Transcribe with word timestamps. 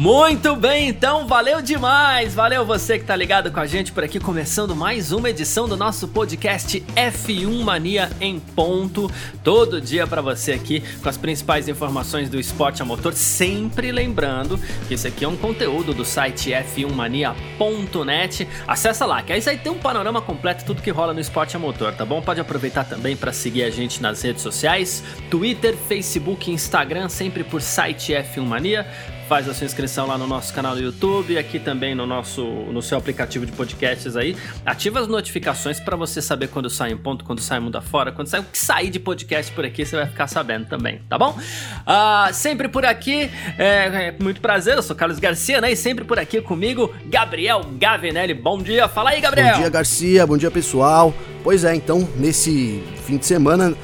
Muito 0.00 0.56
bem, 0.56 0.88
então, 0.88 1.26
valeu 1.26 1.60
demais! 1.60 2.34
Valeu 2.34 2.64
você 2.64 2.98
que 2.98 3.04
tá 3.04 3.14
ligado 3.14 3.52
com 3.52 3.60
a 3.60 3.66
gente 3.66 3.92
por 3.92 4.02
aqui, 4.02 4.18
começando 4.18 4.74
mais 4.74 5.12
uma 5.12 5.28
edição 5.28 5.68
do 5.68 5.76
nosso 5.76 6.08
podcast 6.08 6.82
F1 6.96 7.62
Mania 7.62 8.08
em 8.18 8.40
ponto. 8.40 9.10
Todo 9.44 9.78
dia 9.78 10.06
para 10.06 10.22
você 10.22 10.52
aqui 10.52 10.82
com 11.02 11.08
as 11.10 11.18
principais 11.18 11.68
informações 11.68 12.30
do 12.30 12.40
esporte 12.40 12.80
a 12.80 12.84
motor. 12.86 13.12
Sempre 13.12 13.92
lembrando 13.92 14.58
que 14.88 14.94
esse 14.94 15.06
aqui 15.06 15.22
é 15.22 15.28
um 15.28 15.36
conteúdo 15.36 15.92
do 15.92 16.02
site 16.02 16.48
f1mania.net. 16.52 18.48
Acessa 18.66 19.04
lá, 19.04 19.22
que 19.22 19.34
aí 19.34 19.42
você 19.42 19.54
tem 19.54 19.70
um 19.70 19.78
panorama 19.78 20.22
completo 20.22 20.64
tudo 20.64 20.80
que 20.80 20.90
rola 20.90 21.12
no 21.12 21.20
esporte 21.20 21.56
a 21.56 21.58
motor, 21.58 21.92
tá 21.92 22.06
bom? 22.06 22.22
Pode 22.22 22.40
aproveitar 22.40 22.84
também 22.84 23.14
para 23.14 23.34
seguir 23.34 23.64
a 23.64 23.70
gente 23.70 24.00
nas 24.00 24.22
redes 24.22 24.40
sociais: 24.40 25.04
Twitter, 25.30 25.76
Facebook, 25.76 26.50
Instagram, 26.50 27.10
sempre 27.10 27.44
por 27.44 27.60
site 27.60 28.14
F1 28.14 28.46
Mania 28.46 28.86
faz 29.30 29.48
a 29.48 29.54
sua 29.54 29.64
inscrição 29.64 30.08
lá 30.08 30.18
no 30.18 30.26
nosso 30.26 30.52
canal 30.52 30.74
do 30.74 30.82
YouTube, 30.82 31.38
aqui 31.38 31.60
também 31.60 31.94
no 31.94 32.04
nosso 32.04 32.42
no 32.42 32.82
seu 32.82 32.98
aplicativo 32.98 33.46
de 33.46 33.52
podcasts 33.52 34.16
aí. 34.16 34.36
Ativa 34.66 34.98
as 34.98 35.06
notificações 35.06 35.78
para 35.78 35.96
você 35.96 36.20
saber 36.20 36.48
quando 36.48 36.68
sai 36.68 36.92
um 36.92 36.98
ponto, 36.98 37.24
quando 37.24 37.40
sai 37.40 37.60
mundo 37.60 37.78
afora, 37.78 38.10
quando 38.10 38.26
sai 38.26 38.40
o 38.40 38.42
que 38.42 38.58
sair 38.58 38.90
de 38.90 38.98
podcast 38.98 39.52
por 39.52 39.64
aqui, 39.64 39.86
você 39.86 39.94
vai 39.94 40.06
ficar 40.08 40.26
sabendo 40.26 40.66
também, 40.66 41.00
tá 41.08 41.16
bom? 41.16 41.38
Uh, 41.38 42.34
sempre 42.34 42.66
por 42.66 42.84
aqui, 42.84 43.30
é, 43.56 44.08
é, 44.08 44.16
muito 44.20 44.40
prazer, 44.40 44.76
eu 44.76 44.82
sou 44.82 44.96
Carlos 44.96 45.20
Garcia, 45.20 45.60
né? 45.60 45.70
E 45.70 45.76
sempre 45.76 46.04
por 46.04 46.18
aqui 46.18 46.42
comigo, 46.42 46.92
Gabriel 47.06 47.60
Gavinelli. 47.78 48.34
Bom 48.34 48.60
dia, 48.60 48.88
fala 48.88 49.10
aí, 49.10 49.20
Gabriel. 49.20 49.52
Bom 49.54 49.60
dia, 49.60 49.70
Garcia, 49.70 50.26
bom 50.26 50.36
dia, 50.36 50.50
pessoal. 50.50 51.14
Pois 51.44 51.62
é, 51.62 51.72
então, 51.72 52.06
nesse 52.16 52.82
fim 53.06 53.16
de 53.16 53.26
semana 53.26 53.76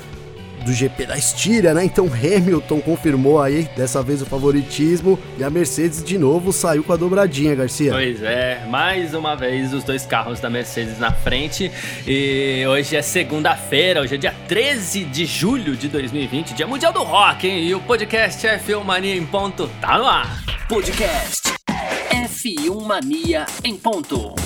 do 0.66 0.72
GP 0.72 1.06
da 1.06 1.16
Estíria, 1.16 1.72
né? 1.72 1.84
Então 1.84 2.06
Hamilton 2.06 2.80
confirmou 2.80 3.40
aí, 3.40 3.68
dessa 3.76 4.02
vez 4.02 4.20
o 4.20 4.26
favoritismo, 4.26 5.18
e 5.38 5.44
a 5.44 5.48
Mercedes 5.48 6.02
de 6.02 6.18
novo 6.18 6.52
saiu 6.52 6.82
com 6.82 6.92
a 6.92 6.96
dobradinha, 6.96 7.54
Garcia. 7.54 7.92
Pois 7.92 8.22
é, 8.22 8.66
mais 8.68 9.14
uma 9.14 9.36
vez 9.36 9.72
os 9.72 9.84
dois 9.84 10.04
carros 10.04 10.40
da 10.40 10.50
Mercedes 10.50 10.98
na 10.98 11.12
frente. 11.12 11.70
E 12.06 12.64
hoje 12.68 12.96
é 12.96 13.02
segunda-feira, 13.02 14.02
hoje 14.02 14.16
é 14.16 14.18
dia 14.18 14.34
13 14.48 15.04
de 15.04 15.24
julho 15.24 15.76
de 15.76 15.88
2020, 15.88 16.54
dia 16.54 16.66
mundial 16.66 16.92
do 16.92 17.02
rock, 17.02 17.46
hein? 17.46 17.64
E 17.64 17.74
o 17.74 17.80
podcast 17.80 18.44
F1 18.46 18.82
Mania 18.82 19.16
em 19.16 19.24
ponto 19.24 19.70
tá 19.80 19.96
no 19.96 20.04
ar. 20.04 20.42
Podcast 20.68 21.54
F1 22.10 22.84
Mania 22.84 23.46
em 23.62 23.76
ponto. 23.76 24.45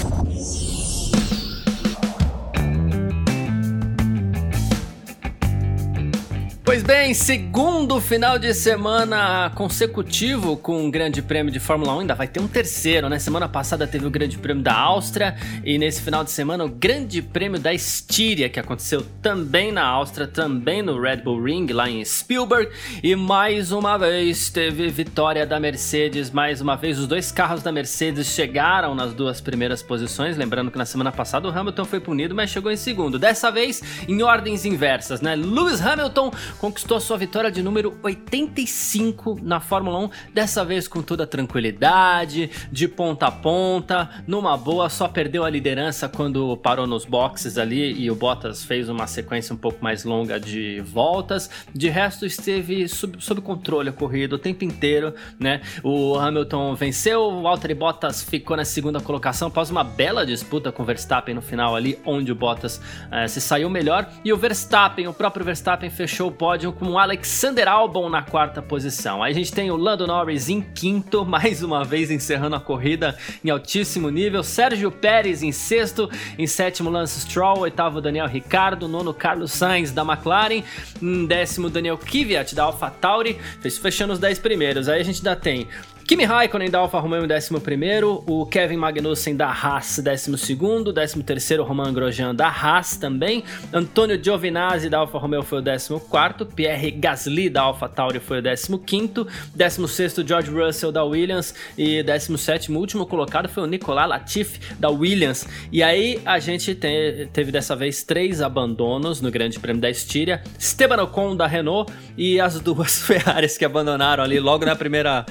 Pois 6.70 6.84
bem, 6.84 7.12
segundo 7.14 8.00
final 8.00 8.38
de 8.38 8.54
semana 8.54 9.50
consecutivo 9.56 10.56
com 10.56 10.86
o 10.86 10.90
Grande 10.90 11.20
Prêmio 11.20 11.52
de 11.52 11.58
Fórmula 11.58 11.96
1, 11.96 11.98
ainda 11.98 12.14
vai 12.14 12.28
ter 12.28 12.38
um 12.38 12.46
terceiro, 12.46 13.08
né? 13.08 13.18
Semana 13.18 13.48
passada 13.48 13.88
teve 13.88 14.06
o 14.06 14.10
Grande 14.10 14.38
Prêmio 14.38 14.62
da 14.62 14.78
Áustria 14.78 15.34
e 15.64 15.76
nesse 15.78 16.00
final 16.00 16.22
de 16.22 16.30
semana 16.30 16.64
o 16.64 16.68
Grande 16.68 17.22
Prêmio 17.22 17.58
da 17.58 17.74
Estíria, 17.74 18.48
que 18.48 18.60
aconteceu 18.60 19.04
também 19.20 19.72
na 19.72 19.84
Áustria, 19.84 20.28
também 20.28 20.80
no 20.80 21.00
Red 21.00 21.16
Bull 21.16 21.42
Ring, 21.42 21.66
lá 21.72 21.91
em 21.91 22.04
Spielberg. 22.04 22.70
E 23.02 23.16
mais 23.16 23.72
uma 23.72 23.98
vez 23.98 24.48
teve 24.48 24.86
vitória 24.91 25.44
da 25.44 25.58
Mercedes, 25.58 26.30
mais 26.30 26.60
uma 26.60 26.76
vez 26.76 27.00
os 27.00 27.08
dois 27.08 27.32
carros 27.32 27.64
da 27.64 27.72
Mercedes 27.72 28.28
chegaram 28.28 28.94
nas 28.94 29.12
duas 29.12 29.41
primeiras 29.41 29.82
posições. 29.82 30.37
Lembrando 30.37 30.70
que 30.70 30.78
na 30.78 30.87
semana 30.87 31.10
passada 31.10 31.48
o 31.48 31.50
Hamilton 31.50 31.84
foi 31.84 31.98
punido, 31.98 32.32
mas 32.32 32.48
chegou 32.48 32.70
em 32.70 32.76
segundo. 32.76 33.19
Dessa 33.19 33.50
vez 33.50 33.82
em 34.06 34.22
ordens 34.22 34.64
inversas, 34.64 35.20
né? 35.20 35.34
Lewis 35.34 35.84
Hamilton 35.84 36.31
conquistou 36.60 36.98
a 36.98 37.00
sua 37.00 37.16
vitória 37.16 37.50
de 37.50 37.62
número 37.62 37.98
85 38.03 39.38
na 39.43 39.60
Fórmula 39.60 39.98
1, 39.98 40.10
dessa 40.34 40.62
vez 40.62 40.87
com 40.87 41.00
toda 41.00 41.26
tranquilidade, 41.26 42.50
de 42.71 42.87
ponta 42.87 43.28
a 43.28 43.31
ponta, 43.31 44.10
numa 44.26 44.56
boa, 44.59 44.91
só 44.91 45.09
perdeu 45.09 45.43
a 45.43 45.49
liderança 45.49 46.06
quando 46.06 46.54
parou 46.59 46.87
nos 46.87 47.06
boxes 47.06 47.56
ali 47.56 47.99
e 47.99 48.10
o 48.10 48.15
Bottas 48.15 48.62
fez 48.62 48.91
uma 48.91 49.06
sequência 49.06 49.54
um 49.54 49.56
pouco 49.56 49.82
mais 49.82 50.04
longa 50.04 50.38
de 50.38 50.82
voltas. 50.82 51.49
De 51.75 51.88
resto, 51.88 52.26
esteve 52.26 52.87
sob, 52.88 53.16
sob 53.20 53.41
controle 53.41 53.88
a 53.88 53.93
corrida 53.93 54.34
o 54.34 54.38
tempo 54.38 54.62
inteiro, 54.62 55.15
né? 55.38 55.62
O 55.82 56.16
Hamilton 56.16 56.75
venceu, 56.75 57.22
o 57.22 57.43
Valtteri 57.43 57.75
Bottas 57.75 58.22
ficou 58.22 58.54
na 58.54 58.66
segunda 58.66 59.00
colocação 59.00 59.49
após 59.49 59.70
uma 59.70 59.82
bela 59.82 60.26
disputa 60.26 60.70
com 60.70 60.82
o 60.82 60.87
Verstappen 60.87 61.34
no 61.34 61.41
final 61.41 61.75
ali, 61.75 61.99
onde 62.04 62.31
o 62.31 62.34
Bottas 62.34 62.82
eh, 63.10 63.26
se 63.28 63.41
saiu 63.41 63.70
melhor 63.70 64.10
e 64.22 64.31
o 64.31 64.37
Verstappen, 64.37 65.09
o 65.09 65.15
próprio 65.15 65.44
Verstappen 65.44 65.88
fechou 65.88 66.28
o 66.28 66.31
com 66.72 66.87
o 66.87 66.99
Alexander 66.99 67.69
Albon 67.69 68.09
na 68.09 68.22
quarta 68.22 68.61
posição. 68.61 69.22
Aí 69.22 69.31
a 69.31 69.34
gente 69.34 69.53
tem 69.53 69.71
o 69.71 69.77
Lando 69.77 70.05
Norris 70.06 70.49
em 70.49 70.61
quinto, 70.61 71.25
mais 71.27 71.62
uma 71.62 71.84
vez 71.84 72.11
encerrando 72.11 72.56
a 72.56 72.61
corrida 72.61 73.16
em 73.44 73.50
altíssimo 73.50 74.11
nível. 74.11 74.43
Sérgio 74.43 74.91
Pérez 74.91 75.44
em 75.44 75.53
sexto, 75.53 76.11
em 76.37 76.47
sétimo 76.47 76.91
Lance 76.91 77.21
Stroll, 77.21 77.61
oitavo 77.61 78.00
Daniel 78.00 78.27
Ricardo, 78.27 78.88
nono 78.88 79.15
Carlos 79.15 79.53
Sainz 79.53 79.93
da 79.93 80.03
McLaren, 80.03 80.65
em 81.00 81.25
décimo 81.25 81.71
Daniel 81.71 81.97
Kvyat 81.97 82.55
da 82.55 82.65
AlphaTauri, 82.65 83.38
fechando 83.81 84.12
os 84.12 84.19
dez 84.19 84.38
primeiros. 84.38 84.88
Aí 84.88 85.00
a 85.00 85.05
gente 85.05 85.19
ainda 85.19 85.37
tem 85.37 85.69
Kimi 86.10 86.25
Raikkonen 86.25 86.69
da 86.69 86.81
Alfa 86.81 86.98
Romeo 86.98 87.25
em 87.25 87.28
11, 87.32 88.25
o 88.26 88.44
Kevin 88.44 88.78
Magnussen 88.78 89.37
da 89.37 89.47
Haas 89.47 90.00
12, 90.00 91.22
13 91.22 91.56
Romain 91.59 91.93
Grosjean 91.93 92.34
da 92.34 92.48
Haas 92.48 92.97
também, 92.97 93.44
Antônio 93.72 94.20
Giovinazzi 94.20 94.91
da 94.91 94.99
Alfa 94.99 95.19
Romeo 95.19 95.44
foi 95.44 95.60
o 95.60 96.00
14, 96.00 96.53
Pierre 96.53 96.91
Gasly 96.91 97.49
da 97.49 97.62
Alfa 97.62 97.88
Tauri 97.88 98.19
foi 98.19 98.41
o 98.41 98.43
15, 98.43 99.25
16 99.54 100.15
George 100.26 100.50
Russell 100.50 100.91
da 100.91 101.04
Williams 101.04 101.54
e 101.78 102.03
17 102.03 102.72
último 102.72 103.06
colocado 103.06 103.49
foi 103.49 103.62
o 103.62 103.66
Nicolas 103.66 104.09
Latifi 104.09 104.59
da 104.81 104.91
Williams. 104.91 105.47
E 105.70 105.81
aí 105.81 106.20
a 106.26 106.41
gente 106.41 106.75
te, 106.75 107.28
teve 107.32 107.53
dessa 107.53 107.76
vez 107.76 108.03
três 108.03 108.43
abandonos 108.43 109.20
no 109.20 109.31
Grande 109.31 109.60
Prêmio 109.60 109.81
da 109.81 109.88
Estíria, 109.88 110.43
Esteban 110.59 111.04
Ocon 111.04 111.37
da 111.37 111.47
Renault 111.47 111.93
e 112.19 112.41
as 112.41 112.59
duas 112.59 112.99
Ferraris 113.06 113.56
que 113.56 113.65
abandonaram 113.65 114.25
ali 114.25 114.41
logo 114.41 114.65
na 114.66 114.75
primeira 114.75 115.25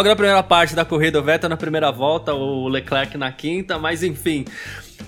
logo 0.01 0.09
na 0.09 0.15
primeira 0.15 0.41
parte 0.41 0.73
da 0.73 0.83
corrida, 0.83 1.19
o 1.19 1.23
Vettel 1.23 1.47
na 1.47 1.57
primeira 1.57 1.91
volta, 1.91 2.33
o 2.33 2.67
Leclerc 2.67 3.15
na 3.17 3.31
quinta, 3.31 3.77
mas 3.77 4.01
enfim. 4.01 4.45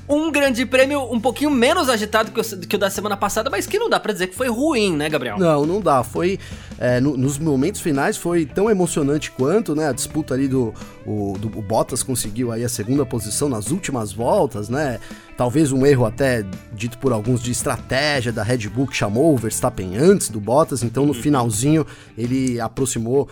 Um 0.08 0.32
grande 0.32 0.66
prêmio 0.66 1.02
um 1.12 1.20
pouquinho 1.20 1.50
menos 1.50 1.88
agitado 1.90 2.32
que 2.32 2.40
o, 2.40 2.44
que 2.68 2.76
o 2.76 2.80
da 2.80 2.90
semana 2.90 3.16
passada, 3.16 3.50
mas 3.50 3.66
que 3.66 3.80
não 3.80 3.90
dá 3.90 4.00
para 4.00 4.12
dizer 4.12 4.28
que 4.28 4.36
foi 4.36 4.50
ruim, 4.50 4.96
né, 4.96 5.10
Gabriel? 5.10 5.38
Não, 5.38 5.66
não 5.66 5.82
dá. 5.82 6.04
Foi. 6.04 6.40
É, 6.78 7.00
no, 7.00 7.16
nos 7.16 7.40
momentos 7.40 7.80
finais 7.80 8.18
foi 8.18 8.46
tão 8.46 8.70
emocionante 8.70 9.32
quanto, 9.32 9.76
né? 9.76 9.88
A 9.88 9.94
disputa 9.94 10.34
ali 10.34 10.48
do, 10.48 10.74
o, 11.06 11.38
do 11.40 11.48
o 11.48 11.62
Bottas 11.62 12.04
conseguiu 12.04 12.52
aí 12.52 12.64
a 12.64 12.70
segunda 12.70 13.06
posição 13.06 13.48
nas 13.48 13.72
últimas 13.72 14.12
voltas, 14.12 14.68
né? 14.68 15.00
Talvez 15.38 15.72
um 15.72 15.86
erro 15.86 16.06
até 16.06 16.44
dito 16.74 16.98
por 16.98 17.14
alguns 17.14 17.42
de 17.42 17.52
estratégia 17.52 18.32
da 18.32 18.44
Red 18.44 18.70
Bull 18.70 18.88
que 18.88 18.96
chamou 18.96 19.34
o 19.34 19.38
Verstappen 19.38 19.96
antes 19.96 20.30
do 20.30 20.40
Bottas, 20.40 20.84
então 20.84 21.06
no 21.06 21.14
uhum. 21.14 21.22
finalzinho 21.22 21.86
ele 22.18 22.60
aproximou 22.60 23.30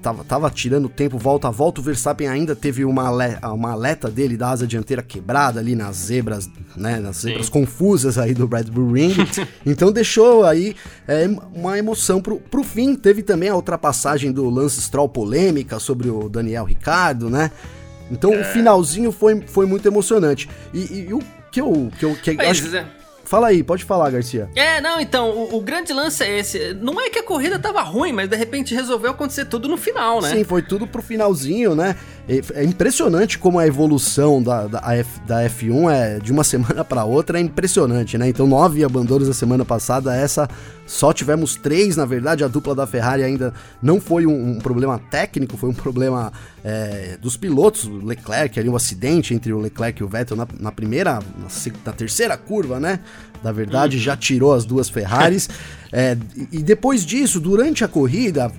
tava, 0.00 0.24
tava 0.24 0.50
tirando 0.50 0.88
tempo 0.88 1.18
volta 1.18 1.48
a 1.48 1.50
volta. 1.50 1.80
O 1.80 1.84
Verstappen 1.84 2.28
ainda 2.28 2.54
teve 2.54 2.84
uma, 2.84 3.10
uma 3.52 3.72
aleta 3.72 4.10
dele 4.10 4.36
da 4.36 4.50
asa 4.50 4.66
dianteira 4.66 5.02
quebrada 5.02 5.60
ali 5.60 5.74
nas 5.74 5.96
zebras, 5.96 6.48
né? 6.76 6.98
Nas 6.98 7.18
zebras 7.18 7.46
Sim. 7.46 7.52
confusas 7.52 8.18
aí 8.18 8.34
do 8.34 8.46
Red 8.46 8.64
Bull 8.64 8.92
Ring. 8.92 9.14
então 9.64 9.92
deixou 9.92 10.44
aí 10.44 10.74
é, 11.06 11.28
uma 11.52 11.78
emoção 11.78 12.20
pro, 12.20 12.38
pro 12.38 12.62
fim. 12.64 12.94
Teve 12.94 13.22
também 13.22 13.48
a 13.48 13.56
ultrapassagem 13.56 14.32
do 14.32 14.48
Lance 14.48 14.80
Stroll 14.80 15.08
polêmica 15.08 15.78
sobre 15.78 16.08
o 16.08 16.28
Daniel 16.28 16.64
Ricardo, 16.64 17.28
né? 17.28 17.50
Então 18.10 18.32
é. 18.32 18.40
o 18.40 18.44
finalzinho 18.44 19.10
foi, 19.10 19.40
foi 19.46 19.66
muito 19.66 19.86
emocionante. 19.86 20.48
E, 20.72 20.78
e, 20.78 21.06
e 21.08 21.14
o 21.14 21.20
que 21.50 21.60
eu. 21.60 21.90
Que 21.98 22.04
eu 22.04 22.14
que, 22.16 22.32
Mas, 22.34 22.48
acho... 22.48 22.76
é 22.76 23.03
Fala 23.24 23.48
aí, 23.48 23.62
pode 23.62 23.84
falar, 23.84 24.10
Garcia. 24.10 24.48
É, 24.54 24.80
não, 24.80 25.00
então, 25.00 25.30
o, 25.30 25.56
o, 25.56 25.60
grande 25.60 25.92
lance 25.92 26.22
é 26.22 26.38
esse. 26.38 26.74
Não 26.74 27.00
é 27.00 27.08
que 27.08 27.18
a 27.18 27.22
corrida 27.22 27.58
tava 27.58 27.80
ruim, 27.82 28.12
mas 28.12 28.28
de 28.28 28.36
repente 28.36 28.74
resolveu 28.74 29.10
acontecer 29.10 29.46
tudo 29.46 29.68
no 29.68 29.76
final, 29.76 30.20
né? 30.20 30.30
Sim, 30.30 30.44
foi 30.44 30.62
tudo 30.62 30.86
pro 30.86 31.02
finalzinho, 31.02 31.74
né? 31.74 31.96
É 32.26 32.64
impressionante 32.64 33.38
como 33.38 33.58
a 33.58 33.66
evolução 33.66 34.42
da, 34.42 34.66
da, 34.66 34.96
F, 34.96 35.20
da 35.26 35.44
F1 35.44 35.92
é 35.92 36.18
de 36.18 36.32
uma 36.32 36.42
semana 36.44 36.82
para 36.82 37.04
outra 37.04 37.38
é 37.38 37.42
impressionante, 37.42 38.16
né? 38.16 38.28
Então, 38.28 38.46
nove 38.46 38.82
abandonos 38.82 39.28
na 39.28 39.34
semana 39.34 39.64
passada, 39.64 40.16
essa 40.16 40.48
só 40.86 41.12
tivemos 41.12 41.54
três, 41.56 41.96
na 41.96 42.06
verdade. 42.06 42.42
A 42.42 42.48
dupla 42.48 42.74
da 42.74 42.86
Ferrari 42.86 43.22
ainda 43.22 43.52
não 43.82 44.00
foi 44.00 44.26
um, 44.26 44.52
um 44.52 44.58
problema 44.58 44.98
técnico, 44.98 45.56
foi 45.56 45.68
um 45.68 45.74
problema 45.74 46.32
é, 46.64 47.18
dos 47.20 47.36
pilotos. 47.36 47.84
O 47.84 48.04
Leclerc, 48.04 48.58
ali, 48.58 48.68
um 48.68 48.76
acidente 48.76 49.34
entre 49.34 49.52
o 49.52 49.60
Leclerc 49.60 50.00
e 50.00 50.04
o 50.04 50.08
Vettel 50.08 50.36
na, 50.36 50.46
na 50.58 50.72
primeira, 50.72 51.14
na, 51.14 51.48
na 51.84 51.92
terceira 51.92 52.36
curva, 52.36 52.80
né? 52.80 53.00
Da 53.42 53.52
verdade, 53.52 53.96
uhum. 53.96 54.02
já 54.02 54.16
tirou 54.16 54.54
as 54.54 54.64
duas 54.64 54.88
Ferraris. 54.88 55.48
É, 55.96 56.18
e 56.50 56.60
depois 56.60 57.06
disso, 57.06 57.38
durante 57.38 57.84
a 57.84 57.88
corrida, 57.88 58.50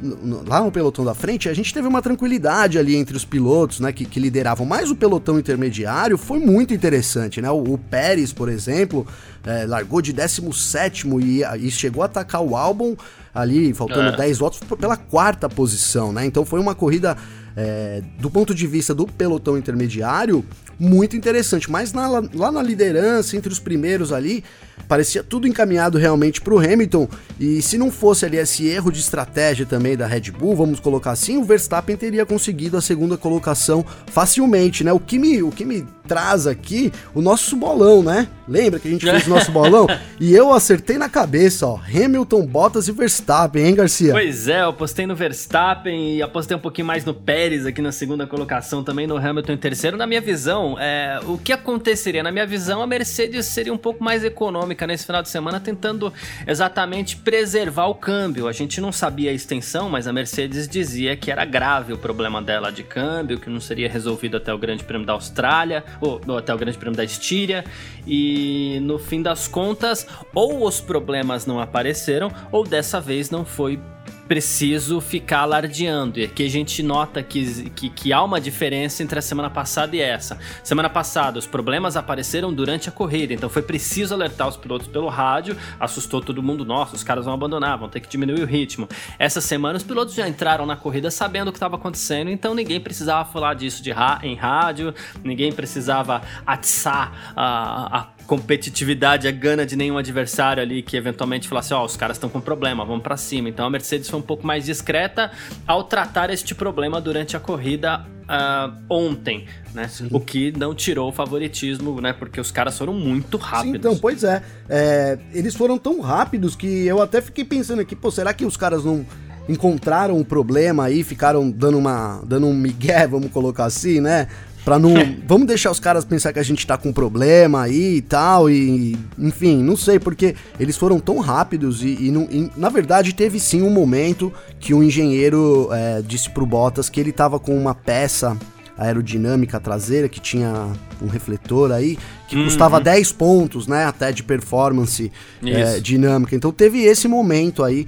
lá 0.48 0.62
no 0.62 0.72
pelotão 0.72 1.04
da 1.04 1.14
frente, 1.14 1.50
a 1.50 1.54
gente 1.54 1.74
teve 1.74 1.86
uma 1.86 2.02
tranquilidade 2.02 2.80
ali 2.80 2.96
entre 2.96 3.18
os 3.18 3.26
pilotos, 3.26 3.82
né, 3.82 3.92
que, 3.92 4.06
que 4.06 4.22
lideravam. 4.22 4.66
Mas 4.66 4.90
o 4.90 4.96
pelotão 4.96 5.38
intermediário 5.38 6.18
foi 6.18 6.40
muito 6.40 6.74
interessante, 6.74 7.42
né? 7.42 7.52
O, 7.52 7.74
o 7.74 7.78
Pérez, 7.78 8.32
por 8.32 8.48
exemplo, 8.48 9.06
é, 9.46 9.66
largou 9.66 10.02
de 10.02 10.14
17 10.14 11.06
e, 11.20 11.44
e 11.68 11.70
chegou 11.70 12.04
a 12.04 12.06
atacar 12.06 12.42
o 12.42 12.56
álbum 12.56 12.96
ali, 13.34 13.74
faltando 13.74 14.14
é. 14.14 14.16
10 14.16 14.38
votos, 14.38 14.62
pela 14.80 14.96
quarta 14.96 15.50
posição, 15.50 16.14
né? 16.14 16.26
Então 16.26 16.46
foi 16.46 16.62
uma 16.62 16.74
corrida, 16.74 17.18
é, 17.54 18.02
do 18.18 18.32
ponto 18.32 18.56
de 18.56 18.66
vista 18.66 18.96
do 18.96 19.06
pelotão 19.06 19.58
intermediário, 19.58 20.46
muito 20.80 21.18
interessante. 21.18 21.70
Mas 21.70 21.92
na, 21.92 22.08
lá 22.34 22.50
na 22.50 22.64
liderança, 22.64 23.36
entre 23.36 23.52
os 23.52 23.60
primeiros 23.60 24.14
ali, 24.14 24.42
parecia 24.88 25.24
tudo 25.24 25.48
encaminhado 25.48 25.98
realmente 25.98 26.42
para 26.42 26.54
o 26.54 26.60
Hamilton. 26.60 27.08
E 27.40 27.62
se 27.62 27.78
não 27.78 27.92
fosse 27.92 28.26
ali 28.26 28.38
esse 28.38 28.68
erro 28.68 28.92
de 28.92 29.00
estratégia 29.00 29.66
também 29.66 29.98
da 29.98 30.08
Red 30.08 30.32
Bull, 30.32 30.56
vamos 30.56 30.80
colocar 30.80 31.12
assim, 31.12 31.38
o 31.38 31.44
Verstappen 31.44 31.96
teria 31.96 32.26
conseguido 32.26 32.78
a 32.78 32.82
segunda 32.82 33.18
colocação 33.18 33.86
facilmente, 34.08 34.84
né? 34.84 34.94
O 34.94 35.00
que 35.00 35.20
me, 35.20 35.44
o 35.44 35.52
que 35.52 35.66
me 35.66 35.86
traz 36.08 36.46
aqui 36.46 36.92
o 37.14 37.22
nosso 37.22 37.56
bolão, 37.56 38.04
né? 38.04 38.28
Lembra 38.48 38.80
que 38.80 38.88
a 38.88 38.92
gente 38.92 39.06
fez 39.06 39.26
o 39.26 39.30
nosso 39.30 39.52
bolão? 39.52 39.88
E 40.18 40.34
eu 40.34 40.54
acertei 40.54 40.98
na 40.98 41.10
cabeça, 41.10 41.68
ó. 41.68 41.78
Hamilton, 41.78 42.46
Bottas 42.46 42.88
e 42.88 42.92
Verstappen, 42.92 43.66
hein, 43.66 43.76
Garcia? 43.76 44.14
Pois 44.14 44.48
é, 44.48 44.62
eu 44.62 44.70
apostei 44.70 45.06
no 45.06 45.14
Verstappen 45.14 46.16
e 46.16 46.22
apostei 46.22 46.56
um 46.56 46.60
pouquinho 46.60 46.88
mais 46.88 47.04
no 47.04 47.14
Pérez 47.14 47.66
aqui 47.66 47.82
na 47.82 47.92
segunda 47.92 48.26
colocação, 48.26 48.82
também 48.82 49.08
no 49.08 49.18
Hamilton 49.18 49.52
em 49.52 49.58
terceiro. 49.58 49.98
Na 49.98 50.08
minha 50.08 50.22
visão, 50.22 50.78
é, 50.80 51.20
o 51.28 51.38
que 51.38 51.52
aconteceria? 51.52 52.24
Na 52.24 52.32
minha 52.32 52.46
visão, 52.48 52.82
a 52.82 52.88
Mercedes 52.88 53.48
seria 53.48 53.74
um 53.74 53.78
pouco 53.78 54.02
mais 54.02 54.24
econômica 54.24 54.65
nesse 54.88 55.06
final 55.06 55.22
de 55.22 55.30
semana, 55.30 55.60
tentando 55.60 56.12
exatamente 56.48 57.18
preservar 57.18 57.88
o 57.88 57.96
câmbio. 57.96 58.48
A 58.48 58.52
gente 58.52 58.80
não 58.82 58.92
sabia 58.92 59.32
a 59.32 59.34
extensão, 59.34 59.90
mas 59.90 60.08
a 60.08 60.14
Mercedes 60.14 60.68
dizia 60.68 61.16
que 61.16 61.32
era 61.32 61.46
grave 61.46 61.94
o 61.94 61.98
problema 61.98 62.42
dela 62.42 62.72
de 62.72 62.84
câmbio, 62.84 63.40
que 63.40 63.50
não 63.50 63.60
seria 63.60 63.90
resolvido 63.90 64.38
até 64.38 64.54
o 64.54 64.58
Grande 64.58 64.84
Prêmio 64.84 65.06
da 65.06 65.14
Austrália 65.14 65.84
ou, 66.00 66.22
ou 66.28 66.38
até 66.38 66.54
o 66.54 66.58
Grande 66.58 66.78
Prêmio 66.78 66.98
da 66.98 67.04
Estíria, 67.04 67.66
e 68.08 68.80
no 68.82 68.98
fim 68.98 69.22
das 69.22 69.48
contas, 69.48 70.08
ou 70.34 70.66
os 70.66 70.80
problemas 70.80 71.46
não 71.46 71.60
apareceram, 71.60 72.32
ou 72.52 72.64
dessa 72.64 73.00
vez 73.02 73.30
não 73.30 73.46
foi 73.46 73.80
preciso 74.28 75.00
ficar 75.00 75.40
alardeando. 75.40 76.20
E 76.20 76.24
aqui 76.26 76.46
a 76.46 76.50
gente 76.50 76.82
nota 76.82 77.22
que, 77.22 77.70
que, 77.72 77.90
que, 77.90 78.14
há 78.14 78.24
uma 78.24 78.42
diferença 78.42 79.04
entre 79.04 79.20
a 79.20 79.22
semana 79.22 79.50
passada 79.50 79.96
e 79.96 80.02
essa. 80.02 80.38
Semana 80.64 80.90
passada, 80.90 81.38
os 81.38 81.46
problemas 81.46 81.96
apareceram 81.96 82.54
durante 82.54 82.90
a 82.90 82.92
corrida, 82.92 83.34
então 83.34 83.50
foi 83.50 83.62
preciso 83.62 84.14
alertar 84.14 84.48
os 84.48 84.58
pilotos 84.58 84.88
pelo 84.88 85.08
rádio, 85.08 85.56
assustou 85.80 86.22
todo 86.22 86.42
mundo. 86.42 86.66
Nossa, 86.66 86.96
os 86.96 87.04
caras 87.04 87.26
vão 87.26 87.34
abandonar, 87.34 87.78
vão 87.78 87.90
ter 87.90 88.00
que 88.00 88.10
diminuir 88.10 88.42
o 88.42 88.46
ritmo. 88.46 88.88
Essa 89.20 89.42
semana, 89.42 89.78
os 89.78 89.84
pilotos 89.84 90.14
já 90.14 90.28
entraram 90.28 90.66
na 90.66 90.76
corrida 90.76 91.12
sabendo 91.12 91.50
o 91.50 91.52
que 91.52 91.58
estava 91.58 91.76
acontecendo, 91.76 92.30
então 92.30 92.54
ninguém 92.56 92.80
precisava 92.80 93.30
falar 93.30 93.54
disso 93.54 93.84
de 93.84 93.96
em 94.24 94.36
rádio, 94.36 94.94
ninguém 95.24 95.52
precisava 95.52 96.22
atiçar 96.46 97.34
a, 97.36 98.00
a 98.00 98.15
competitividade, 98.26 99.28
a 99.28 99.32
gana 99.32 99.66
de 99.66 99.76
nenhum 99.76 99.98
adversário 99.98 100.62
ali 100.62 100.82
que 100.82 100.98
eventualmente 100.98 101.48
falasse, 101.48 101.74
ó, 101.74 101.82
oh, 101.82 101.86
os 101.86 101.96
caras 101.96 102.18
estão 102.18 102.30
com 102.30 102.42
problema, 102.42 102.84
vamos 102.84 103.04
para 103.04 103.18
cima. 103.18 103.50
Então 103.50 103.66
a 103.66 103.70
Mercedes 103.70 104.10
foi 104.10 104.20
um 104.20 104.24
pouco 104.24 104.46
mais 104.46 104.66
discreta 104.66 105.32
ao 105.66 105.84
tratar 105.84 106.30
este 106.30 106.54
problema 106.56 107.00
durante 107.00 107.38
a 107.38 107.40
corrida 107.40 108.06
uh, 108.26 108.74
ontem, 108.90 109.46
né? 109.74 109.88
Sim. 109.88 110.08
O 110.12 110.20
que 110.20 110.52
não 110.58 110.74
tirou 110.74 111.10
o 111.10 111.12
favoritismo, 111.12 112.02
né? 112.02 112.14
Porque 112.14 112.40
os 112.40 112.52
caras 112.52 112.78
foram 112.78 112.94
muito 112.94 113.38
rápidos. 113.38 113.72
Sim, 113.72 113.78
então, 113.78 113.98
pois 113.98 114.24
é. 114.24 114.42
é. 114.70 115.18
Eles 115.34 115.56
foram 115.56 115.78
tão 115.78 116.02
rápidos 116.02 116.56
que 116.56 116.86
eu 116.86 117.02
até 117.02 117.22
fiquei 117.22 117.46
pensando 117.46 117.82
aqui, 117.82 117.96
pô, 117.96 118.12
será 118.12 118.34
que 118.34 118.46
os 118.46 118.58
caras 118.58 118.84
não 118.84 119.06
encontraram 119.48 120.18
um 120.18 120.24
problema 120.24 120.86
aí, 120.86 121.04
ficaram 121.04 121.50
dando 121.52 121.78
uma 121.78 122.22
dando 122.26 122.48
um 122.48 122.54
migué, 122.54 123.06
vamos 123.08 123.32
colocar 123.32 123.66
assim, 123.66 124.02
né? 124.02 124.28
Pra 124.66 124.80
não. 124.80 124.96
vamos 125.28 125.46
deixar 125.46 125.70
os 125.70 125.80
caras 125.80 126.04
pensar 126.04 126.34
que 126.34 126.40
a 126.40 126.44
gente 126.44 126.66
tá 126.66 126.76
com 126.76 126.92
problema 126.92 127.62
aí 127.62 127.98
e 127.98 128.02
tal. 128.02 128.50
E. 128.50 128.98
Enfim, 129.18 129.62
não 129.62 129.78
sei, 129.78 130.00
porque 130.00 130.36
eles 130.60 130.76
foram 130.76 131.00
tão 131.00 131.20
rápidos 131.20 131.84
e, 131.84 132.08
e, 132.08 132.12
não, 132.12 132.24
e 132.24 132.52
na 132.58 132.68
verdade 132.68 133.14
teve 133.14 133.40
sim 133.40 133.62
um 133.62 133.70
momento 133.70 134.34
que 134.60 134.74
o 134.74 134.80
um 134.80 134.84
engenheiro 134.84 135.70
é, 135.72 136.02
disse 136.02 136.32
pro 136.32 136.48
Bottas 136.48 136.90
que 136.90 137.00
ele 137.00 137.12
tava 137.12 137.40
com 137.40 137.56
uma 137.56 137.76
peça 137.76 138.36
aerodinâmica 138.76 139.60
traseira 139.60 140.10
que 140.10 140.20
tinha 140.20 140.68
um 141.02 141.08
refletor 141.08 141.72
aí 141.72 141.98
que 142.28 142.36
uhum. 142.36 142.46
custava 142.46 142.82
10 142.82 143.12
pontos, 143.14 143.68
né, 143.68 143.86
até 143.86 144.12
de 144.12 144.24
performance 144.24 145.12
é, 145.46 145.80
dinâmica. 145.80 146.36
Então 146.36 146.52
teve 146.52 146.84
esse 146.84 147.08
momento 147.08 147.64
aí 147.64 147.88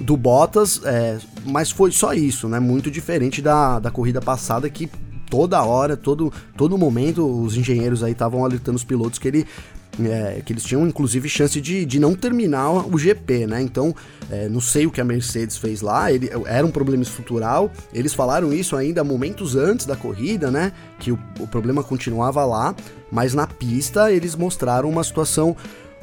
do 0.00 0.16
Bottas, 0.16 0.80
é, 0.84 1.18
mas 1.46 1.70
foi 1.70 1.90
só 1.92 2.12
isso, 2.12 2.48
né? 2.48 2.60
Muito 2.60 2.90
diferente 2.90 3.40
da, 3.40 3.78
da 3.78 3.90
corrida 3.90 4.20
passada 4.20 4.68
que 4.68 4.88
toda 5.30 5.62
hora, 5.62 5.96
todo, 5.96 6.32
todo 6.56 6.76
momento, 6.78 7.26
os 7.26 7.56
engenheiros 7.56 8.02
aí 8.02 8.12
estavam 8.12 8.44
alertando 8.44 8.76
os 8.76 8.84
pilotos 8.84 9.18
que 9.18 9.28
ele 9.28 9.46
é, 10.06 10.42
que 10.44 10.52
eles 10.52 10.62
tinham 10.62 10.86
inclusive 10.86 11.28
chance 11.28 11.60
de, 11.60 11.84
de 11.84 11.98
não 11.98 12.14
terminar 12.14 12.70
o 12.70 12.96
GP, 12.96 13.46
né? 13.46 13.60
Então, 13.60 13.94
é, 14.30 14.48
não 14.48 14.60
sei 14.60 14.86
o 14.86 14.90
que 14.90 15.00
a 15.00 15.04
Mercedes 15.04 15.56
fez 15.56 15.80
lá, 15.80 16.12
ele, 16.12 16.30
era 16.46 16.66
um 16.66 16.70
problema 16.70 17.02
estrutural. 17.02 17.72
Eles 17.92 18.14
falaram 18.14 18.52
isso 18.52 18.76
ainda 18.76 19.02
momentos 19.02 19.56
antes 19.56 19.86
da 19.86 19.96
corrida, 19.96 20.50
né? 20.50 20.72
Que 21.00 21.10
o, 21.10 21.18
o 21.40 21.46
problema 21.46 21.82
continuava 21.82 22.44
lá, 22.44 22.74
mas 23.10 23.34
na 23.34 23.46
pista 23.46 24.12
eles 24.12 24.36
mostraram 24.36 24.88
uma 24.88 25.02
situação 25.02 25.56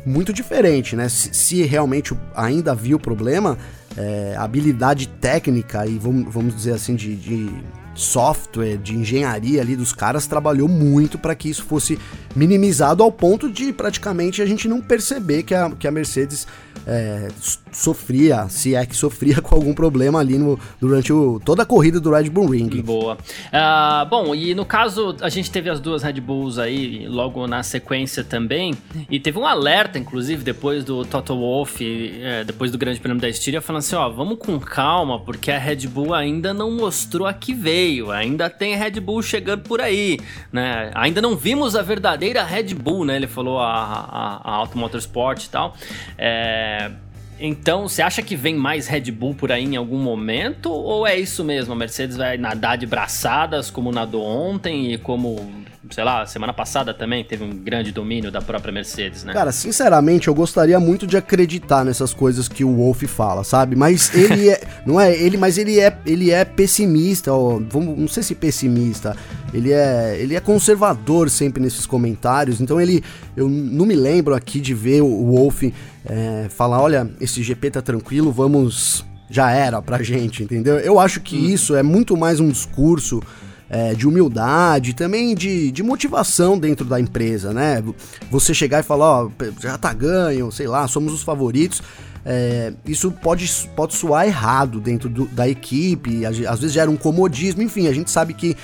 muito 0.06 0.34
diferente, 0.34 0.96
né? 0.96 1.08
Se, 1.08 1.34
se 1.34 1.64
realmente 1.64 2.14
ainda 2.36 2.72
havia 2.72 2.96
o 2.96 3.00
problema, 3.00 3.58
é, 3.98 4.36
habilidade 4.38 5.08
técnica 5.08 5.86
e 5.88 5.98
vamos, 5.98 6.34
vamos 6.34 6.56
dizer 6.56 6.74
assim, 6.74 6.96
de, 6.96 7.16
de 7.16 7.50
software, 7.96 8.78
de 8.78 8.94
engenharia 8.94 9.62
ali 9.62 9.76
dos 9.76 9.94
caras 9.94 10.28
trabalhou 10.28 10.68
muito 10.68 11.18
para 11.18 11.34
que 11.34 11.50
isso 11.50 11.64
fosse 11.64 11.98
minimizado 12.36 13.02
ao 13.02 13.12
ponto 13.12 13.50
de 13.50 13.72
praticamente 13.72 14.42
a 14.42 14.46
gente 14.46 14.68
não 14.68 14.82
perceber 14.82 15.44
que 15.44 15.56
a, 15.56 15.72
que 15.72 15.88
a 15.88 15.92
Mercedes 15.92 16.46
é, 16.86 17.30
sofria, 17.72 18.48
se 18.50 18.76
é 18.76 18.86
que 18.86 18.96
sofria 18.96 19.40
com 19.42 19.56
algum 19.56 19.74
problema 19.74 20.20
ali 20.20 20.38
no, 20.38 20.60
durante 20.80 21.12
o, 21.12 21.40
toda 21.44 21.64
a 21.64 21.66
corrida 21.66 22.00
do 22.00 22.12
Red 22.12 22.30
Bull 22.30 22.48
Ring. 22.48 22.70
Boa. 22.82 23.16
Uh, 23.16 24.10
bom, 24.10 24.36
e 24.36 24.54
no 24.54 24.66
caso, 24.66 25.16
a 25.22 25.30
gente 25.30 25.50
teve 25.50 25.70
as 25.70 25.80
duas 25.80 26.04
Red 26.04 26.20
Bulls 26.22 26.58
aí 26.58 27.08
logo 27.08 27.48
na 27.48 27.64
sequência 27.64 28.24
também, 28.24 28.74
e 29.10 29.20
teve 29.20 29.38
um 29.38 29.46
alerta, 29.46 29.98
inclusive, 29.98 30.44
depois 30.44 30.84
do 30.84 31.06
Toto 31.06 31.36
Wolff, 31.36 31.84
é, 32.22 32.44
depois 32.44 32.72
do 32.72 32.78
Grande 32.78 33.00
Prêmio 33.00 33.22
da 33.22 33.30
Estíria, 33.30 33.62
falando 33.62 33.80
assim, 33.80 33.96
ó, 33.96 34.10
vamos 34.10 34.38
com 34.38 34.60
calma, 34.60 35.20
porque 35.20 35.52
a 35.52 35.58
Red 35.58 35.88
Bull 35.88 36.14
ainda 36.14 36.54
não 36.54 36.72
mostrou 36.72 37.28
a 37.28 37.34
que 37.34 37.54
veio, 37.54 37.85
ainda 38.12 38.50
tem 38.50 38.76
Red 38.76 39.00
Bull 39.00 39.22
chegando 39.22 39.64
por 39.64 39.82
aí, 39.82 40.20
né? 40.52 40.92
Ainda 40.94 41.22
não 41.22 41.36
vimos 41.36 41.76
a 41.76 41.82
verdadeira 41.82 42.44
Red 42.44 42.74
Bull, 42.74 43.06
né? 43.06 43.16
Ele 43.16 43.28
falou 43.28 43.60
a, 43.60 43.74
a, 43.74 44.42
a 44.44 44.56
Auto 44.56 44.78
Motorsport 44.78 45.44
e 45.44 45.50
tal. 45.50 45.76
É, 46.18 46.92
então, 47.40 47.88
você 47.88 48.02
acha 48.02 48.22
que 48.22 48.36
vem 48.36 48.56
mais 48.56 48.88
Red 48.88 49.12
Bull 49.12 49.34
por 49.34 49.52
aí 49.52 49.64
em 49.64 49.76
algum 49.76 49.98
momento? 49.98 50.72
Ou 50.72 51.06
é 51.06 51.20
isso 51.20 51.44
mesmo? 51.44 51.74
A 51.74 51.76
Mercedes 51.76 52.16
vai 52.16 52.38
nadar 52.38 52.78
de 52.78 52.86
braçadas 52.86 53.70
como 53.70 53.92
nadou 53.92 54.24
ontem 54.24 54.94
e 54.94 54.98
como 54.98 55.66
sei 55.92 56.04
lá, 56.04 56.26
semana 56.26 56.54
passada 56.54 56.94
também 56.94 57.24
teve 57.24 57.44
um 57.44 57.50
grande 57.50 57.92
domínio 57.92 58.32
da 58.32 58.42
própria 58.42 58.72
Mercedes, 58.72 59.24
né? 59.24 59.34
Cara, 59.34 59.52
sinceramente, 59.52 60.28
eu 60.28 60.34
gostaria 60.34 60.80
muito 60.80 61.06
de 61.06 61.18
acreditar 61.18 61.86
nessas 61.86 62.14
coisas 62.14 62.48
que 62.48 62.64
o 62.64 62.76
Wolf 62.76 63.04
fala, 63.04 63.44
sabe? 63.44 63.76
Mas 63.76 64.14
ele 64.14 64.50
é, 64.50 64.62
não 64.86 65.00
é 65.00 65.16
ele, 65.16 65.38
mas 65.38 65.58
ele 65.58 65.80
é, 65.80 65.96
ele 66.06 66.32
é 66.32 66.44
pessimista, 66.44 67.34
ó, 67.34 67.60
vamos, 67.70 67.98
não 67.98 68.08
sei 68.08 68.24
se 68.24 68.36
pessimista. 68.36 69.16
Ele 69.54 69.72
é, 69.72 70.18
ele 70.20 70.36
é 70.36 70.40
conservador 70.40 71.30
sempre 71.30 71.62
nesses 71.62 71.86
comentários. 71.86 72.60
Então 72.60 72.80
ele, 72.82 73.04
eu 73.38 73.48
não 73.48 73.86
me 73.86 73.96
lembro 73.96 74.34
aqui 74.34 74.60
de 74.60 74.74
ver 74.74 75.02
o 75.02 75.26
Wolf 75.26 75.64
é, 76.06 76.48
falar, 76.50 76.82
olha, 76.82 77.10
esse 77.20 77.42
GP 77.42 77.72
tá 77.72 77.82
tranquilo, 77.82 78.32
vamos 78.32 79.06
já 79.30 79.52
era 79.52 79.82
pra 79.82 80.02
gente, 80.04 80.44
entendeu? 80.44 80.78
Eu 80.78 81.00
acho 81.00 81.20
que 81.20 81.36
hum. 81.36 81.50
isso 81.50 81.76
é 81.76 81.84
muito 81.84 82.16
mais 82.16 82.40
um 82.40 82.50
discurso 82.50 83.22
é, 83.70 83.94
de 83.94 84.08
humildade, 84.08 84.94
também 84.94 85.34
de, 85.34 85.72
de 85.72 85.82
motivação 85.82 86.58
dentro 86.58 86.86
da 86.86 87.00
empresa, 87.00 87.52
né? 87.52 87.84
Você 88.30 88.54
chegar 88.54 88.82
e 88.82 88.84
falar, 88.84 89.24
ó, 89.24 89.32
já 89.60 89.78
tá 89.78 89.92
ganho, 89.94 90.52
sei 90.52 90.68
lá, 90.68 90.88
somos 90.88 91.14
os 91.14 91.24
favoritos. 91.24 91.82
É, 92.28 92.74
isso 92.86 93.12
pode, 93.12 93.48
pode 93.76 93.94
soar 93.94 94.26
errado 94.26 94.80
dentro 94.80 95.08
do, 95.08 95.28
da 95.28 95.48
equipe, 95.48 96.26
às 96.26 96.60
vezes 96.60 96.74
gera 96.74 96.90
um 96.90 96.98
comodismo, 96.98 97.62
enfim, 97.62 97.88
a 97.88 97.94
gente 97.94 98.10
sabe 98.10 98.34
que 98.34 98.58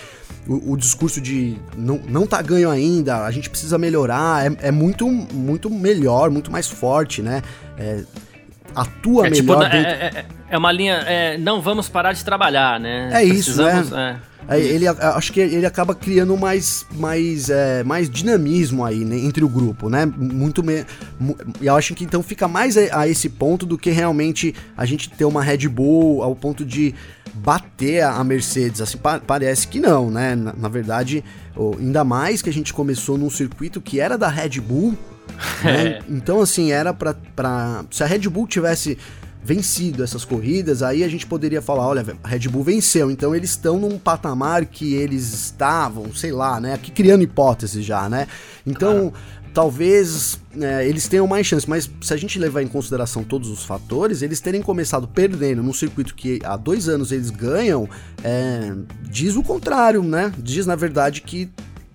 o, 0.48 0.74
o, 0.74 0.77
discurso 0.77 1.21
de 1.21 1.57
não, 1.77 2.00
não 2.07 2.25
tá 2.25 2.41
ganho 2.41 2.69
ainda, 2.69 3.25
a 3.25 3.31
gente 3.31 3.50
precisa 3.50 3.77
melhorar, 3.77 4.45
é, 4.45 4.67
é 4.67 4.71
muito, 4.71 5.07
muito 5.07 5.69
melhor, 5.69 6.29
muito 6.29 6.51
mais 6.51 6.67
forte, 6.67 7.21
né? 7.21 7.41
É, 7.77 8.03
atua 8.75 9.27
é, 9.27 9.31
tipo, 9.31 9.53
melhor. 9.53 9.69
Tipo, 9.69 9.83
dentro... 9.83 9.91
é, 9.91 10.25
é, 10.50 10.57
uma 10.57 10.71
linha. 10.71 11.38
não 11.39 11.62
vamos 11.62 11.88
parar 11.88 12.13
de 12.13 12.24
trabalhar, 12.24 12.79
né? 12.79 13.10
É 13.13 13.24
isso, 13.24 13.62
né? 13.62 14.19
ele 14.57 14.88
acho 14.88 15.31
que 15.31 15.39
ele 15.39 15.65
acaba 15.65 15.93
criando 15.93 16.36
mais 16.36 16.86
mais 16.91 17.50
é, 17.50 17.83
mais 17.83 18.10
dinamismo 18.10 18.83
aí 18.83 19.05
né, 19.05 19.17
entre 19.17 19.43
o 19.43 19.50
grupo, 19.50 19.89
né? 19.89 20.05
Muito 20.05 20.63
me, 20.63 20.83
eu 21.62 21.75
acho 21.75 21.93
que 21.93 22.03
então 22.03 22.24
fica 22.24 22.48
mais 22.48 22.77
a, 22.77 23.01
a, 23.01 23.07
esse 23.07 23.29
ponto 23.29 23.65
do 23.65 23.77
que 23.77 23.91
realmente 23.91 24.53
a 24.75 24.86
gente 24.86 25.10
ter 25.10 25.25
uma 25.25 25.43
Red 25.43 25.67
Bull 25.67 26.24
ao 26.24 26.36
ponto 26.36 26.65
de 26.65 26.93
bater 27.33 28.03
a 28.03 28.23
Mercedes, 28.23 28.81
assim 28.81 28.97
pa, 28.97 29.19
parece 29.19 29.67
que 29.67 29.79
não, 29.79 30.09
né? 30.09 30.35
Na, 30.35 30.53
na 30.53 30.67
verdade, 30.67 31.23
oh, 31.55 31.75
ainda 31.79 32.03
mais 32.03 32.41
que 32.41 32.50
a 32.50 32.53
gente 32.53 32.73
começou 32.73 33.17
num 33.17 33.29
circuito 33.29 33.81
que 33.81 34.00
era 34.00 34.17
da 34.17 34.27
Red 34.27 34.59
Bull, 34.59 34.97
né? 35.63 35.88
É. 35.88 36.00
Então 36.09 36.41
assim 36.41 36.71
era 36.71 36.93
para 36.93 37.85
se 37.89 38.03
a 38.03 38.07
Red 38.07 38.27
Bull 38.29 38.47
tivesse 38.47 38.97
vencido 39.43 40.03
essas 40.03 40.23
corridas, 40.23 40.83
aí 40.83 41.03
a 41.03 41.07
gente 41.07 41.25
poderia 41.25 41.61
falar, 41.61 41.88
olha, 41.88 42.05
a 42.23 42.27
Red 42.27 42.47
Bull 42.47 42.63
venceu, 42.63 43.09
então 43.09 43.33
eles 43.33 43.51
estão 43.51 43.79
num 43.79 43.97
patamar 43.97 44.65
que 44.65 44.93
eles 44.93 45.33
estavam, 45.33 46.13
sei 46.13 46.31
lá, 46.31 46.59
né? 46.59 46.73
Aqui 46.73 46.91
criando 46.91 47.23
hipóteses 47.23 47.83
já, 47.83 48.07
né? 48.07 48.27
Então, 48.65 49.11
talvez 49.53 50.39
é, 50.60 50.88
eles 50.88 51.08
tenham 51.08 51.27
mais 51.27 51.46
chance, 51.46 51.70
mas 51.70 51.89
se 52.01 52.13
a 52.13 52.17
gente 52.17 52.39
levar 52.39 52.62
em 52.62 52.67
consideração 52.67 53.24
todos 53.24 53.50
os 53.50 53.63
fatores, 53.63 54.22
eles 54.22 54.39
terem 54.39 54.62
começado 54.62 55.08
perdendo 55.08 55.62
num 55.63 55.74
circuito 55.74 56.15
que 56.15 56.39
há 56.43 56.55
dois 56.58 56.88
anos 56.88 57.12
eles 57.12 57.29
ganham, 57.29 57.88
é, 58.24 58.74
diz 59.03 59.36
o 59.36 59.43
contrário, 59.43 60.03
né? 60.03 60.31
Diz 60.38 60.65
na 60.65 60.75
verdade 60.75 61.22
que 61.22 61.50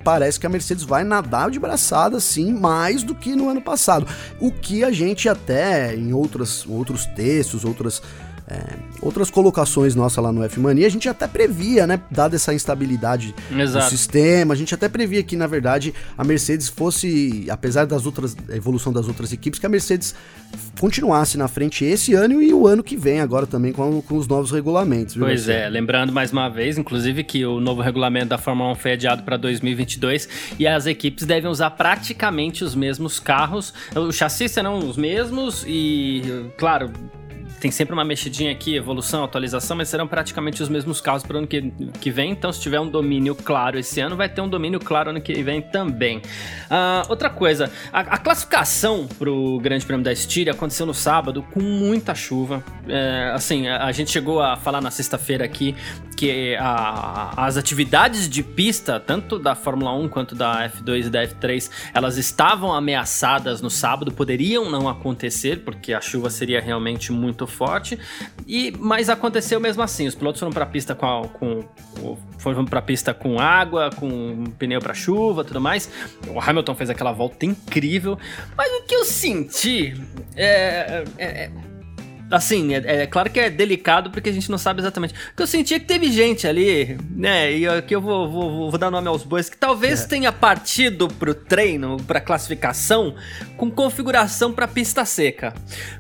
parece 0.07 0.39
que 0.39 0.47
a 0.47 0.49
Mercedes 0.49 0.85
vai 0.85 1.03
nadar 1.03 1.51
de 1.51 1.59
braçada, 1.59 2.21
sim, 2.21 2.53
mais 2.53 3.03
do 3.03 3.13
que 3.13 3.35
no 3.35 3.49
ano 3.49 3.61
passado. 3.61 4.07
O 4.41 4.53
que 4.53 4.85
a 4.85 4.93
gente 4.93 5.29
até 5.29 5.97
em 5.97 6.13
outras, 6.13 6.65
outros 6.65 7.07
textos, 7.07 7.65
outras 7.65 8.01
é, 8.49 8.63
outras 9.03 9.29
colocações 9.29 9.97
nossas 9.97 10.23
lá 10.23 10.31
no 10.31 10.43
F-Mania, 10.45 10.87
a 10.87 10.91
gente 10.91 11.09
até 11.09 11.27
previa, 11.27 11.87
né? 11.87 12.01
Dada 12.11 12.37
essa 12.37 12.55
instabilidade 12.55 13.35
Exato. 13.51 13.87
do 13.87 13.91
sistema, 13.91 14.55
a 14.55 14.57
gente 14.57 14.73
até 14.73 14.89
previa 14.89 15.23
que, 15.23 15.37
na 15.37 15.49
verdade, 15.49 15.93
a 16.17 16.23
Mercedes 16.23 16.69
fosse, 16.69 17.47
apesar 17.51 17.87
das 17.87 18.07
outras, 18.07 18.37
evolução 18.51 18.93
das 18.93 19.09
outras 19.09 19.33
equipes, 19.33 19.59
que 19.59 19.67
a 19.67 19.69
Mercedes 19.69 20.15
continuasse 20.79 21.37
na 21.37 21.49
frente 21.49 21.85
esse 21.85 22.15
ano 22.15 22.41
e 22.41 22.55
o 22.55 22.69
ano 22.69 22.85
que 22.85 22.97
vem, 22.97 23.21
agora 23.21 23.47
também 23.47 23.73
com, 23.73 24.01
com 24.01 24.17
os 24.17 24.29
novos 24.29 24.53
regulamentos. 24.53 25.15
Viu, 25.15 25.25
pois 25.25 25.49
é, 25.49 25.69
lembrando 25.69 26.13
mais 26.13 26.31
uma 26.31 26.49
vez, 26.49 26.79
inclusive, 26.79 27.25
que 27.25 27.45
o 27.45 27.59
novo 27.59 27.83
regulamento 27.83 28.27
da 28.27 28.39
Fórmula 28.39 28.71
1 28.73 28.75
foi 28.77 28.93
adiado 28.93 29.23
para 29.25 29.37
2022 29.37 30.29
e 30.57 30.69
as 30.69 30.87
equipes 30.87 31.27
devem 31.27 31.51
usar 31.51 31.71
praticamente 31.71 32.63
os 32.63 32.77
mesmos 32.77 33.19
carros. 33.19 33.75
Os 33.95 34.15
chassis 34.15 34.53
serão 34.53 34.79
os 34.79 34.97
mesmos 34.97 35.65
e, 35.67 36.23
claro, 36.57 36.93
tem 37.61 37.71
sempre 37.71 37.95
uma 37.95 38.05
mexidinha 38.05 38.53
aqui, 38.53 38.77
evolução, 38.77 39.25
atualização, 39.25 39.77
mas 39.77 39.89
serão 39.89 40.07
praticamente 40.07 40.63
os 40.63 40.69
mesmos 40.69 41.01
carros 41.01 41.23
para 41.23 41.37
o 41.37 41.39
ano 41.39 41.47
que, 41.47 41.73
que 42.01 42.11
vem. 42.11 42.31
Então, 42.31 42.53
se 42.53 42.61
tiver 42.61 42.81
um 42.81 42.89
domínio 42.89 43.35
claro 43.35 43.79
esse 43.79 44.01
ano, 44.01 44.17
vai 44.17 44.29
ter 44.29 44.41
um 44.41 44.49
domínio 44.49 44.79
claro 44.79 45.11
ano 45.11 45.21
que 45.21 45.43
vem 45.43 45.63
também. 45.63 46.19
Uh, 46.19 47.09
outra 47.09 47.31
coisa, 47.31 47.71
a, 47.93 48.01
a 48.01 48.19
classificação 48.19 49.07
para 49.07 49.31
o 49.31 49.59
Grande 49.59 49.85
Prêmio 49.87 50.05
da 50.05 50.13
Estíria 50.13 50.53
aconteceu 50.53 50.87
no 50.87 50.95
sábado 50.95 51.43
com 51.43 51.61
muita 51.61 52.15
chuva. 52.15 52.63
É, 52.89 53.33
assim, 53.35 53.67
a, 53.69 53.85
a, 53.87 53.93
gente 53.93 54.11
chegou 54.11 54.41
a 54.41 54.57
falar 54.57 54.81
na 54.81 54.91
sexta-feira 54.91 55.45
aqui 55.45 55.75
que 56.17 56.57
a, 56.57 57.33
as 57.37 57.57
atividades 57.57 58.29
de 58.29 58.43
pista, 58.43 58.99
tanto 58.99 59.39
da 59.39 59.55
Fórmula 59.55 59.93
1 59.95 60.09
quanto 60.09 60.35
da 60.35 60.69
F2 60.69 61.07
e 61.07 61.11
da 61.11 61.27
F3, 61.27 61.71
elas 61.93 62.17
estavam 62.17 62.73
ameaçadas 62.73 63.61
no 63.61 63.71
sábado, 63.71 64.13
poderiam 64.13 64.71
não 64.71 64.89
acontecer, 64.89 65.61
porque 65.65 65.93
a 65.93 66.01
chuva 66.01 66.31
seria 66.31 66.61
realmente 66.61 67.13
muito 67.13 67.46
forte, 67.47 67.99
e 68.47 68.73
mas 68.79 69.09
aconteceu 69.09 69.61
mesmo 69.61 69.83
assim. 69.83 70.07
Os 70.07 70.15
pilotos 70.15 70.39
foram 70.39 70.53
para 70.53 70.65
a 70.65 70.69
pista 70.69 70.95
com, 70.95 71.07
a, 71.07 71.29
com 71.29 71.65
foram 72.39 72.65
para 72.65 72.79
a 72.79 72.83
pista 72.83 73.13
com 73.15 73.39
água, 73.39 73.91
com 73.91 74.45
pneu 74.59 74.81
para 74.81 74.95
chuva, 74.95 75.45
tudo 75.45 75.61
mais. 75.61 75.91
O 76.29 76.41
Hamilton 76.41 76.75
fez 76.75 76.91
aquela 76.91 77.13
volta 77.13 77.47
incrível, 77.47 78.19
mas 78.57 78.71
o 78.73 78.83
que 78.85 78.95
eu 78.95 79.05
senti 79.05 79.95
é, 80.37 81.05
é, 81.19 81.25
é 81.25 81.51
Assim, 82.31 82.75
é, 82.75 83.03
é, 83.03 83.07
claro 83.07 83.31
que 83.31 83.39
é 83.39 83.49
delicado 83.49 84.11
porque 84.11 84.31
a 84.31 84.33
gente 84.33 84.51
não 84.51 84.59
sabe 84.59 84.81
exatamente. 84.81 85.15
Porque 85.15 85.43
eu 85.43 85.47
sentia 85.47 85.79
que 85.79 85.87
teve 85.87 86.11
gente 86.11 86.47
ali, 86.47 86.99
né? 87.11 87.53
E 87.53 87.69
aqui 87.69 87.95
eu 87.95 88.01
vou, 88.01 88.31
vou, 88.31 88.71
vou 88.71 88.79
dar 88.79 88.91
nome 88.91 89.07
aos 89.07 89.23
bois, 89.23 89.49
que 89.49 89.57
talvez 89.57 90.03
é. 90.03 90.09
tenha 90.09 90.33
partido 90.33 91.07
pro 91.07 91.35
treino, 91.35 91.97
pra 91.99 92.21
classificação, 92.21 93.15
com 93.57 93.71
configuração 93.71 94.53
pra 94.53 94.67
pista 94.67 95.05
seca. 95.05 95.55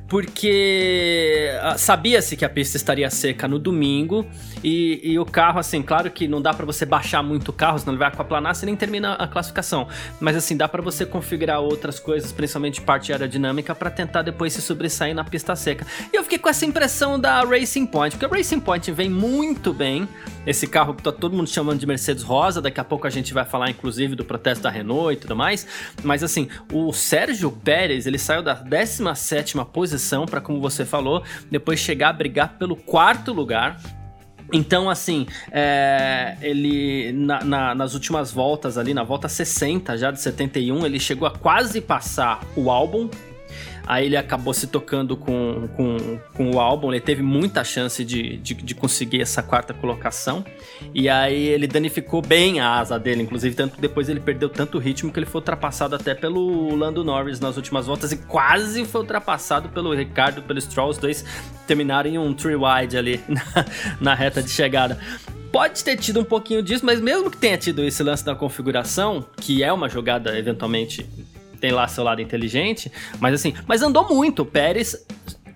Porque 0.08 1.50
ah, 1.62 1.76
sabia-se 1.76 2.36
que 2.36 2.44
a 2.44 2.48
pista 2.48 2.76
estaria 2.76 3.10
seca 3.10 3.48
no 3.48 3.58
domingo 3.58 4.25
e, 4.62 5.00
e 5.02 5.18
o 5.18 5.25
carro, 5.25 5.58
assim, 5.58 5.82
claro 5.82 6.10
que 6.10 6.28
não 6.28 6.40
dá 6.40 6.54
para 6.54 6.64
você 6.64 6.86
baixar 6.86 7.22
muito 7.22 7.48
o 7.48 7.52
carro, 7.52 7.78
senão 7.78 7.92
ele 7.92 7.98
vai 7.98 8.08
aquaplanar, 8.08 8.54
você 8.54 8.66
nem 8.66 8.76
termina 8.76 9.14
a 9.14 9.26
classificação. 9.26 9.88
Mas 10.20 10.36
assim, 10.36 10.56
dá 10.56 10.68
para 10.68 10.80
você 10.80 11.04
configurar 11.04 11.60
outras 11.60 11.98
coisas, 11.98 12.30
principalmente 12.30 12.80
parte 12.80 13.12
aerodinâmica, 13.12 13.75
para 13.75 13.90
tentar 13.90 14.22
depois 14.22 14.52
se 14.52 14.62
sobressair 14.62 15.14
na 15.14 15.25
pista 15.25 15.56
seca. 15.56 15.86
E 16.12 16.16
eu 16.16 16.22
fiquei 16.22 16.38
com 16.38 16.48
essa 16.48 16.64
impressão 16.64 17.18
da 17.18 17.42
Racing 17.42 17.86
Point, 17.86 18.16
porque 18.16 18.32
a 18.32 18.36
Racing 18.36 18.60
Point 18.60 18.90
vem 18.92 19.10
muito 19.10 19.72
bem. 19.72 20.08
Esse 20.46 20.66
carro 20.66 20.94
que 20.94 21.02
tá 21.02 21.10
todo 21.10 21.36
mundo 21.36 21.48
chamando 21.48 21.78
de 21.78 21.86
Mercedes 21.86 22.22
Rosa, 22.22 22.62
daqui 22.62 22.80
a 22.80 22.84
pouco 22.84 23.06
a 23.06 23.10
gente 23.10 23.34
vai 23.34 23.44
falar 23.44 23.70
inclusive 23.70 24.14
do 24.14 24.24
protesto 24.24 24.62
da 24.62 24.70
Renault 24.70 25.14
e 25.14 25.16
tudo 25.16 25.34
mais. 25.34 25.66
Mas 26.02 26.22
assim, 26.22 26.48
o 26.72 26.92
Sérgio 26.92 27.50
Pérez, 27.50 28.06
ele 28.06 28.18
saiu 28.18 28.42
da 28.42 28.54
17 28.54 29.56
posição 29.72 30.26
para 30.26 30.40
como 30.40 30.60
você 30.60 30.84
falou, 30.84 31.22
depois 31.50 31.80
chegar 31.80 32.10
a 32.10 32.12
brigar 32.12 32.56
pelo 32.58 32.76
quarto 32.76 33.32
lugar. 33.32 33.80
Então, 34.52 34.88
assim, 34.88 35.26
é, 35.50 36.36
ele 36.40 37.12
na, 37.12 37.44
na, 37.44 37.74
nas 37.74 37.94
últimas 37.94 38.30
voltas 38.30 38.78
ali, 38.78 38.94
na 38.94 39.02
volta 39.02 39.28
60 39.28 39.98
já 39.98 40.10
de 40.10 40.20
71, 40.20 40.86
ele 40.86 41.00
chegou 41.00 41.26
a 41.26 41.32
quase 41.32 41.80
passar 41.80 42.40
o 42.54 42.70
álbum, 42.70 43.10
Aí 43.86 44.06
ele 44.06 44.16
acabou 44.16 44.52
se 44.52 44.66
tocando 44.66 45.16
com, 45.16 45.68
com, 45.76 46.18
com 46.34 46.50
o 46.50 46.60
álbum, 46.60 46.92
ele 46.92 47.00
teve 47.00 47.22
muita 47.22 47.62
chance 47.62 48.04
de, 48.04 48.36
de, 48.38 48.54
de, 48.54 48.74
conseguir 48.74 49.22
essa 49.22 49.42
quarta 49.42 49.72
colocação. 49.72 50.44
E 50.92 51.08
aí 51.08 51.46
ele 51.48 51.68
danificou 51.68 52.20
bem 52.20 52.58
a 52.58 52.78
asa 52.78 52.98
dele, 52.98 53.22
inclusive, 53.22 53.54
tanto 53.54 53.80
depois 53.80 54.08
ele 54.08 54.18
perdeu 54.18 54.48
tanto 54.48 54.78
ritmo 54.78 55.12
que 55.12 55.18
ele 55.20 55.26
foi 55.26 55.40
ultrapassado 55.40 55.94
até 55.94 56.14
pelo 56.14 56.74
Lando 56.74 57.04
Norris 57.04 57.38
nas 57.38 57.56
últimas 57.56 57.86
voltas 57.86 58.10
e 58.10 58.16
quase 58.16 58.84
foi 58.84 59.02
ultrapassado 59.02 59.68
pelo 59.68 59.94
Ricardo, 59.94 60.42
pelo 60.42 60.60
Stroll. 60.60 60.90
Os 60.90 60.98
dois 60.98 61.24
terminaram 61.66 62.10
em 62.10 62.18
um 62.18 62.34
three 62.34 62.56
wide 62.56 62.96
ali 62.96 63.20
na, 63.28 63.66
na 64.00 64.14
reta 64.14 64.42
de 64.42 64.50
chegada 64.50 64.98
pode 65.56 65.82
ter 65.82 65.96
tido 65.96 66.20
um 66.20 66.24
pouquinho 66.24 66.62
disso, 66.62 66.84
mas 66.84 67.00
mesmo 67.00 67.30
que 67.30 67.38
tenha 67.38 67.56
tido 67.56 67.82
esse 67.82 68.02
lance 68.02 68.22
da 68.22 68.34
configuração, 68.34 69.24
que 69.38 69.62
é 69.62 69.72
uma 69.72 69.88
jogada 69.88 70.38
eventualmente 70.38 71.06
tem 71.56 71.72
lá 71.72 71.88
seu 71.88 72.04
lado 72.04 72.20
inteligente, 72.20 72.90
mas 73.20 73.34
assim, 73.34 73.54
mas 73.66 73.82
andou 73.82 74.08
muito. 74.08 74.42
O 74.42 74.46
Pérez 74.46 75.06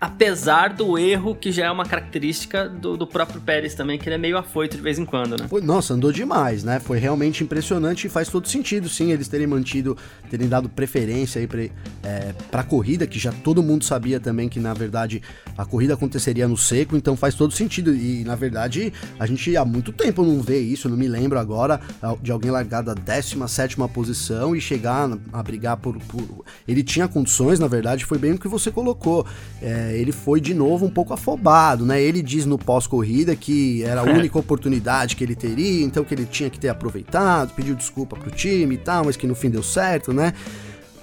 apesar 0.00 0.72
do 0.72 0.96
erro 0.96 1.34
que 1.34 1.52
já 1.52 1.66
é 1.66 1.70
uma 1.70 1.84
característica 1.84 2.66
do, 2.66 2.96
do, 2.96 3.06
próprio 3.06 3.38
Pérez 3.40 3.74
também, 3.74 3.98
que 3.98 4.08
ele 4.08 4.14
é 4.14 4.18
meio 4.18 4.38
afoito 4.38 4.76
de 4.76 4.82
vez 4.82 4.98
em 4.98 5.04
quando, 5.04 5.36
né? 5.36 5.46
Foi, 5.46 5.60
nossa, 5.60 5.92
andou 5.92 6.10
demais, 6.10 6.64
né? 6.64 6.80
Foi 6.80 6.98
realmente 6.98 7.44
impressionante 7.44 8.06
e 8.06 8.10
faz 8.10 8.28
todo 8.28 8.48
sentido, 8.48 8.88
sim, 8.88 9.12
eles 9.12 9.28
terem 9.28 9.46
mantido, 9.46 9.96
terem 10.30 10.48
dado 10.48 10.70
preferência 10.70 11.38
aí 11.38 11.46
pra, 11.46 11.62
é, 12.02 12.34
pra 12.50 12.62
corrida, 12.62 13.06
que 13.06 13.18
já 13.18 13.30
todo 13.30 13.62
mundo 13.62 13.84
sabia 13.84 14.18
também 14.18 14.48
que, 14.48 14.58
na 14.58 14.72
verdade, 14.72 15.20
a 15.56 15.66
corrida 15.66 15.92
aconteceria 15.92 16.48
no 16.48 16.56
seco, 16.56 16.96
então 16.96 17.14
faz 17.14 17.34
todo 17.34 17.52
sentido. 17.52 17.94
E, 17.94 18.24
na 18.24 18.34
verdade, 18.34 18.92
a 19.18 19.26
gente 19.26 19.54
há 19.54 19.66
muito 19.66 19.92
tempo 19.92 20.24
não 20.24 20.40
vê 20.40 20.60
isso, 20.60 20.88
não 20.88 20.96
me 20.96 21.08
lembro 21.08 21.38
agora 21.38 21.78
de 22.22 22.32
alguém 22.32 22.50
largar 22.50 22.82
da 22.82 22.94
17 22.94 23.76
posição 23.92 24.56
e 24.56 24.60
chegar 24.60 25.10
a 25.32 25.42
brigar 25.42 25.76
por, 25.76 25.98
por, 25.98 26.44
Ele 26.66 26.82
tinha 26.82 27.06
condições, 27.06 27.58
na 27.58 27.66
verdade, 27.66 28.06
foi 28.06 28.16
bem 28.16 28.32
o 28.32 28.38
que 28.38 28.48
você 28.48 28.70
colocou. 28.70 29.26
É, 29.60 29.89
ele 29.92 30.12
foi 30.12 30.40
de 30.40 30.54
novo 30.54 30.86
um 30.86 30.90
pouco 30.90 31.12
afobado, 31.12 31.84
né? 31.84 32.00
Ele 32.00 32.22
diz 32.22 32.46
no 32.46 32.58
pós-corrida 32.58 33.34
que 33.36 33.82
era 33.82 34.00
a 34.00 34.04
única 34.04 34.38
oportunidade 34.38 35.16
que 35.16 35.24
ele 35.24 35.34
teria, 35.34 35.84
então 35.84 36.04
que 36.04 36.14
ele 36.14 36.26
tinha 36.26 36.50
que 36.50 36.58
ter 36.58 36.68
aproveitado, 36.68 37.54
pediu 37.54 37.74
desculpa 37.74 38.16
pro 38.16 38.30
time 38.30 38.74
e 38.74 38.78
tal, 38.78 39.04
mas 39.04 39.16
que 39.16 39.26
no 39.26 39.34
fim 39.34 39.50
deu 39.50 39.62
certo, 39.62 40.12
né? 40.12 40.32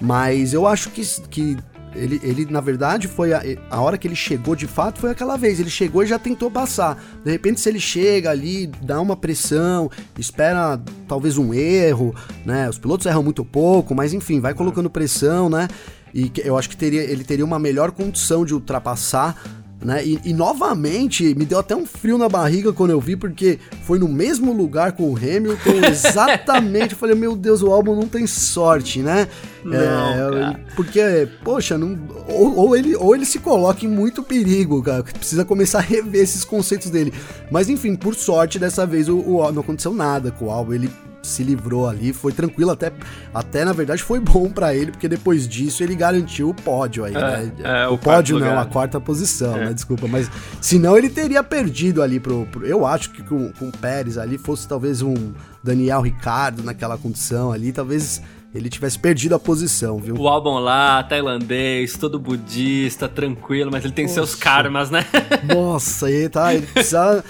Mas 0.00 0.52
eu 0.52 0.66
acho 0.66 0.90
que, 0.90 1.02
que 1.28 1.56
ele, 1.94 2.20
ele 2.22 2.46
na 2.50 2.60
verdade, 2.60 3.08
foi 3.08 3.32
a, 3.32 3.42
a 3.70 3.80
hora 3.80 3.98
que 3.98 4.06
ele 4.06 4.14
chegou 4.14 4.54
de 4.54 4.66
fato, 4.66 5.00
foi 5.00 5.10
aquela 5.10 5.36
vez. 5.36 5.58
Ele 5.58 5.70
chegou 5.70 6.02
e 6.02 6.06
já 6.06 6.18
tentou 6.18 6.50
passar. 6.50 7.02
De 7.24 7.30
repente, 7.30 7.60
se 7.60 7.68
ele 7.68 7.80
chega 7.80 8.30
ali, 8.30 8.66
dá 8.82 9.00
uma 9.00 9.16
pressão, 9.16 9.90
espera 10.18 10.80
talvez 11.06 11.36
um 11.36 11.52
erro, 11.52 12.14
né? 12.44 12.68
Os 12.68 12.78
pilotos 12.78 13.06
erram 13.06 13.22
muito 13.22 13.44
pouco, 13.44 13.94
mas 13.94 14.12
enfim, 14.12 14.40
vai 14.40 14.54
colocando 14.54 14.90
pressão, 14.90 15.48
né? 15.48 15.68
E 16.14 16.30
eu 16.44 16.56
acho 16.56 16.68
que 16.68 16.76
teria, 16.76 17.02
ele 17.02 17.24
teria 17.24 17.44
uma 17.44 17.58
melhor 17.58 17.90
condição 17.90 18.44
de 18.44 18.54
ultrapassar 18.54 19.36
né? 19.80 20.04
E, 20.04 20.20
e, 20.24 20.32
novamente 20.32 21.34
me 21.36 21.44
deu 21.44 21.60
até 21.60 21.76
um 21.76 21.86
frio 21.86 22.18
na 22.18 22.28
barriga 22.28 22.72
quando 22.72 22.90
eu 22.90 23.00
vi, 23.00 23.14
porque 23.14 23.60
foi 23.84 23.98
no 23.98 24.08
mesmo 24.08 24.52
lugar 24.52 24.92
com 24.92 25.12
o 25.12 25.16
Hamilton, 25.16 25.86
exatamente. 25.88 26.92
eu 26.92 26.98
falei, 26.98 27.14
meu 27.14 27.36
Deus, 27.36 27.62
o 27.62 27.72
álbum 27.72 27.94
não 27.94 28.08
tem 28.08 28.26
sorte, 28.26 29.00
né? 29.00 29.28
Não, 29.64 30.38
é, 30.38 30.60
porque, 30.76 31.28
poxa, 31.42 31.76
não, 31.76 31.98
ou, 32.28 32.56
ou, 32.56 32.76
ele, 32.76 32.94
ou 32.96 33.14
ele 33.14 33.24
se 33.24 33.38
coloca 33.38 33.84
em 33.84 33.88
muito 33.88 34.22
perigo, 34.22 34.82
cara. 34.82 35.02
Precisa 35.02 35.44
começar 35.44 35.78
a 35.78 35.82
rever 35.82 36.22
esses 36.22 36.44
conceitos 36.44 36.90
dele. 36.90 37.12
Mas 37.50 37.68
enfim, 37.68 37.96
por 37.96 38.14
sorte, 38.14 38.58
dessa 38.58 38.86
vez 38.86 39.08
o, 39.08 39.18
o 39.18 39.52
não 39.52 39.62
aconteceu 39.62 39.92
nada 39.92 40.30
com 40.30 40.46
o 40.46 40.50
álbum. 40.50 40.74
Ele 40.74 40.90
se 41.22 41.42
livrou 41.42 41.88
ali, 41.88 42.12
foi 42.12 42.32
tranquilo, 42.32 42.70
até, 42.70 42.92
até 43.34 43.64
na 43.64 43.72
verdade 43.72 44.02
foi 44.02 44.20
bom 44.20 44.48
para 44.50 44.74
ele, 44.74 44.92
porque 44.92 45.08
depois 45.08 45.46
disso 45.46 45.82
ele 45.82 45.94
garantiu 45.94 46.48
o 46.48 46.54
pódio 46.54 47.04
aí, 47.04 47.14
é, 47.14 47.18
né? 47.18 47.52
É, 47.62 47.88
o, 47.88 47.94
o 47.94 47.98
pódio 47.98 48.38
não, 48.38 48.58
a 48.58 48.64
quarta 48.64 49.00
posição, 49.00 49.56
é. 49.56 49.66
né? 49.66 49.74
Desculpa, 49.74 50.06
mas 50.08 50.30
senão 50.60 50.96
ele 50.96 51.08
teria 51.08 51.42
perdido 51.42 52.02
ali 52.02 52.18
pro. 52.18 52.46
pro 52.46 52.66
eu 52.66 52.86
acho 52.86 53.10
que 53.10 53.22
com, 53.22 53.52
com 53.52 53.68
o 53.68 53.72
Pérez 53.72 54.16
ali 54.16 54.38
fosse 54.38 54.66
talvez 54.66 55.02
um 55.02 55.32
Daniel 55.62 56.00
Ricardo 56.00 56.62
naquela 56.62 56.96
condição 56.96 57.52
ali, 57.52 57.72
talvez 57.72 58.22
ele 58.54 58.70
tivesse 58.70 58.98
perdido 58.98 59.34
a 59.34 59.38
posição, 59.38 59.98
viu? 59.98 60.16
O 60.16 60.26
álbum 60.26 60.58
lá, 60.58 61.02
tailandês, 61.02 61.96
todo 61.96 62.18
budista, 62.18 63.08
tranquilo, 63.08 63.70
mas 63.70 63.84
ele 63.84 63.92
tem 63.92 64.08
seus 64.08 64.34
karmas, 64.34 64.90
né? 64.90 65.04
Nossa, 65.44 66.10
ele 66.10 66.28
tá. 66.28 66.54
Ele 66.54 66.66
precisa. 66.66 67.24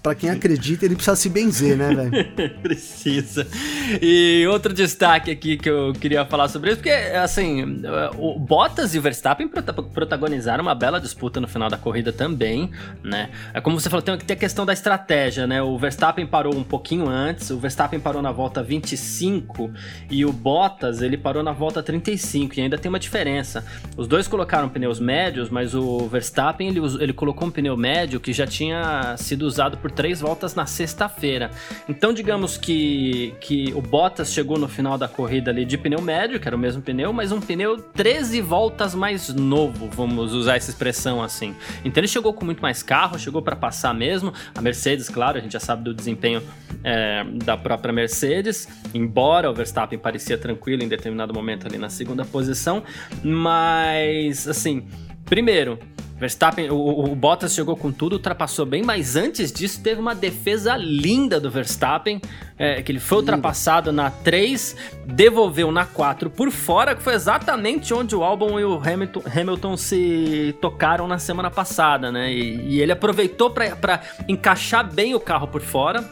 Para 0.00 0.14
quem 0.14 0.30
acredita, 0.30 0.84
ele 0.84 0.94
precisa 0.94 1.16
se 1.16 1.28
benzer, 1.28 1.76
né, 1.76 1.92
velho? 1.92 2.24
precisa. 2.62 3.44
E 4.02 4.46
outro 4.46 4.72
destaque 4.72 5.30
aqui 5.30 5.56
que 5.56 5.68
eu 5.68 5.92
queria 5.92 6.24
falar 6.24 6.48
sobre 6.48 6.70
isso, 6.70 6.78
porque, 6.78 6.90
assim, 6.90 7.82
o 8.18 8.38
Bottas 8.38 8.94
e 8.94 8.98
o 8.98 9.02
Verstappen 9.02 9.48
protagonizaram 9.48 10.62
uma 10.62 10.74
bela 10.74 11.00
disputa 11.00 11.40
no 11.40 11.48
final 11.48 11.68
da 11.68 11.76
corrida 11.76 12.12
também, 12.12 12.70
né? 13.02 13.30
É 13.52 13.60
como 13.60 13.78
você 13.78 13.90
falou, 13.90 14.02
tem, 14.02 14.14
a 14.14 14.36
questão 14.36 14.64
da 14.64 14.72
estratégia, 14.72 15.46
né? 15.46 15.62
O 15.62 15.78
Verstappen 15.78 16.26
parou 16.26 16.54
um 16.54 16.62
pouquinho 16.62 17.08
antes, 17.08 17.50
o 17.50 17.58
Verstappen 17.58 18.00
parou 18.00 18.22
na 18.22 18.32
volta 18.32 18.62
25 18.62 19.70
e 20.10 20.24
o 20.24 20.32
Bottas, 20.32 21.02
ele 21.02 21.16
parou 21.16 21.42
na 21.42 21.52
volta 21.52 21.82
35, 21.82 22.58
e 22.58 22.62
ainda 22.62 22.78
tem 22.78 22.88
uma 22.88 22.98
diferença. 22.98 23.64
Os 23.96 24.06
dois 24.06 24.28
colocaram 24.28 24.68
pneus 24.68 25.00
médios, 25.00 25.50
mas 25.50 25.74
o 25.74 26.08
Verstappen, 26.08 26.68
ele, 26.68 26.80
ele 27.00 27.12
colocou 27.12 27.48
um 27.48 27.50
pneu 27.50 27.76
médio 27.76 28.20
que 28.20 28.32
já 28.32 28.46
tinha 28.46 29.16
sido 29.16 29.42
usado 29.42 29.76
por 29.76 29.90
três 29.90 30.20
voltas 30.20 30.54
na 30.54 30.66
sexta-feira. 30.66 31.50
Então, 31.88 32.12
digamos 32.12 32.56
que, 32.56 33.34
que 33.40 33.72
o 33.80 33.82
Bottas 33.82 34.30
chegou 34.30 34.58
no 34.58 34.68
final 34.68 34.98
da 34.98 35.08
corrida 35.08 35.50
ali 35.50 35.64
de 35.64 35.78
pneu 35.78 36.02
médio, 36.02 36.38
que 36.38 36.46
era 36.46 36.54
o 36.54 36.58
mesmo 36.58 36.82
pneu, 36.82 37.14
mas 37.14 37.32
um 37.32 37.40
pneu 37.40 37.78
13 37.78 38.42
voltas 38.42 38.94
mais 38.94 39.30
novo, 39.30 39.88
vamos 39.90 40.34
usar 40.34 40.56
essa 40.56 40.70
expressão 40.70 41.22
assim. 41.22 41.56
Então, 41.82 42.02
ele 42.02 42.06
chegou 42.06 42.34
com 42.34 42.44
muito 42.44 42.60
mais 42.60 42.82
carro, 42.82 43.18
chegou 43.18 43.40
para 43.40 43.56
passar 43.56 43.94
mesmo. 43.94 44.34
A 44.54 44.60
Mercedes, 44.60 45.08
claro, 45.08 45.38
a 45.38 45.40
gente 45.40 45.52
já 45.52 45.60
sabe 45.60 45.82
do 45.82 45.94
desempenho 45.94 46.42
é, 46.84 47.24
da 47.42 47.56
própria 47.56 47.90
Mercedes, 47.90 48.68
embora 48.92 49.50
o 49.50 49.54
Verstappen 49.54 49.98
parecia 49.98 50.36
tranquilo 50.36 50.82
em 50.82 50.88
determinado 50.88 51.32
momento 51.32 51.66
ali 51.66 51.78
na 51.78 51.88
segunda 51.88 52.24
posição, 52.24 52.82
mas 53.24 54.46
assim. 54.46 54.86
Primeiro, 55.24 55.78
Verstappen, 56.20 56.70
o, 56.70 56.76
o, 56.76 57.14
Bottas 57.16 57.54
chegou 57.54 57.74
com 57.74 57.90
tudo, 57.90 58.12
ultrapassou 58.12 58.66
bem, 58.66 58.82
mas 58.82 59.16
antes 59.16 59.50
disso 59.50 59.82
teve 59.82 59.98
uma 59.98 60.14
defesa 60.14 60.76
linda 60.76 61.40
do 61.40 61.50
Verstappen, 61.50 62.20
é, 62.58 62.82
que 62.82 62.92
ele 62.92 63.00
foi 63.00 63.18
ultrapassado 63.18 63.90
na 63.90 64.10
3, 64.10 64.76
devolveu 65.06 65.72
na 65.72 65.86
4 65.86 66.28
por 66.28 66.50
fora, 66.50 66.94
que 66.94 67.02
foi 67.02 67.14
exatamente 67.14 67.94
onde 67.94 68.14
o 68.14 68.22
Albon 68.22 68.60
e 68.60 68.64
o 68.64 68.78
Hamilton, 68.78 69.22
Hamilton 69.34 69.76
se 69.78 70.54
tocaram 70.60 71.08
na 71.08 71.18
semana 71.18 71.50
passada, 71.50 72.12
né? 72.12 72.30
E, 72.30 72.74
e 72.74 72.82
ele 72.82 72.92
aproveitou 72.92 73.48
para 73.50 74.02
encaixar 74.28 74.92
bem 74.92 75.14
o 75.14 75.20
carro 75.20 75.48
por 75.48 75.62
fora, 75.62 76.04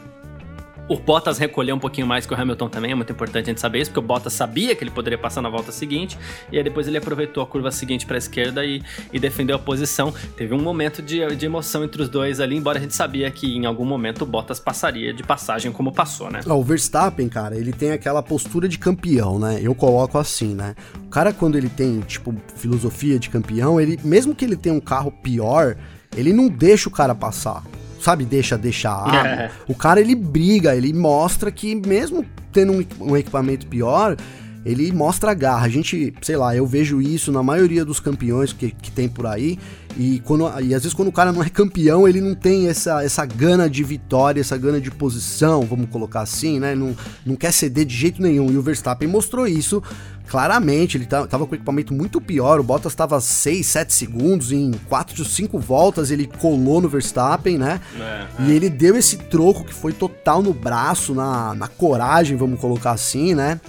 o 0.89 0.97
Bottas 0.97 1.37
recolheu 1.37 1.75
um 1.75 1.79
pouquinho 1.79 2.07
mais 2.07 2.25
que 2.25 2.33
o 2.33 2.35
Hamilton 2.35 2.67
também, 2.67 2.91
é 2.91 2.95
muito 2.95 3.13
importante 3.13 3.45
a 3.45 3.51
gente 3.51 3.61
saber 3.61 3.79
isso, 3.79 3.91
porque 3.91 4.03
o 4.03 4.07
Bottas 4.07 4.33
sabia 4.33 4.75
que 4.75 4.83
ele 4.83 4.89
poderia 4.89 5.19
passar 5.19 5.39
na 5.39 5.49
volta 5.49 5.71
seguinte, 5.71 6.17
e 6.51 6.57
aí 6.57 6.63
depois 6.63 6.87
ele 6.87 6.97
aproveitou 6.97 7.43
a 7.43 7.45
curva 7.45 7.69
seguinte 7.69 8.07
para 8.07 8.15
a 8.15 8.17
esquerda 8.17 8.65
e, 8.65 8.81
e, 9.13 9.19
defendeu 9.19 9.55
a 9.55 9.59
posição. 9.59 10.11
Teve 10.35 10.55
um 10.55 10.61
momento 10.61 11.01
de, 11.03 11.23
de, 11.35 11.45
emoção 11.45 11.83
entre 11.83 12.01
os 12.01 12.09
dois 12.09 12.39
ali, 12.39 12.57
embora 12.57 12.79
a 12.79 12.81
gente 12.81 12.95
sabia 12.95 13.29
que 13.29 13.55
em 13.55 13.67
algum 13.67 13.85
momento 13.85 14.23
o 14.23 14.25
Bottas 14.25 14.59
passaria 14.59 15.13
de 15.13 15.21
passagem 15.21 15.71
como 15.71 15.91
passou, 15.91 16.31
né? 16.31 16.41
o 16.45 16.63
Verstappen, 16.63 17.29
cara, 17.29 17.55
ele 17.55 17.71
tem 17.71 17.91
aquela 17.91 18.23
postura 18.23 18.67
de 18.67 18.79
campeão, 18.79 19.37
né? 19.37 19.59
Eu 19.61 19.75
coloco 19.75 20.17
assim, 20.17 20.55
né? 20.55 20.73
O 21.05 21.09
cara, 21.09 21.31
quando 21.31 21.55
ele 21.55 21.69
tem, 21.69 21.99
tipo, 22.01 22.35
filosofia 22.55 23.19
de 23.19 23.29
campeão, 23.29 23.79
ele, 23.79 23.99
mesmo 24.03 24.33
que 24.33 24.43
ele 24.43 24.55
tenha 24.55 24.73
um 24.73 24.79
carro 24.79 25.11
pior, 25.11 25.77
ele 26.17 26.33
não 26.33 26.47
deixa 26.47 26.89
o 26.89 26.91
cara 26.91 27.13
passar 27.13 27.63
sabe, 27.99 28.25
deixa 28.25 28.57
deixar. 28.57 29.13
É. 29.25 29.51
O 29.67 29.75
cara 29.75 29.99
ele 29.99 30.15
briga, 30.15 30.75
ele 30.75 30.93
mostra 30.93 31.51
que 31.51 31.75
mesmo 31.75 32.25
tendo 32.51 32.73
um, 32.73 32.85
um 33.11 33.17
equipamento 33.17 33.67
pior, 33.67 34.17
ele 34.65 34.91
mostra 34.91 35.31
a 35.31 35.33
garra. 35.33 35.65
A 35.65 35.69
gente, 35.69 36.13
sei 36.21 36.35
lá, 36.35 36.55
eu 36.55 36.65
vejo 36.65 37.01
isso 37.01 37.31
na 37.31 37.43
maioria 37.43 37.85
dos 37.85 37.99
campeões 37.99 38.53
que, 38.53 38.71
que 38.71 38.91
tem 38.91 39.07
por 39.07 39.25
aí. 39.25 39.57
E, 39.97 40.19
quando, 40.19 40.43
e 40.61 40.73
às 40.73 40.83
vezes 40.83 40.93
quando 40.93 41.09
o 41.09 41.11
cara 41.11 41.31
não 41.31 41.43
é 41.43 41.49
campeão, 41.49 42.07
ele 42.07 42.21
não 42.21 42.35
tem 42.35 42.67
essa, 42.67 43.03
essa 43.03 43.25
gana 43.25 43.69
de 43.69 43.83
vitória, 43.83 44.39
essa 44.39 44.57
gana 44.57 44.79
de 44.79 44.91
posição, 44.91 45.61
vamos 45.61 45.89
colocar 45.89 46.21
assim, 46.21 46.59
né? 46.59 46.75
Não, 46.75 46.95
não 47.25 47.35
quer 47.35 47.51
ceder 47.51 47.85
de 47.85 47.95
jeito 47.95 48.21
nenhum. 48.21 48.51
E 48.51 48.57
o 48.57 48.61
Verstappen 48.61 49.07
mostrou 49.07 49.47
isso 49.47 49.81
claramente. 50.29 50.95
Ele 50.95 51.05
tava 51.05 51.45
com 51.45 51.51
o 51.51 51.55
equipamento 51.55 51.93
muito 51.93 52.21
pior. 52.21 52.59
O 52.59 52.63
Bottas 52.63 52.93
estava 52.93 53.19
6, 53.19 53.65
7 53.65 53.93
segundos. 53.93 54.51
Em 54.51 54.71
4 54.87 55.25
5 55.25 55.59
voltas 55.59 56.11
ele 56.11 56.27
colou 56.27 56.79
no 56.79 56.87
Verstappen, 56.87 57.57
né? 57.57 57.81
É, 57.99 58.03
é. 58.03 58.27
E 58.45 58.51
ele 58.51 58.69
deu 58.69 58.95
esse 58.95 59.17
troco 59.17 59.65
que 59.65 59.73
foi 59.73 59.91
total 59.91 60.41
no 60.41 60.53
braço, 60.53 61.13
na, 61.13 61.53
na 61.55 61.67
coragem, 61.67 62.37
vamos 62.37 62.59
colocar 62.59 62.91
assim, 62.91 63.33
né? 63.33 63.59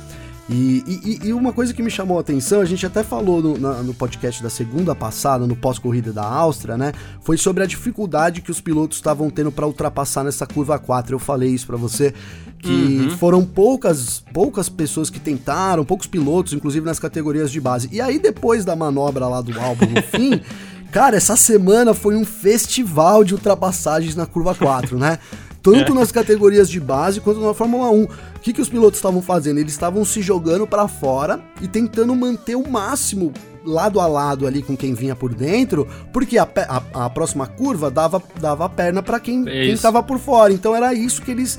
E, 0.52 0.82
e, 0.84 1.28
e, 1.28 1.32
uma 1.32 1.52
coisa 1.52 1.72
que 1.72 1.80
me 1.80 1.90
chamou 1.90 2.18
a 2.18 2.22
atenção, 2.22 2.60
a 2.60 2.64
gente 2.64 2.84
até 2.84 3.04
falou 3.04 3.40
no, 3.40 3.56
na, 3.56 3.84
no 3.84 3.94
podcast 3.94 4.42
da 4.42 4.50
segunda 4.50 4.96
passada, 4.96 5.46
no 5.46 5.54
pós-corrida 5.54 6.12
da 6.12 6.24
Áustria, 6.24 6.76
né? 6.76 6.92
Foi 7.20 7.36
sobre 7.36 7.62
a 7.62 7.66
dificuldade 7.66 8.40
que 8.40 8.50
os 8.50 8.60
pilotos 8.60 8.98
estavam 8.98 9.30
tendo 9.30 9.52
para 9.52 9.64
ultrapassar 9.64 10.24
nessa 10.24 10.48
curva 10.48 10.76
4. 10.76 11.14
Eu 11.14 11.20
falei 11.20 11.50
isso 11.50 11.68
para 11.68 11.76
você, 11.76 12.12
que 12.58 12.68
uhum. 12.68 13.10
foram 13.16 13.44
poucas, 13.44 14.24
poucas 14.34 14.68
pessoas 14.68 15.08
que 15.08 15.20
tentaram, 15.20 15.84
poucos 15.84 16.08
pilotos, 16.08 16.52
inclusive 16.52 16.84
nas 16.84 16.98
categorias 16.98 17.52
de 17.52 17.60
base. 17.60 17.88
E 17.92 18.00
aí, 18.00 18.18
depois 18.18 18.64
da 18.64 18.74
manobra 18.74 19.28
lá 19.28 19.40
do 19.40 19.56
álbum 19.60 19.86
no 19.86 20.02
fim. 20.02 20.40
Cara, 20.90 21.16
essa 21.16 21.36
semana 21.36 21.94
foi 21.94 22.16
um 22.16 22.24
festival 22.24 23.22
de 23.22 23.34
ultrapassagens 23.34 24.16
na 24.16 24.26
curva 24.26 24.56
4, 24.56 24.98
né? 24.98 25.20
Tanto 25.62 25.92
é. 25.92 25.94
nas 25.94 26.10
categorias 26.10 26.68
de 26.68 26.80
base 26.80 27.20
quanto 27.20 27.40
na 27.40 27.54
Fórmula 27.54 27.90
1. 27.90 28.04
O 28.04 28.08
que, 28.40 28.52
que 28.52 28.60
os 28.60 28.68
pilotos 28.68 28.98
estavam 28.98 29.20
fazendo? 29.20 29.58
Eles 29.58 29.72
estavam 29.72 30.04
se 30.04 30.22
jogando 30.22 30.66
para 30.66 30.88
fora 30.88 31.40
e 31.60 31.68
tentando 31.68 32.14
manter 32.14 32.56
o 32.56 32.68
máximo 32.68 33.32
lado 33.64 34.00
a 34.00 34.06
lado 34.06 34.46
ali 34.46 34.62
com 34.62 34.76
quem 34.76 34.94
vinha 34.94 35.14
por 35.14 35.34
dentro, 35.34 35.86
porque 36.12 36.38
a, 36.38 36.48
a, 36.68 37.04
a 37.06 37.10
próxima 37.10 37.46
curva 37.46 37.90
dava, 37.90 38.22
dava 38.40 38.64
a 38.64 38.68
perna 38.68 39.02
para 39.02 39.20
quem, 39.20 39.46
é 39.46 39.66
quem 39.66 39.76
tava 39.76 40.02
por 40.02 40.18
fora. 40.18 40.52
Então 40.52 40.74
era 40.74 40.94
isso 40.94 41.22
que 41.22 41.30
eles 41.30 41.58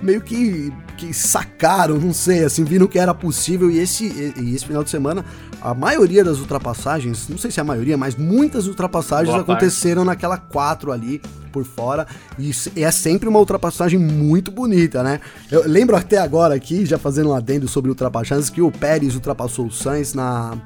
meio 0.00 0.20
que, 0.20 0.72
que 0.96 1.12
sacaram, 1.12 1.98
não 1.98 2.12
sei, 2.12 2.44
assim, 2.44 2.64
viram 2.64 2.86
que 2.86 2.98
era 2.98 3.14
possível. 3.14 3.70
E 3.70 3.78
esse, 3.78 4.04
e 4.36 4.54
esse 4.54 4.66
final 4.66 4.84
de 4.84 4.90
semana, 4.90 5.24
a 5.60 5.74
maioria 5.74 6.24
das 6.24 6.38
ultrapassagens, 6.38 7.28
não 7.28 7.38
sei 7.38 7.50
se 7.50 7.58
é 7.58 7.62
a 7.62 7.64
maioria, 7.64 7.96
mas 7.96 8.14
muitas 8.14 8.66
ultrapassagens 8.66 9.30
Boa 9.30 9.40
aconteceram 9.42 10.04
parte. 10.04 10.16
naquela 10.16 10.36
4 10.36 10.92
ali 10.92 11.20
por 11.52 11.64
fora. 11.64 12.06
E 12.38 12.52
é 12.76 12.90
sempre 12.90 13.28
uma 13.28 13.38
ultrapassagem 13.38 13.98
muito 13.98 14.50
bonita, 14.50 15.02
né? 15.02 15.20
Eu 15.50 15.66
lembro 15.66 15.96
até 15.96 16.18
agora 16.18 16.54
aqui, 16.54 16.86
já 16.86 16.98
fazendo 16.98 17.30
um 17.30 17.34
adendo 17.34 17.66
sobre 17.66 17.90
ultrapassagens, 17.90 18.50
que 18.50 18.62
o 18.62 18.70
Pérez 18.70 19.14
ultrapassou 19.14 19.66
o 19.66 19.72
Sainz 19.72 20.14
na 20.14 20.56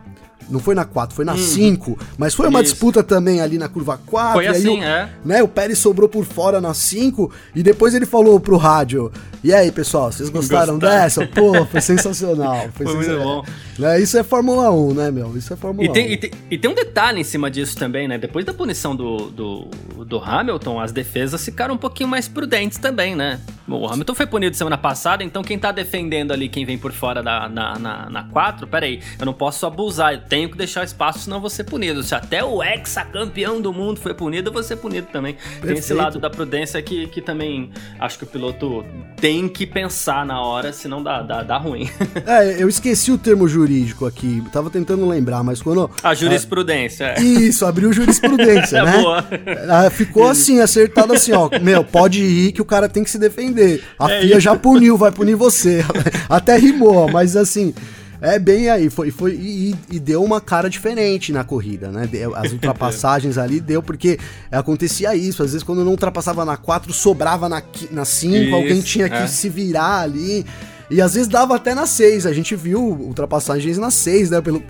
não 0.50 0.60
foi 0.60 0.74
na 0.74 0.84
4, 0.84 1.14
foi 1.14 1.24
na 1.24 1.36
5. 1.36 1.90
Hum, 1.90 1.96
mas 2.18 2.34
foi 2.34 2.48
uma 2.48 2.60
isso. 2.60 2.72
disputa 2.72 3.02
também 3.02 3.40
ali 3.40 3.58
na 3.58 3.68
curva 3.68 3.98
4. 4.06 4.32
Foi 4.34 4.46
assim, 4.46 4.80
o, 4.80 4.82
é. 4.82 5.10
Né, 5.24 5.42
o 5.42 5.48
Pérez 5.48 5.78
sobrou 5.78 6.08
por 6.08 6.24
fora 6.24 6.60
na 6.60 6.74
5. 6.74 7.30
E 7.54 7.62
depois 7.62 7.94
ele 7.94 8.06
falou 8.06 8.38
pro 8.40 8.56
rádio: 8.56 9.12
E 9.42 9.52
aí, 9.52 9.70
pessoal, 9.70 10.12
vocês 10.12 10.28
gostaram, 10.28 10.78
dessa? 10.78 11.26
Pô, 11.26 11.64
foi 11.66 11.80
sensacional. 11.80 12.68
Foi, 12.74 12.86
foi 12.86 12.94
sensacional. 12.94 13.36
muito 13.36 13.46
bom. 13.46 13.52
Né, 13.78 14.00
isso 14.00 14.18
é 14.18 14.22
Fórmula 14.22 14.70
1, 14.70 14.94
né, 14.94 15.10
meu? 15.10 15.36
Isso 15.36 15.52
é 15.52 15.56
Fórmula 15.56 15.84
e 15.84 15.92
tem, 15.92 16.08
1. 16.08 16.10
E 16.10 16.16
tem, 16.16 16.30
e 16.50 16.58
tem 16.58 16.70
um 16.70 16.74
detalhe 16.74 17.20
em 17.20 17.24
cima 17.24 17.50
disso 17.50 17.76
também, 17.76 18.06
né? 18.06 18.18
Depois 18.18 18.44
da 18.44 18.52
punição 18.52 18.94
do, 18.94 19.30
do, 19.30 19.68
do 20.04 20.18
Hamilton, 20.18 20.80
as 20.80 20.92
defesas 20.92 21.44
ficaram 21.44 21.74
um 21.74 21.78
pouquinho 21.78 22.08
mais 22.08 22.28
prudentes 22.28 22.78
também, 22.78 23.14
né? 23.16 23.40
O 23.68 23.86
Hamilton 23.86 24.14
foi 24.14 24.26
punido 24.26 24.56
semana 24.56 24.76
passada, 24.76 25.24
então 25.24 25.42
quem 25.42 25.58
tá 25.58 25.72
defendendo 25.72 26.32
ali, 26.32 26.48
quem 26.48 26.64
vem 26.64 26.76
por 26.76 26.92
fora 26.92 27.22
da, 27.22 27.48
na, 27.48 27.78
na, 27.78 28.10
na 28.10 28.24
4, 28.24 28.66
peraí, 28.66 29.00
eu 29.18 29.24
não 29.24 29.32
posso 29.32 29.64
abusar, 29.66 30.14
tenho 30.32 30.48
que 30.48 30.56
deixar 30.56 30.82
espaço, 30.82 31.18
senão 31.18 31.42
vou 31.42 31.50
ser 31.50 31.64
punido. 31.64 32.02
Se 32.02 32.14
até 32.14 32.42
o 32.42 32.62
ex-campeão 32.62 33.60
do 33.60 33.70
mundo 33.70 34.00
foi 34.00 34.14
punido, 34.14 34.48
eu 34.48 34.52
vou 34.54 34.62
ser 34.62 34.76
punido 34.76 35.08
também. 35.12 35.34
Perfeito. 35.34 35.66
Tem 35.66 35.76
esse 35.76 35.92
lado 35.92 36.18
da 36.18 36.30
prudência 36.30 36.80
que, 36.80 37.06
que 37.08 37.20
também 37.20 37.70
acho 38.00 38.16
que 38.16 38.24
o 38.24 38.26
piloto 38.26 38.82
tem 39.20 39.46
que 39.46 39.66
pensar 39.66 40.24
na 40.24 40.40
hora, 40.40 40.72
senão 40.72 41.02
dá, 41.02 41.20
dá, 41.20 41.42
dá 41.42 41.58
ruim. 41.58 41.86
É, 42.24 42.62
eu 42.62 42.68
esqueci 42.68 43.10
o 43.10 43.18
termo 43.18 43.48
jurídico 43.48 44.06
aqui, 44.06 44.42
tava 44.52 44.70
tentando 44.70 45.06
lembrar, 45.06 45.42
mas 45.42 45.60
quando. 45.60 45.90
A 46.02 46.14
jurisprudência. 46.14 47.14
É, 47.18 47.20
isso, 47.20 47.66
abriu 47.66 47.92
jurisprudência, 47.92 48.82
né? 48.84 49.02
Boa. 49.02 49.24
Ah, 49.68 49.90
ficou 49.90 50.28
assim, 50.28 50.60
acertado 50.60 51.12
assim, 51.12 51.32
ó. 51.32 51.50
Meu, 51.60 51.82
pode 51.82 52.22
ir 52.22 52.52
que 52.52 52.62
o 52.62 52.64
cara 52.64 52.88
tem 52.88 53.02
que 53.02 53.10
se 53.10 53.18
defender. 53.18 53.82
A 53.98 54.10
é 54.10 54.20
FIA 54.20 54.30
isso. 54.30 54.40
já 54.40 54.56
puniu, 54.56 54.96
vai 54.96 55.10
punir 55.10 55.34
você. 55.34 55.84
Até 56.28 56.56
rimou, 56.56 57.10
mas 57.10 57.36
assim. 57.36 57.74
É 58.22 58.38
bem 58.38 58.70
aí, 58.70 58.88
foi, 58.88 59.10
foi 59.10 59.32
e, 59.32 59.74
e, 59.90 59.98
deu 59.98 60.22
uma 60.22 60.40
cara 60.40 60.70
diferente 60.70 61.32
na 61.32 61.42
corrida, 61.42 61.90
né? 61.90 62.08
As 62.36 62.52
ultrapassagens 62.54 63.36
ali 63.36 63.58
deu, 63.58 63.82
porque 63.82 64.16
acontecia 64.48 65.12
isso. 65.16 65.42
Às 65.42 65.50
vezes, 65.50 65.64
quando 65.64 65.84
não 65.84 65.90
ultrapassava 65.90 66.44
na 66.44 66.56
4, 66.56 66.92
sobrava 66.92 67.48
na 67.48 68.04
5, 68.04 68.54
alguém 68.54 68.80
tinha 68.80 69.08
que 69.08 69.16
é. 69.16 69.26
se 69.26 69.48
virar 69.48 70.02
ali. 70.02 70.46
E 70.92 71.00
às 71.00 71.14
vezes 71.14 71.26
dava 71.26 71.56
até 71.56 71.74
na 71.74 71.86
6. 71.86 72.26
A 72.26 72.32
gente 72.32 72.54
viu 72.54 72.80
ultrapassagens 72.80 73.78
na 73.78 73.90
6, 73.90 74.30
né? 74.30 74.40
Pelo, 74.42 74.62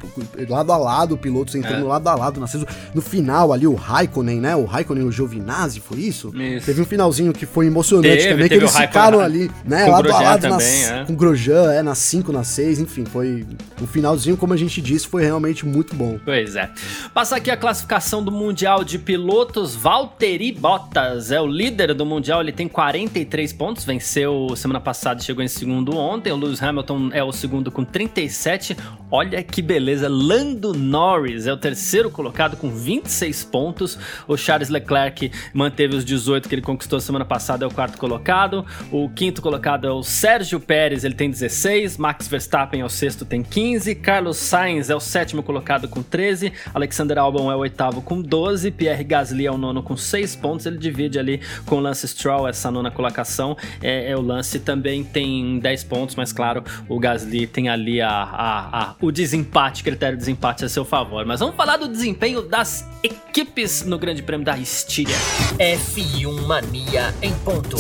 lado 0.49 0.73
a 0.73 0.77
lado, 0.77 1.19
pilotos 1.19 1.57
entrando 1.57 1.85
é. 1.85 1.89
lado 1.89 2.09
a 2.09 2.15
lado 2.15 2.41
na 2.41 2.47
6. 2.47 2.65
No 2.95 3.03
final 3.03 3.53
ali, 3.53 3.67
o 3.67 3.75
Raikkonen, 3.75 4.41
né? 4.41 4.55
O 4.55 4.65
Raikkonen 4.65 5.03
e 5.05 5.07
o 5.07 5.13
Giovinazzi, 5.13 5.81
foi 5.81 5.99
isso? 5.99 6.33
isso? 6.35 6.67
Teve 6.67 6.81
um 6.81 6.85
finalzinho 6.85 7.33
que 7.33 7.45
foi 7.45 7.67
emocionante 7.67 8.09
teve, 8.09 8.29
também, 8.29 8.49
teve 8.49 8.61
que 8.61 8.65
eles 8.65 8.77
ficaram 8.77 9.19
ali, 9.19 9.51
né? 9.65 9.87
Lado 9.87 10.13
a 10.13 10.21
lado 10.21 10.41
também, 10.43 10.85
é. 10.85 11.05
com 11.05 11.13
o 11.13 11.17
Grosjean, 11.17 11.73
é, 11.73 11.83
na 11.83 11.95
5, 11.95 12.33
na 12.33 12.45
6, 12.45 12.79
enfim, 12.79 13.05
foi. 13.05 13.45
O 13.81 13.87
finalzinho, 13.87 14.37
como 14.37 14.55
a 14.55 14.57
gente 14.57 14.81
disse, 14.81 15.09
foi 15.09 15.25
realmente 15.25 15.67
muito 15.67 15.95
bom. 15.95 16.21
Pois 16.25 16.55
é. 16.55 16.71
Passar 17.13 17.37
aqui 17.37 17.51
a 17.51 17.57
classificação 17.57 18.23
do 18.23 18.31
Mundial 18.31 18.85
de 18.85 18.99
Pilotos. 18.99 19.75
Valtteri 19.75 20.53
Bottas 20.53 21.33
é 21.33 21.41
o 21.41 21.47
líder 21.47 21.95
do 21.95 22.07
Mundial, 22.07 22.41
ele 22.41 22.53
tem 22.53 22.69
43 22.69 23.53
pontos, 23.53 23.85
venceu 23.85 24.55
semana 24.57 24.81
passada, 24.81 25.21
chegou 25.21 25.43
em 25.43 25.49
segundo 25.49 25.97
ontem 25.97 26.12
ontem. 26.13 26.33
O 26.33 26.37
Lewis 26.37 26.63
Hamilton 26.63 27.11
é 27.13 27.23
o 27.23 27.33
segundo 27.33 27.71
com 27.71 27.85
37. 27.85 28.77
Olha 29.11 29.43
que 29.43 29.63
beleza. 29.63 30.09
Lando 30.09 30.75
Norris 30.75 31.47
é 31.47 31.53
o 31.53 31.57
terceiro 31.57 32.11
colocado 32.11 32.57
com 32.57 32.71
26 32.71 33.45
pontos. 33.45 33.99
O 34.29 34.37
Charles 34.37 34.69
Leclerc 34.69 35.31
manteve 35.53 35.97
os 35.97 36.05
18 36.05 36.49
que 36.49 36.55
ele 36.55 36.63
conquistou 36.63 37.01
semana 37.01 37.25
passada, 37.25 37.65
é 37.65 37.69
o 37.69 37.71
quarto 37.71 37.99
colocado. 37.99 38.65
O 38.91 39.09
quinto 39.09 39.41
colocado 39.41 39.87
é 39.87 39.91
o 39.91 40.03
Sérgio 40.03 40.61
Pérez, 40.61 41.05
ele 41.05 41.15
tem 41.15 41.31
16. 41.31 41.97
Max 41.97 42.29
Verstappen 42.29 42.81
é 42.81 42.85
o 42.85 42.89
sexto, 42.89 43.25
tem 43.25 43.43
15. 43.43 43.95
Carlos 43.97 44.37
Sainz 44.37 44.91
é 44.91 44.95
o 44.95 45.01
sétimo 45.01 45.43
colocado 45.43 45.89
com 45.89 46.03
13. 46.03 46.53
Alexander 46.75 47.19
Albon 47.19 47.51
é 47.51 47.57
o 47.57 47.59
oitavo 47.59 48.03
com 48.03 48.21
12. 48.21 48.71
Pierre 48.71 49.05
Gasly 49.05 49.47
é 49.47 49.51
o 49.51 49.59
nono 49.59 49.83
com 49.83 49.97
6 49.97 50.37
pontos. 50.37 50.67
Ele 50.67 50.79
divide 50.79 51.19
ali 51.19 51.41
com 51.67 51.77
o 51.77 51.81
Lance 51.81 52.07
Stroll 52.07 52.49
essa 52.49 52.71
nona 52.71 52.91
colocação. 52.91 53.57
É, 53.83 54.11
é 54.11 54.17
o 54.17 54.21
Lance 54.21 54.59
também 54.61 55.05
tem 55.05 55.59
10 55.59 55.85
pontos 55.93 56.17
mas 56.17 56.33
claro, 56.33 56.65
o 56.89 56.99
Gasly 56.99 57.47
tem 57.47 57.69
ali 57.69 58.01
a, 58.01 58.09
a, 58.09 58.83
a, 58.83 58.95
o 58.99 59.13
desempate, 59.13 59.85
critério 59.85 60.17
de 60.17 60.21
desempate 60.21 60.65
a 60.65 60.69
seu 60.69 60.87
favor. 60.87 61.27
Mas 61.27 61.41
vamos 61.41 61.55
falar 61.55 61.77
do 61.77 61.87
desempenho 61.87 62.41
das 62.41 62.89
equipes 63.03 63.85
no 63.85 63.99
Grande 63.99 64.23
Prêmio 64.23 64.47
da 64.47 64.57
Estíria. 64.57 65.17
F1 65.59 66.47
Mania 66.47 67.15
em 67.21 67.35
ponto. 67.41 67.77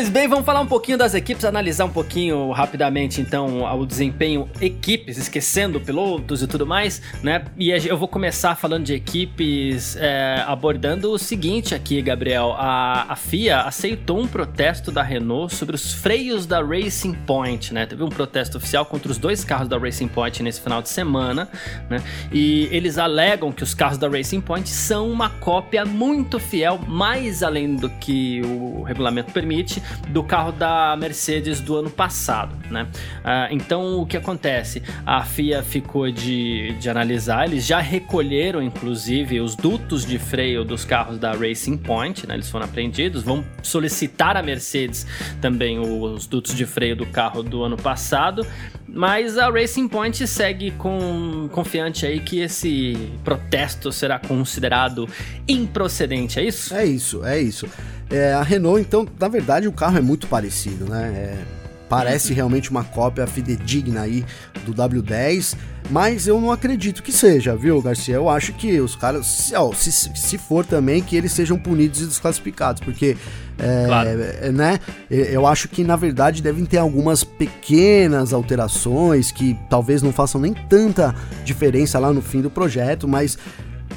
Pois 0.00 0.08
bem, 0.08 0.26
vamos 0.26 0.46
falar 0.46 0.62
um 0.62 0.66
pouquinho 0.66 0.96
das 0.96 1.12
equipes, 1.12 1.44
analisar 1.44 1.84
um 1.84 1.90
pouquinho 1.90 2.50
rapidamente 2.52 3.20
então 3.20 3.62
o 3.78 3.84
desempenho 3.84 4.48
equipes, 4.58 5.18
esquecendo 5.18 5.78
pilotos 5.78 6.42
e 6.42 6.46
tudo 6.46 6.66
mais, 6.66 7.02
né? 7.22 7.44
E 7.58 7.68
eu 7.68 7.98
vou 7.98 8.08
começar 8.08 8.56
falando 8.56 8.84
de 8.84 8.94
equipes 8.94 9.96
é, 9.96 10.42
abordando 10.46 11.10
o 11.10 11.18
seguinte 11.18 11.74
aqui, 11.74 12.00
Gabriel. 12.00 12.54
A, 12.56 13.12
a, 13.12 13.14
FIA 13.14 13.60
aceitou 13.60 14.18
um 14.18 14.26
protesto 14.26 14.90
da 14.90 15.02
Renault 15.02 15.54
sobre 15.54 15.76
os 15.76 15.92
freios 15.92 16.46
da 16.46 16.62
Racing 16.62 17.12
Point, 17.12 17.74
né? 17.74 17.84
Teve 17.84 18.02
um 18.02 18.08
protesto 18.08 18.56
oficial 18.56 18.86
contra 18.86 19.12
os 19.12 19.18
dois 19.18 19.44
carros 19.44 19.68
da 19.68 19.76
Racing 19.76 20.08
Point 20.08 20.42
nesse 20.42 20.62
final 20.62 20.80
de 20.80 20.88
semana, 20.88 21.46
né? 21.90 22.02
E 22.32 22.70
eles 22.72 22.96
alegam 22.96 23.52
que 23.52 23.62
os 23.62 23.74
carros 23.74 23.98
da 23.98 24.08
Racing 24.08 24.40
Point 24.40 24.66
são 24.66 25.10
uma 25.10 25.28
cópia 25.28 25.84
muito 25.84 26.38
fiel, 26.38 26.80
mais 26.88 27.42
além 27.42 27.76
do 27.76 27.90
que 27.90 28.40
o 28.40 28.82
regulamento 28.82 29.30
permite 29.30 29.82
do 30.08 30.22
carro 30.22 30.52
da 30.52 30.96
Mercedes 30.96 31.60
do 31.60 31.76
ano 31.76 31.90
passado, 31.90 32.54
né? 32.70 32.86
Ah, 33.24 33.48
então 33.50 34.00
o 34.00 34.06
que 34.06 34.16
acontece? 34.16 34.82
A 35.04 35.24
FIA 35.24 35.62
ficou 35.62 36.10
de, 36.10 36.74
de 36.78 36.88
analisar, 36.88 37.46
eles 37.46 37.66
já 37.66 37.80
recolheram 37.80 38.62
inclusive 38.62 39.40
os 39.40 39.54
dutos 39.54 40.04
de 40.04 40.18
freio 40.18 40.64
dos 40.64 40.84
carros 40.84 41.18
da 41.18 41.32
Racing 41.32 41.76
Point, 41.76 42.26
né? 42.26 42.34
Eles 42.34 42.50
foram 42.50 42.64
apreendidos, 42.64 43.22
vão 43.22 43.44
solicitar 43.62 44.36
à 44.36 44.42
Mercedes 44.42 45.06
também 45.40 45.78
os 45.78 46.26
dutos 46.26 46.54
de 46.54 46.66
freio 46.66 46.96
do 46.96 47.06
carro 47.06 47.42
do 47.42 47.62
ano 47.62 47.76
passado, 47.76 48.46
mas 48.86 49.38
a 49.38 49.50
Racing 49.50 49.88
Point 49.88 50.26
segue 50.26 50.72
com 50.72 51.48
confiante 51.52 52.04
aí 52.04 52.20
que 52.20 52.40
esse 52.40 52.96
protesto 53.24 53.92
será 53.92 54.18
considerado 54.18 55.08
improcedente, 55.46 56.38
é 56.38 56.44
isso? 56.44 56.74
É 56.74 56.84
isso, 56.84 57.24
é 57.24 57.40
isso. 57.40 57.68
É, 58.10 58.32
a 58.32 58.42
Renault, 58.42 58.80
então, 58.80 59.06
na 59.18 59.28
verdade, 59.28 59.68
o 59.68 59.72
carro 59.72 59.98
é 59.98 60.00
muito 60.00 60.26
parecido, 60.26 60.84
né? 60.84 61.06
É, 61.14 61.60
parece 61.90 62.32
realmente 62.32 62.70
uma 62.70 62.84
cópia 62.84 63.26
fidedigna 63.26 64.02
aí 64.02 64.24
do 64.64 64.72
W10, 64.72 65.56
mas 65.90 66.28
eu 66.28 66.40
não 66.40 66.52
acredito 66.52 67.02
que 67.02 67.10
seja, 67.10 67.56
viu, 67.56 67.82
Garcia? 67.82 68.14
Eu 68.14 68.28
acho 68.28 68.52
que 68.52 68.80
os 68.80 68.94
caras, 68.94 69.26
se, 69.26 69.56
ó, 69.56 69.72
se, 69.72 69.90
se 69.90 70.38
for 70.38 70.64
também, 70.64 71.02
que 71.02 71.16
eles 71.16 71.32
sejam 71.32 71.58
punidos 71.58 72.00
e 72.00 72.06
desclassificados, 72.06 72.80
porque, 72.80 73.16
é, 73.58 73.86
claro. 73.86 74.08
É, 74.08 74.52
né, 74.52 74.78
eu 75.10 75.46
acho 75.48 75.68
que 75.68 75.82
na 75.82 75.96
verdade 75.96 76.40
devem 76.40 76.64
ter 76.64 76.78
algumas 76.78 77.24
pequenas 77.24 78.32
alterações 78.32 79.32
que 79.32 79.58
talvez 79.68 80.00
não 80.00 80.12
façam 80.12 80.40
nem 80.40 80.54
tanta 80.54 81.12
diferença 81.44 81.98
lá 81.98 82.12
no 82.12 82.22
fim 82.22 82.40
do 82.40 82.50
projeto, 82.50 83.08
mas 83.08 83.36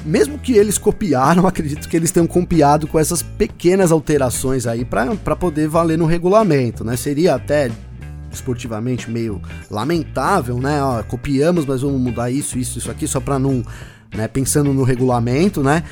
mesmo 0.04 0.38
que 0.38 0.52
eles 0.52 0.78
copiaram, 0.78 1.46
acredito 1.48 1.88
que 1.88 1.96
eles 1.96 2.10
tenham 2.10 2.26
copiado 2.26 2.86
com 2.86 2.98
essas 2.98 3.22
pequenas 3.22 3.90
alterações 3.90 4.66
aí 4.66 4.84
para 4.84 5.36
poder 5.36 5.68
valer 5.68 5.98
no 5.98 6.06
regulamento, 6.06 6.84
né? 6.84 6.96
Seria 6.96 7.34
até 7.34 7.70
esportivamente 8.32 9.10
meio 9.10 9.40
lamentável, 9.70 10.58
né? 10.58 10.82
Ó, 10.82 11.02
copiamos, 11.04 11.64
mas 11.64 11.82
vamos 11.82 12.00
mudar 12.00 12.30
isso, 12.30 12.58
isso, 12.58 12.78
isso 12.78 12.90
aqui 12.90 13.06
só 13.06 13.20
para 13.20 13.38
não, 13.38 13.64
né? 14.14 14.28
Pensando 14.28 14.72
no 14.72 14.82
regulamento, 14.82 15.62
né? 15.62 15.84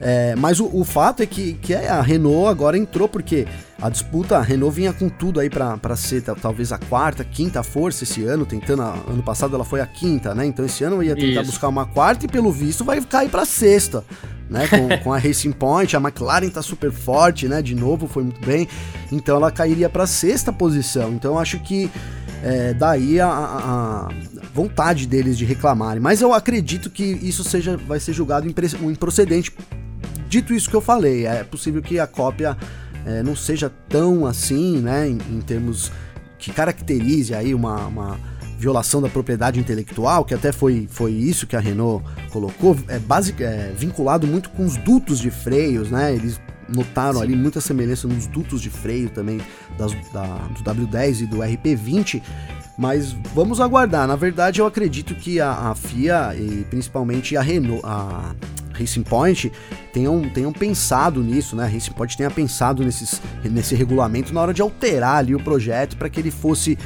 É, 0.00 0.36
mas 0.36 0.60
o, 0.60 0.70
o, 0.72 0.84
fato 0.84 1.22
é 1.22 1.26
que, 1.26 1.54
que 1.54 1.74
a 1.74 2.00
Renault 2.00 2.48
agora 2.48 2.78
entrou, 2.78 3.08
porque 3.08 3.48
a 3.80 3.88
disputa, 3.88 4.36
a 4.36 4.42
Renault 4.42 4.74
vinha 4.74 4.92
com 4.92 5.08
tudo 5.08 5.40
aí 5.40 5.50
para 5.50 5.96
ser 5.96 6.22
talvez 6.22 6.72
a 6.72 6.78
quarta, 6.78 7.24
quinta 7.24 7.62
força 7.64 8.04
esse 8.04 8.24
ano, 8.24 8.46
tentando. 8.46 8.82
A, 8.82 8.94
ano 9.08 9.22
passado 9.22 9.54
ela 9.54 9.64
foi 9.64 9.80
a 9.80 9.86
quinta, 9.86 10.34
né? 10.34 10.46
Então 10.46 10.64
esse 10.64 10.84
ano 10.84 11.02
ia 11.02 11.16
tentar 11.16 11.42
Isso. 11.42 11.50
buscar 11.50 11.68
uma 11.68 11.84
quarta 11.84 12.26
e 12.26 12.28
pelo 12.28 12.52
visto 12.52 12.84
vai 12.84 13.00
cair 13.00 13.28
para 13.28 13.44
sexta. 13.44 14.04
Né, 14.48 14.66
com, 14.66 14.88
com, 15.04 15.12
a 15.12 15.18
Racing 15.18 15.52
Point, 15.52 15.94
a 15.94 16.00
McLaren 16.00 16.48
tá 16.48 16.62
super 16.62 16.90
forte, 16.90 17.48
né? 17.48 17.60
De 17.60 17.74
novo, 17.74 18.06
foi 18.06 18.22
muito 18.22 18.40
bem. 18.46 18.68
Então 19.10 19.36
ela 19.36 19.50
cairia 19.50 19.88
para 19.88 20.06
sexta 20.06 20.52
posição. 20.52 21.12
Então 21.12 21.38
acho 21.38 21.58
que 21.58 21.90
é, 22.42 22.72
daí 22.72 23.20
a, 23.20 23.28
a, 23.28 24.08
vontade 24.54 25.06
deles 25.06 25.36
de 25.36 25.44
reclamarem. 25.44 26.00
Mas 26.00 26.20
eu 26.20 26.32
acredito 26.32 26.88
que 26.88 27.02
isso 27.04 27.42
seja 27.44 27.76
vai 27.76 28.00
ser 28.00 28.12
julgado 28.12 28.48
improcedente 28.48 29.52
Dito 30.28 30.52
isso 30.52 30.68
que 30.68 30.76
eu 30.76 30.80
falei, 30.80 31.26
é 31.26 31.42
possível 31.42 31.82
que 31.82 31.98
a 31.98 32.06
cópia 32.06 32.56
é, 33.06 33.22
não 33.22 33.34
seja 33.34 33.72
tão 33.88 34.26
assim, 34.26 34.78
né, 34.78 35.08
em, 35.08 35.18
em 35.30 35.40
termos 35.40 35.90
que 36.38 36.52
caracterize 36.52 37.34
aí 37.34 37.54
uma, 37.54 37.86
uma, 37.86 38.20
violação 38.58 39.00
da 39.00 39.08
propriedade 39.08 39.60
intelectual, 39.60 40.24
que 40.24 40.34
até 40.34 40.50
foi, 40.50 40.88
foi 40.90 41.12
isso 41.12 41.46
que 41.46 41.54
a 41.54 41.60
Renault 41.60 42.04
colocou, 42.30 42.76
é, 42.88 42.98
basic, 42.98 43.42
é 43.42 43.72
vinculado 43.76 44.26
muito 44.26 44.50
com 44.50 44.64
os 44.64 44.76
dutos 44.76 45.20
de 45.20 45.30
freios, 45.30 45.90
né? 45.90 46.12
Eles 46.12 46.40
notaram 46.68 47.20
Sim. 47.20 47.22
ali 47.22 47.36
muita 47.36 47.60
semelhança 47.60 48.08
nos 48.08 48.26
dutos 48.26 48.60
de 48.60 48.68
freio 48.68 49.08
também 49.10 49.40
das, 49.78 49.92
da, 50.12 50.24
do 50.24 50.62
W10 50.64 51.22
e 51.22 51.26
do 51.26 51.38
RP20. 51.38 52.20
Mas 52.76 53.12
vamos 53.34 53.60
aguardar. 53.60 54.06
Na 54.06 54.16
verdade, 54.16 54.60
eu 54.60 54.66
acredito 54.66 55.14
que 55.14 55.40
a, 55.40 55.70
a 55.70 55.74
FIA 55.74 56.34
e 56.36 56.64
principalmente 56.68 57.36
a 57.36 57.42
Renault, 57.42 57.80
a, 57.84 58.34
Racing 58.78 59.02
Point 59.02 59.52
tenham, 59.92 60.28
tenham 60.28 60.52
pensado 60.52 61.22
nisso, 61.22 61.56
né? 61.56 61.64
A 61.64 61.68
Racing 61.68 61.92
Point 61.92 62.16
tenha 62.16 62.30
pensado 62.30 62.84
nesses, 62.84 63.20
nesse 63.44 63.74
regulamento 63.74 64.32
na 64.32 64.40
hora 64.40 64.54
de 64.54 64.62
alterar 64.62 65.16
ali 65.16 65.34
o 65.34 65.40
projeto 65.40 65.96
para 65.96 66.08
que 66.08 66.20
ele 66.20 66.30
fosse 66.30 66.78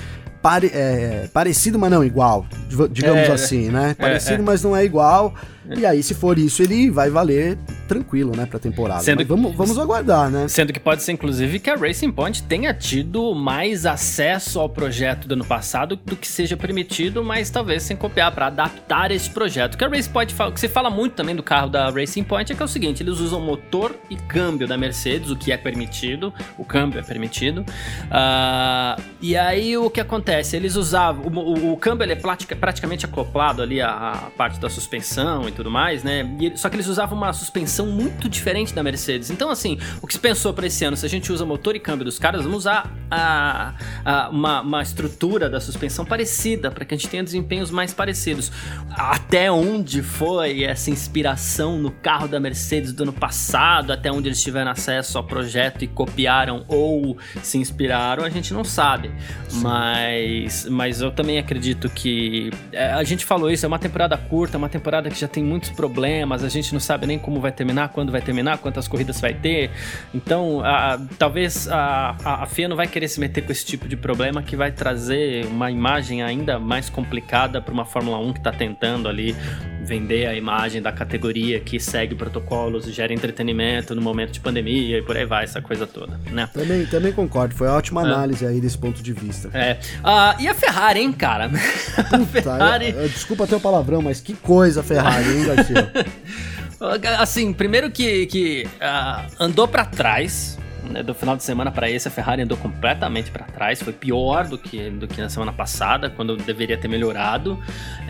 pare, 0.42 0.70
é, 0.74 1.28
parecido, 1.32 1.78
mas 1.78 1.90
não 1.90 2.04
igual, 2.04 2.44
digamos 2.90 3.28
é, 3.28 3.32
assim, 3.32 3.70
né? 3.70 3.90
É, 3.90 3.94
parecido, 3.94 4.42
é, 4.42 4.44
mas 4.44 4.62
não 4.62 4.76
é 4.76 4.84
igual. 4.84 5.34
E 5.76 5.86
aí, 5.86 6.02
se 6.02 6.14
for 6.14 6.38
isso, 6.38 6.62
ele 6.62 6.90
vai 6.90 7.10
valer 7.10 7.58
tranquilo, 7.86 8.34
né, 8.34 8.46
pra 8.46 8.58
temporada. 8.58 9.02
Sendo 9.02 9.18
Mas 9.18 9.28
vamos, 9.28 9.54
vamos 9.54 9.78
aguardar, 9.78 10.30
né? 10.30 10.48
Sendo 10.48 10.72
que 10.72 10.80
pode 10.80 11.02
ser, 11.02 11.12
inclusive, 11.12 11.58
que 11.58 11.70
a 11.70 11.76
Racing 11.76 12.10
Point 12.10 12.42
tenha 12.44 12.72
tido 12.72 13.34
mais 13.34 13.86
acesso 13.86 14.58
ao 14.58 14.68
projeto 14.68 15.28
do 15.28 15.34
ano 15.34 15.44
passado 15.44 15.94
do 15.96 16.16
que 16.16 16.26
seja 16.26 16.56
permitido, 16.56 17.22
mas 17.22 17.50
talvez 17.50 17.82
sem 17.82 17.96
copiar 17.96 18.32
para 18.32 18.46
adaptar 18.46 19.10
esse 19.10 19.30
projeto. 19.30 19.76
Que 19.76 19.84
a 19.84 19.88
Racing 19.88 20.10
Point 20.10 20.34
fala, 20.34 20.50
o 20.50 20.52
que 20.52 20.60
se 20.60 20.68
fala 20.68 20.90
muito 20.90 21.14
também 21.14 21.36
do 21.36 21.42
carro 21.42 21.68
da 21.68 21.90
Racing 21.90 22.24
Point 22.24 22.52
é 22.52 22.56
que 22.56 22.62
é 22.62 22.64
o 22.64 22.68
seguinte: 22.68 23.02
eles 23.02 23.18
usam 23.18 23.40
motor 23.40 23.94
e 24.08 24.16
câmbio 24.16 24.66
da 24.66 24.76
Mercedes, 24.76 25.30
o 25.30 25.36
que 25.36 25.52
é 25.52 25.56
permitido, 25.56 26.32
o 26.58 26.64
câmbio 26.64 26.98
é 26.98 27.02
permitido. 27.02 27.60
Uh, 27.60 29.02
e 29.20 29.36
aí 29.36 29.76
o 29.76 29.90
que 29.90 30.00
acontece? 30.00 30.56
Eles 30.56 30.76
usavam. 30.76 31.26
O, 31.26 31.38
o, 31.38 31.72
o 31.72 31.76
câmbio 31.76 32.04
ele 32.04 32.12
é 32.12 32.54
praticamente 32.54 33.04
acoplado 33.04 33.62
ali 33.62 33.80
à, 33.80 33.90
à, 33.90 34.16
parte 34.36 34.58
da 34.58 34.68
suspensão 34.68 35.48
e 35.52 35.56
tudo 35.56 35.70
mais, 35.70 36.02
né? 36.02 36.28
E, 36.40 36.56
só 36.56 36.68
que 36.68 36.76
eles 36.76 36.86
usavam 36.86 37.16
uma 37.16 37.32
suspensão 37.32 37.86
muito 37.86 38.28
diferente 38.28 38.74
da 38.74 38.82
Mercedes. 38.82 39.30
Então, 39.30 39.50
assim, 39.50 39.78
o 40.00 40.06
que 40.06 40.14
se 40.14 40.18
pensou 40.20 40.52
para 40.52 40.66
esse 40.66 40.84
ano, 40.84 40.96
se 40.96 41.06
a 41.06 41.08
gente 41.08 41.32
usa 41.32 41.44
motor 41.44 41.76
e 41.76 41.80
câmbio 41.80 42.04
dos 42.04 42.18
caras, 42.18 42.42
vamos 42.42 42.58
usar 42.58 42.92
a, 43.10 43.74
a, 44.04 44.28
uma, 44.30 44.60
uma 44.62 44.82
estrutura 44.82 45.48
da 45.48 45.60
suspensão 45.60 46.04
parecida, 46.04 46.70
para 46.70 46.84
que 46.84 46.94
a 46.94 46.96
gente 46.96 47.08
tenha 47.08 47.22
desempenhos 47.22 47.70
mais 47.70 47.92
parecidos. 47.92 48.50
Até 48.90 49.50
onde 49.50 50.02
foi 50.02 50.64
essa 50.64 50.90
inspiração 50.90 51.78
no 51.78 51.90
carro 51.90 52.26
da 52.26 52.40
Mercedes 52.40 52.92
do 52.92 53.02
ano 53.02 53.12
passado, 53.12 53.92
até 53.92 54.10
onde 54.10 54.28
eles 54.28 54.42
tiveram 54.42 54.70
acesso 54.70 55.18
ao 55.18 55.24
projeto 55.24 55.84
e 55.84 55.86
copiaram 55.86 56.64
ou 56.68 57.16
se 57.42 57.58
inspiraram, 57.58 58.24
a 58.24 58.30
gente 58.30 58.52
não 58.54 58.64
sabe. 58.64 59.10
Mas, 59.52 60.66
mas 60.68 61.00
eu 61.00 61.10
também 61.10 61.38
acredito 61.38 61.88
que. 61.90 62.50
É, 62.72 62.92
a 62.92 63.04
gente 63.04 63.24
falou 63.24 63.50
isso, 63.50 63.64
é 63.64 63.68
uma 63.68 63.78
temporada 63.78 64.16
curta, 64.16 64.56
é 64.56 64.58
uma 64.58 64.68
temporada 64.68 65.10
que 65.10 65.18
já 65.18 65.28
tem 65.28 65.41
muitos 65.42 65.70
problemas, 65.70 66.44
a 66.44 66.48
gente 66.48 66.72
não 66.72 66.80
sabe 66.80 67.06
nem 67.06 67.18
como 67.18 67.40
vai 67.40 67.52
terminar, 67.52 67.88
quando 67.90 68.12
vai 68.12 68.20
terminar, 68.20 68.58
quantas 68.58 68.88
corridas 68.88 69.20
vai 69.20 69.34
ter. 69.34 69.70
Então, 70.14 70.60
a, 70.64 70.98
talvez 71.18 71.68
a, 71.68 72.16
a, 72.24 72.42
a 72.42 72.46
FIA 72.46 72.68
não 72.68 72.76
vai 72.76 72.86
querer 72.86 73.08
se 73.08 73.20
meter 73.20 73.42
com 73.42 73.52
esse 73.52 73.64
tipo 73.64 73.88
de 73.88 73.96
problema 73.96 74.42
que 74.42 74.56
vai 74.56 74.70
trazer 74.70 75.46
uma 75.46 75.70
imagem 75.70 76.22
ainda 76.22 76.58
mais 76.58 76.88
complicada 76.88 77.60
para 77.60 77.72
uma 77.72 77.84
Fórmula 77.84 78.18
1 78.18 78.32
que 78.32 78.38
está 78.40 78.52
tentando 78.52 79.08
ali 79.08 79.36
vender 79.82 80.26
a 80.26 80.34
imagem 80.34 80.80
da 80.80 80.92
categoria 80.92 81.58
que 81.60 81.78
segue 81.80 82.14
protocolos 82.14 82.86
e 82.86 82.92
gera 82.92 83.12
entretenimento 83.12 83.94
no 83.94 84.00
momento 84.00 84.32
de 84.32 84.40
pandemia 84.40 84.98
e 84.98 85.02
por 85.02 85.16
aí 85.16 85.26
vai, 85.26 85.44
essa 85.44 85.60
coisa 85.60 85.86
toda, 85.86 86.18
né? 86.30 86.48
Também, 86.52 86.86
também 86.86 87.12
concordo, 87.12 87.54
foi 87.54 87.68
ótima 87.68 88.02
é. 88.02 88.04
análise 88.04 88.46
aí 88.46 88.60
desse 88.60 88.78
ponto 88.78 89.02
de 89.02 89.12
vista. 89.12 89.50
É. 89.52 89.78
Uh, 90.00 90.42
e 90.42 90.48
a 90.48 90.54
Ferrari, 90.54 91.00
hein, 91.00 91.12
cara? 91.12 91.50
Puta, 92.10 92.26
Ferrari... 92.26 92.90
Eu, 92.90 93.02
eu, 93.02 93.08
desculpa 93.08 93.46
ter 93.46 93.56
o 93.56 93.60
palavrão, 93.60 94.00
mas 94.00 94.20
que 94.20 94.34
coisa 94.34 94.80
a 94.80 94.82
Ferrari, 94.82 95.28
hein, 95.28 95.44
Garcia? 95.44 95.92
Assim, 97.18 97.52
primeiro 97.52 97.90
que, 97.90 98.26
que 98.26 98.66
uh, 98.66 99.26
andou 99.38 99.68
para 99.68 99.84
trás, 99.84 100.58
né, 100.82 101.02
do 101.02 101.14
final 101.14 101.36
de 101.36 101.44
semana 101.44 101.70
para 101.70 101.90
esse, 101.90 102.08
a 102.08 102.10
Ferrari 102.10 102.42
andou 102.42 102.56
completamente 102.58 103.30
para 103.30 103.44
trás. 103.44 103.82
Foi 103.82 103.92
pior 103.92 104.46
do 104.46 104.58
que, 104.58 104.90
do 104.90 105.06
que 105.06 105.20
na 105.20 105.28
semana 105.28 105.52
passada, 105.52 106.10
quando 106.10 106.36
deveria 106.36 106.76
ter 106.76 106.88
melhorado. 106.88 107.58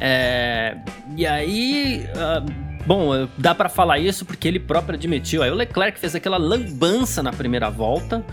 É, 0.00 0.76
e 1.16 1.26
aí. 1.26 2.06
Uh, 2.14 2.72
Bom, 2.84 3.28
dá 3.38 3.54
para 3.54 3.68
falar 3.68 4.00
isso 4.00 4.24
porque 4.24 4.48
ele 4.48 4.58
próprio 4.58 4.96
admitiu. 4.96 5.42
Aí 5.42 5.50
o 5.50 5.54
Leclerc 5.54 5.98
fez 5.98 6.16
aquela 6.16 6.36
lambança 6.36 7.22
na 7.22 7.32
primeira 7.32 7.70
volta. 7.70 8.24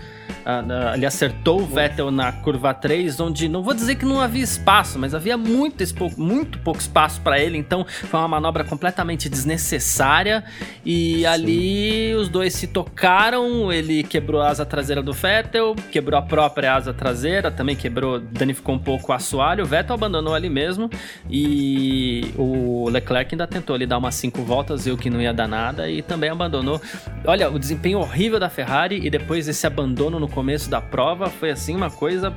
Ele 0.94 1.06
acertou 1.06 1.60
o 1.60 1.66
Vettel 1.66 2.10
na 2.10 2.32
curva 2.32 2.72
3, 2.72 3.20
onde 3.20 3.48
não 3.48 3.62
vou 3.62 3.74
dizer 3.74 3.96
que 3.96 4.04
não 4.04 4.20
havia 4.20 4.42
espaço, 4.42 4.98
mas 4.98 5.14
havia 5.14 5.36
muito, 5.36 5.84
muito 6.16 6.58
pouco 6.60 6.80
espaço 6.80 7.20
para 7.20 7.38
ele, 7.38 7.58
então 7.58 7.84
foi 7.84 8.18
uma 8.18 8.28
manobra 8.28 8.64
completamente 8.64 9.28
desnecessária. 9.28 10.44
E 10.84 11.18
Sim. 11.18 11.26
ali 11.26 12.14
os 12.14 12.28
dois 12.28 12.54
se 12.54 12.66
tocaram, 12.66 13.72
ele 13.72 14.02
quebrou 14.02 14.40
a 14.40 14.48
asa 14.48 14.64
traseira 14.64 15.02
do 15.02 15.12
Vettel, 15.12 15.74
quebrou 15.90 16.18
a 16.18 16.22
própria 16.22 16.74
asa 16.74 16.92
traseira, 16.92 17.50
também 17.50 17.76
quebrou, 17.76 18.18
danificou 18.18 18.74
um 18.74 18.78
pouco 18.78 19.12
o 19.12 19.14
assoalho. 19.14 19.64
O 19.64 19.66
Vettel 19.66 19.94
abandonou 19.94 20.34
ali 20.34 20.48
mesmo 20.48 20.90
e 21.28 22.32
o 22.36 22.88
Leclerc 22.88 23.34
ainda 23.34 23.46
tentou 23.46 23.76
ali 23.76 23.86
dar 23.86 23.98
umas 23.98 24.14
5 24.14 24.42
voltas, 24.42 24.84
viu 24.84 24.96
que 24.96 25.10
não 25.10 25.20
ia 25.20 25.32
dar 25.32 25.48
nada 25.48 25.90
e 25.90 26.02
também 26.02 26.30
abandonou. 26.30 26.80
Olha, 27.24 27.50
o 27.50 27.58
desempenho 27.58 27.98
horrível 27.98 28.40
da 28.40 28.48
Ferrari 28.48 29.00
e 29.04 29.10
depois 29.10 29.46
esse 29.46 29.66
abandono 29.66 30.18
no 30.18 30.28
começo 30.30 30.70
da 30.70 30.80
prova 30.80 31.28
foi 31.28 31.50
assim 31.50 31.74
uma 31.76 31.90
coisa 31.90 32.34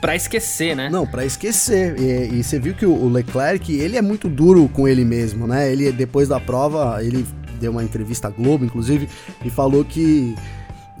para 0.00 0.16
esquecer, 0.16 0.74
né? 0.74 0.88
Não, 0.88 1.06
para 1.06 1.24
esquecer. 1.24 1.98
E, 1.98 2.38
e, 2.38 2.44
você 2.44 2.58
viu 2.58 2.74
que 2.74 2.86
o 2.86 3.08
Leclerc, 3.08 3.72
ele 3.72 3.96
é 3.96 4.02
muito 4.02 4.28
duro 4.28 4.68
com 4.68 4.88
ele 4.88 5.04
mesmo, 5.04 5.46
né? 5.46 5.70
Ele 5.70 5.90
depois 5.92 6.28
da 6.28 6.40
prova, 6.40 7.02
ele 7.02 7.26
deu 7.60 7.72
uma 7.72 7.82
entrevista 7.82 8.28
à 8.28 8.30
Globo, 8.30 8.64
inclusive, 8.64 9.08
e 9.44 9.50
falou 9.50 9.84
que 9.84 10.34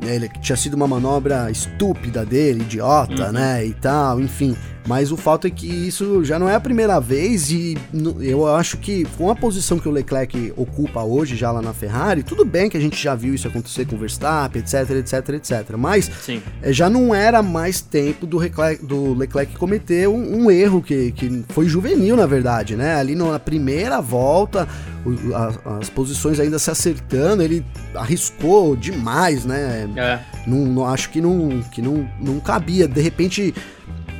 né, 0.00 0.16
ele 0.16 0.28
tinha 0.40 0.56
sido 0.56 0.74
uma 0.74 0.86
manobra 0.86 1.50
estúpida 1.50 2.24
dele, 2.24 2.62
idiota, 2.62 3.26
uhum. 3.26 3.32
né, 3.32 3.64
e 3.64 3.74
tal, 3.74 4.20
enfim. 4.20 4.56
Mas 4.86 5.10
o 5.10 5.16
fato 5.16 5.46
é 5.46 5.50
que 5.50 5.66
isso 5.66 6.24
já 6.24 6.38
não 6.38 6.48
é 6.48 6.54
a 6.54 6.60
primeira 6.60 7.00
vez 7.00 7.50
e 7.50 7.76
eu 8.20 8.46
acho 8.46 8.78
que 8.78 9.04
com 9.16 9.30
a 9.30 9.34
posição 9.34 9.78
que 9.78 9.88
o 9.88 9.92
Leclerc 9.92 10.52
ocupa 10.56 11.02
hoje 11.02 11.36
já 11.36 11.50
lá 11.50 11.60
na 11.60 11.72
Ferrari, 11.72 12.22
tudo 12.22 12.44
bem 12.44 12.70
que 12.70 12.76
a 12.76 12.80
gente 12.80 13.02
já 13.02 13.14
viu 13.14 13.34
isso 13.34 13.48
acontecer 13.48 13.86
com 13.86 13.96
o 13.96 13.98
Verstappen, 13.98 14.62
etc, 14.62 14.90
etc, 14.90 15.28
etc. 15.30 15.76
Mas 15.76 16.10
Sim. 16.22 16.40
Eh, 16.62 16.72
já 16.72 16.88
não 16.88 17.14
era 17.14 17.42
mais 17.42 17.80
tempo 17.80 18.26
do 18.26 18.38
Leclerc, 18.38 18.84
do 18.84 19.14
Leclerc 19.14 19.56
cometer 19.56 20.08
um, 20.08 20.44
um 20.44 20.50
erro 20.50 20.80
que, 20.80 21.10
que 21.12 21.44
foi 21.48 21.66
juvenil, 21.66 22.16
na 22.16 22.26
verdade, 22.26 22.76
né? 22.76 22.94
Ali 22.94 23.14
na 23.14 23.38
primeira 23.38 24.00
volta, 24.00 24.68
o, 25.04 25.34
a, 25.34 25.78
as 25.78 25.90
posições 25.90 26.38
ainda 26.38 26.58
se 26.58 26.70
acertando, 26.70 27.42
ele 27.42 27.64
arriscou 27.94 28.76
demais, 28.76 29.44
né? 29.44 29.88
É. 29.96 30.20
Não, 30.46 30.58
não, 30.64 30.86
acho 30.86 31.10
que 31.10 31.20
não, 31.20 31.60
que 31.72 31.82
não, 31.82 32.08
não 32.20 32.38
cabia. 32.38 32.86
De 32.86 33.00
repente 33.00 33.54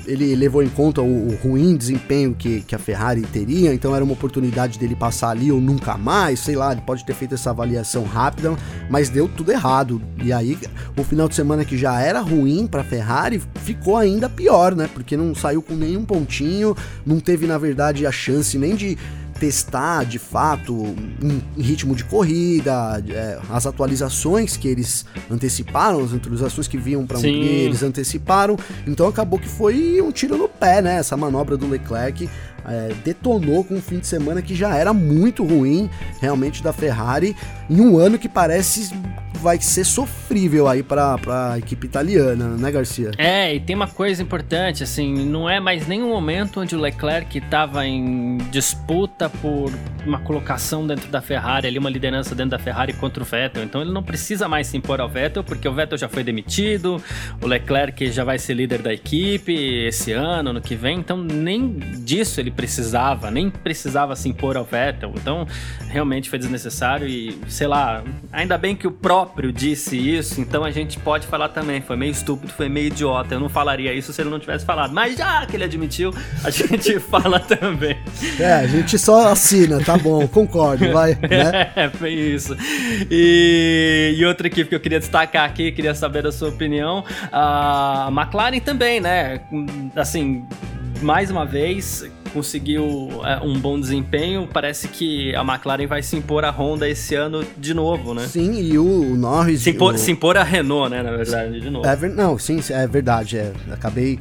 ele 0.07 0.35
levou 0.35 0.63
em 0.63 0.69
conta 0.69 1.03
o, 1.03 1.29
o, 1.29 1.37
ruim 1.43 1.77
desempenho 1.77 2.35
que, 2.35 2.61
que 2.63 2.75
a 2.75 2.79
Ferrari 2.79 3.23
teria, 3.23 3.75
então 3.75 3.95
era 3.95 4.05
uma 4.05 4.13
oportunidade 4.13 4.79
dele 4.79 4.95
passar 4.95 5.31
ali 5.31 5.51
ou 5.51 5.61
nunca 5.61 5.97
mais, 5.97 6.41
sei 6.41 6.55
lá, 6.55 6.73
ele 6.73 6.81
pode 6.81 7.05
ter 7.05 7.15
feito 7.15 7.35
essa 7.35 7.51
avaliação 7.51 8.05
rápida, 8.05 8.57
mas 8.89 9.09
deu 9.09 9.29
tudo 9.29 9.51
errado. 9.53 10.01
E 10.23 10.33
aí, 10.33 10.57
o 10.97 11.05
final 11.05 11.29
de 11.29 11.35
semana 11.35 11.65
que 11.65 11.77
já 11.77 12.01
era 12.01 12.21
ruim 12.21 12.67
para 12.67 12.83
a 12.83 12.85
Ferrari 12.85 13.43
ficou 13.57 13.97
ainda 13.97 14.29
pior, 14.29 14.75
né? 14.75 14.89
Porque 14.93 15.17
não 15.17 15.35
saiu 15.35 15.61
com 15.61 15.75
nenhum 15.75 16.05
pontinho, 16.05 16.77
não 17.05 17.21
teve 17.21 17.47
na 17.47 17.59
verdade 17.59 18.07
a 18.07 18.13
chance 18.13 18.57
nem 18.57 18.75
de 18.75 18.97
testar 19.39 20.05
de 20.05 20.19
fato 20.19 20.75
um, 20.75 21.41
ritmo 21.57 21.95
de 21.95 22.05
corrida, 22.05 23.03
é, 23.09 23.39
as 23.51 23.67
atualizações 23.67 24.57
que 24.57 24.69
eles 24.69 25.05
anteciparam, 25.31 26.03
as 26.03 26.13
atualizações 26.13 26.67
que 26.67 26.77
vinham 26.77 27.07
para 27.07 27.19
Hungria, 27.19 27.65
eles 27.65 27.83
anteciparam. 27.83 28.57
Então 28.87 29.07
acabou 29.07 29.39
que 29.39 29.49
foi 29.49 30.01
um 30.01 30.11
tiro 30.11 30.37
no 30.37 30.49
pé, 30.49 30.81
né? 30.83 30.99
Essa 30.99 31.17
manobra 31.17 31.57
do 31.57 31.69
Leclerc 31.69 32.29
é, 32.69 32.93
detonou 33.05 33.65
com 33.65 33.75
um 33.75 33.81
fim 33.81 33.99
de 33.99 34.07
semana 34.07 34.43
que 34.43 34.55
já 34.55 34.77
era 34.77 34.93
muito 34.93 35.45
ruim, 35.45 35.89
realmente, 36.21 36.63
da 36.63 36.73
Ferrari, 36.73 37.37
em 37.69 37.81
um 37.81 37.99
ano 37.99 38.19
que 38.19 38.29
parece 38.29 38.93
vai 39.37 39.61
ser 39.61 39.85
sofrível 39.85 40.67
aí 40.67 40.83
para 40.83 41.19
a 41.53 41.59
equipe 41.59 41.87
italiana, 41.87 42.49
né, 42.57 42.71
Garcia? 42.71 43.13
É, 43.19 43.55
e 43.55 43.61
tem 43.61 43.77
uma 43.77 43.87
coisa 43.87 44.23
importante, 44.23 44.83
assim, 44.83 45.15
não 45.27 45.49
é 45.49 45.61
mais 45.61 45.87
nenhum 45.87 46.09
momento 46.09 46.61
onde 46.61 46.75
o 46.75 46.81
Leclerc 46.81 47.39
estava 47.39 47.87
em 47.87 48.39
disputa 48.51 49.29
por 49.29 49.71
uma 50.07 50.19
colocação 50.21 50.87
dentro 50.87 51.11
da 51.11 51.21
Ferrari, 51.21 51.67
ali 51.67 51.79
uma 51.79 51.91
liderança 51.91 52.35
dentro 52.35 52.51
da 52.53 52.59
Ferrari 52.59 52.93
contra 52.93 53.23
o 53.23 53.27
Vettel. 53.27 53.63
Então 53.63 53.81
ele 53.81 53.93
não 53.93 54.03
precisa 54.03 54.49
mais 54.49 54.69
se 54.69 54.77
impor 54.77 55.01
ao 55.01 55.09
Vettel, 55.09 55.45
porque 55.45 55.69
o 55.69 55.73
Vettel 55.73 55.99
já 55.99 56.09
foi 56.09 56.25
demitido, 56.25 57.03
o 57.41 57.47
Leclerc 57.47 58.11
já 58.11 58.25
vai 58.25 58.39
ser 58.39 58.55
líder 58.55 58.81
da 58.83 58.93
equipe 58.93 59.53
esse 59.87 60.13
ano, 60.13 60.53
no 60.53 60.61
que 60.61 60.75
vem, 60.75 60.99
então 60.99 61.17
nem 61.17 61.79
disso 61.99 62.41
ele 62.41 62.51
precisava, 62.57 63.31
nem 63.31 63.51
precisava 63.51 64.17
se 64.17 64.29
impor 64.29 64.57
ao 64.57 64.65
Vettel. 64.65 65.13
Então, 65.15 65.47
realmente 65.89 66.31
foi 66.31 66.39
desnecessário 66.39 67.07
e, 67.07 67.39
sei 67.49 67.67
lá, 67.67 68.03
ainda 68.33 68.57
bem 68.57 68.75
que 68.75 68.87
o 68.87 68.91
próprio 68.91 69.53
disse 69.53 69.97
isso, 69.97 70.41
então 70.41 70.65
a 70.65 70.71
gente 70.71 70.99
pode 70.99 71.27
falar 71.27 71.51
também. 71.51 71.81
Foi 71.81 71.97
meio 71.97 72.11
estúpido, 72.11 72.53
foi 72.53 72.69
meio 72.69 72.87
idiota. 72.87 73.35
Eu 73.35 73.41
não 73.41 73.49
falaria 73.49 73.93
isso 73.93 74.13
se 74.13 74.23
ele 74.23 74.31
não 74.31 74.41
tivesse 74.41 74.65
falado. 74.65 74.93
Mas 74.93 75.17
já 75.17 75.45
que 75.47 75.57
ele 75.57 75.65
admitiu, 75.65 76.13
a 76.43 76.49
gente 76.51 76.99
fala 76.99 77.39
também. 77.39 77.99
É, 78.41 78.53
a 78.55 78.67
gente 78.67 78.99
só 78.99 79.29
assina, 79.29 79.79
tá 79.81 79.99
bom, 79.99 80.27
concordo, 80.27 80.91
vai. 80.93 81.17
Né? 81.27 81.73
É, 81.75 81.89
foi 81.91 82.13
isso. 82.13 82.57
E, 83.11 84.15
e 84.17 84.25
outra 84.25 84.47
equipe 84.47 84.69
que 84.69 84.75
eu 84.75 84.81
queria 84.81 85.01
destacar 85.01 85.45
aqui, 85.45 85.73
queria 85.73 85.95
saber 85.95 86.23
da 86.23 86.31
sua 86.31 86.49
opinião, 86.49 87.05
a 87.33 88.09
McLaren 88.13 88.61
também, 88.61 89.01
né? 89.01 89.41
Assim, 89.95 90.47
mais 91.03 91.31
uma 91.31 91.45
vez 91.45 92.09
conseguiu 92.37 93.09
é, 93.25 93.39
um 93.43 93.59
bom 93.59 93.81
desempenho. 93.81 94.47
Parece 94.53 94.89
que 94.89 95.35
a 95.35 95.41
McLaren 95.41 95.87
vai 95.87 96.03
se 96.03 96.17
impor 96.17 96.45
a 96.45 96.51
Honda 96.51 96.87
esse 96.87 97.15
ano 97.15 97.43
de 97.57 97.73
novo, 97.73 98.13
né? 98.13 98.27
Sim, 98.27 98.61
e 98.61 98.79
o 98.79 99.17
Norris. 99.17 99.63
Se 99.63 99.71
impor, 99.71 99.95
o... 99.95 99.99
se 99.99 100.13
impor 100.13 100.37
a 100.37 100.45
Renault, 100.45 100.91
né? 100.91 101.03
Na 101.03 101.13
verdade, 101.13 101.61
de 101.61 101.71
novo. 101.71 101.87
É, 101.87 102.09
não, 102.11 102.39
sim, 102.39 102.61
é 102.69 102.87
verdade. 102.87 103.39
É, 103.39 103.53
acabei 103.73 104.19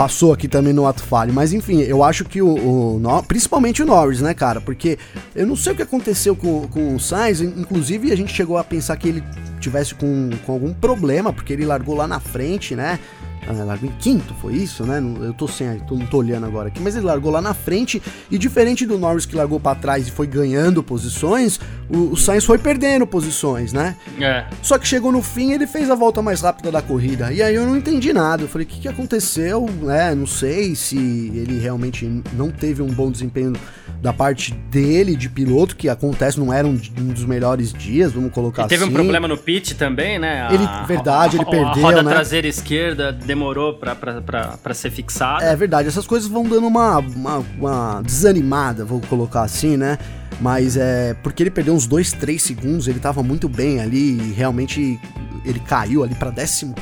passou 0.00 0.32
aqui 0.32 0.48
também 0.48 0.72
no 0.72 0.86
ato 0.86 1.02
falho. 1.02 1.30
Mas 1.30 1.52
enfim, 1.52 1.82
eu 1.82 2.02
acho 2.02 2.24
que 2.24 2.40
o, 2.40 2.48
o, 2.48 3.22
Principalmente 3.28 3.82
o 3.82 3.86
Norris, 3.86 4.22
né, 4.22 4.32
cara? 4.32 4.58
Porque 4.58 4.98
eu 5.36 5.46
não 5.46 5.54
sei 5.54 5.74
o 5.74 5.76
que 5.76 5.82
aconteceu 5.82 6.34
com, 6.34 6.66
com 6.68 6.94
o 6.94 6.98
Sainz. 6.98 7.42
Inclusive, 7.42 8.10
a 8.10 8.16
gente 8.16 8.32
chegou 8.32 8.56
a 8.56 8.64
pensar 8.64 8.96
que 8.96 9.06
ele 9.06 9.22
tivesse 9.60 9.94
com, 9.94 10.30
com 10.46 10.52
algum 10.52 10.72
problema, 10.72 11.34
porque 11.34 11.52
ele 11.52 11.66
largou 11.66 11.94
lá 11.94 12.08
na 12.08 12.18
frente, 12.18 12.74
né? 12.74 12.98
Ah, 13.48 13.64
largou 13.64 13.88
em 13.88 13.92
quinto, 13.98 14.34
foi 14.34 14.54
isso, 14.54 14.84
né? 14.84 15.02
Eu 15.22 15.32
tô 15.32 15.48
sem, 15.48 15.78
tô, 15.80 15.96
não 15.96 16.06
tô 16.06 16.18
olhando 16.18 16.46
agora 16.46 16.68
aqui, 16.68 16.80
mas 16.80 16.94
ele 16.94 17.06
largou 17.06 17.30
lá 17.32 17.40
na 17.40 17.54
frente 17.54 18.00
e 18.30 18.38
diferente 18.38 18.86
do 18.86 18.98
Norris 18.98 19.26
que 19.26 19.34
largou 19.34 19.58
para 19.58 19.78
trás 19.78 20.06
e 20.06 20.10
foi 20.10 20.26
ganhando 20.26 20.82
posições, 20.82 21.58
o, 21.88 22.12
o 22.12 22.16
Sainz 22.16 22.44
foi 22.44 22.58
perdendo 22.58 23.06
posições, 23.06 23.72
né? 23.72 23.96
É. 24.20 24.46
Só 24.62 24.78
que 24.78 24.86
chegou 24.86 25.10
no 25.10 25.22
fim 25.22 25.52
ele 25.52 25.66
fez 25.66 25.90
a 25.90 25.94
volta 25.94 26.22
mais 26.22 26.42
rápida 26.42 26.70
da 26.70 26.82
corrida 26.82 27.32
e 27.32 27.42
aí 27.42 27.54
eu 27.54 27.66
não 27.66 27.76
entendi 27.76 28.12
nada. 28.12 28.44
Eu 28.44 28.48
falei, 28.48 28.66
o 28.66 28.70
que, 28.70 28.80
que 28.80 28.88
aconteceu? 28.88 29.68
né? 29.82 30.14
não 30.14 30.26
sei 30.26 30.74
se 30.74 30.96
ele 30.96 31.58
realmente 31.58 32.06
não 32.32 32.50
teve 32.50 32.82
um 32.82 32.88
bom 32.88 33.10
desempenho 33.10 33.52
da 34.00 34.12
parte 34.12 34.52
dele 34.52 35.14
de 35.14 35.28
piloto, 35.28 35.76
que 35.76 35.88
acontece, 35.88 36.40
não 36.40 36.52
era 36.52 36.66
um, 36.66 36.80
um 36.98 37.08
dos 37.08 37.24
melhores 37.24 37.72
dias, 37.72 38.12
vamos 38.12 38.32
colocar 38.32 38.66
teve 38.66 38.76
assim. 38.82 38.90
Teve 38.90 39.00
um 39.00 39.04
problema 39.04 39.28
no 39.28 39.36
pit 39.36 39.74
também, 39.74 40.18
né? 40.18 40.46
A, 40.46 40.54
ele, 40.54 40.66
verdade, 40.86 41.36
ele 41.36 41.44
perdeu, 41.44 41.66
a 41.66 41.72
roda 41.74 42.02
né? 42.02 42.10
traseira 42.10 42.48
esquerda 42.48 43.12
demorou 43.12 43.74
para 43.74 44.74
ser 44.74 44.90
fixada. 44.90 45.44
É 45.44 45.54
verdade, 45.54 45.88
essas 45.88 46.06
coisas 46.06 46.28
vão 46.28 46.44
dando 46.44 46.66
uma, 46.66 46.98
uma, 46.98 47.44
uma 47.58 48.02
desanimada, 48.02 48.84
vou 48.84 49.00
colocar 49.08 49.42
assim, 49.42 49.76
né? 49.76 49.98
Mas 50.40 50.76
é 50.76 51.14
porque 51.22 51.42
ele 51.42 51.50
perdeu 51.50 51.74
uns 51.74 51.86
2, 51.86 52.12
3 52.12 52.42
segundos, 52.42 52.88
ele 52.88 52.98
tava 52.98 53.22
muito 53.22 53.48
bem 53.48 53.80
ali 53.80 54.18
e 54.18 54.32
realmente 54.32 54.98
ele 55.44 55.60
caiu 55.60 56.02
ali 56.02 56.14
para 56.14 56.30
décimo 56.30 56.74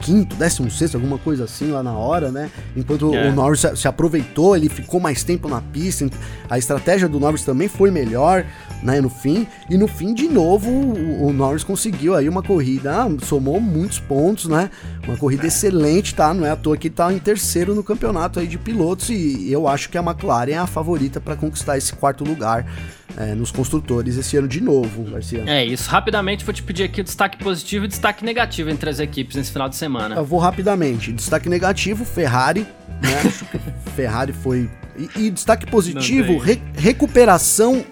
15, 0.00 0.24
16, 0.24 0.94
alguma 0.94 1.18
coisa 1.18 1.44
assim 1.44 1.70
lá 1.70 1.82
na 1.82 1.92
hora, 1.92 2.30
né? 2.30 2.50
Enquanto 2.76 3.14
é. 3.14 3.28
o 3.28 3.32
Norris 3.32 3.64
se 3.74 3.88
aproveitou, 3.88 4.56
ele 4.56 4.68
ficou 4.68 5.00
mais 5.00 5.22
tempo 5.22 5.48
na 5.48 5.60
pista, 5.60 6.08
a 6.48 6.58
estratégia 6.58 7.08
do 7.08 7.18
Norris 7.18 7.44
também 7.44 7.68
foi 7.68 7.90
melhor, 7.90 8.44
né? 8.82 9.00
No 9.00 9.08
fim, 9.08 9.46
e 9.68 9.76
no 9.76 9.86
fim, 9.88 10.14
de 10.14 10.28
novo, 10.28 10.70
o, 10.70 11.32
Norris 11.32 11.64
conseguiu 11.64 12.14
aí 12.14 12.28
uma 12.28 12.42
corrida, 12.42 12.92
somou 13.22 13.60
muitos 13.60 13.98
pontos, 13.98 14.46
né? 14.46 14.70
Uma 15.06 15.16
corrida 15.16 15.46
excelente, 15.46 16.14
tá? 16.14 16.32
Não 16.32 16.46
é 16.46 16.50
à 16.50 16.56
toa 16.56 16.76
que 16.76 16.90
tá 16.90 17.12
em 17.12 17.18
terceiro 17.18 17.74
no 17.74 17.82
campeonato 17.82 18.40
aí 18.40 18.46
de 18.46 18.58
pilotos, 18.58 19.10
e 19.10 19.50
eu 19.50 19.68
acho 19.68 19.88
que 19.88 19.98
a 19.98 20.02
McLaren 20.02 20.52
é 20.52 20.58
a 20.58 20.66
favorita 20.66 21.20
para 21.20 21.36
conquistar 21.36 21.76
esse 21.76 21.92
quarto 21.94 22.24
lugar 22.24 22.66
é, 23.16 23.34
nos 23.34 23.50
construtores 23.50 24.16
esse 24.16 24.36
ano 24.36 24.46
de 24.46 24.60
novo, 24.60 25.04
Garcia. 25.04 25.42
É 25.46 25.64
isso. 25.64 25.88
Rapidamente 25.88 26.44
vou 26.44 26.52
te 26.52 26.62
pedir 26.62 26.84
aqui 26.84 27.00
o 27.00 27.04
destaque 27.04 27.38
positivo 27.38 27.86
e 27.86 27.88
destaque 27.88 28.24
negativo 28.24 28.68
entre 28.68 28.90
as 28.90 29.00
equipes 29.00 29.36
nesse 29.36 29.50
final 29.50 29.68
de 29.68 29.76
semana. 29.76 30.14
Eu 30.14 30.24
vou 30.24 30.38
rapidamente. 30.38 31.12
Destaque 31.12 31.48
negativo, 31.48 32.04
Ferrari, 32.04 32.66
né? 33.00 33.32
Ferrari 33.96 34.32
foi. 34.32 34.70
E, 34.96 35.26
e 35.26 35.30
destaque 35.30 35.66
positivo, 35.66 36.38
re 36.38 36.60
recuperação 36.74 37.84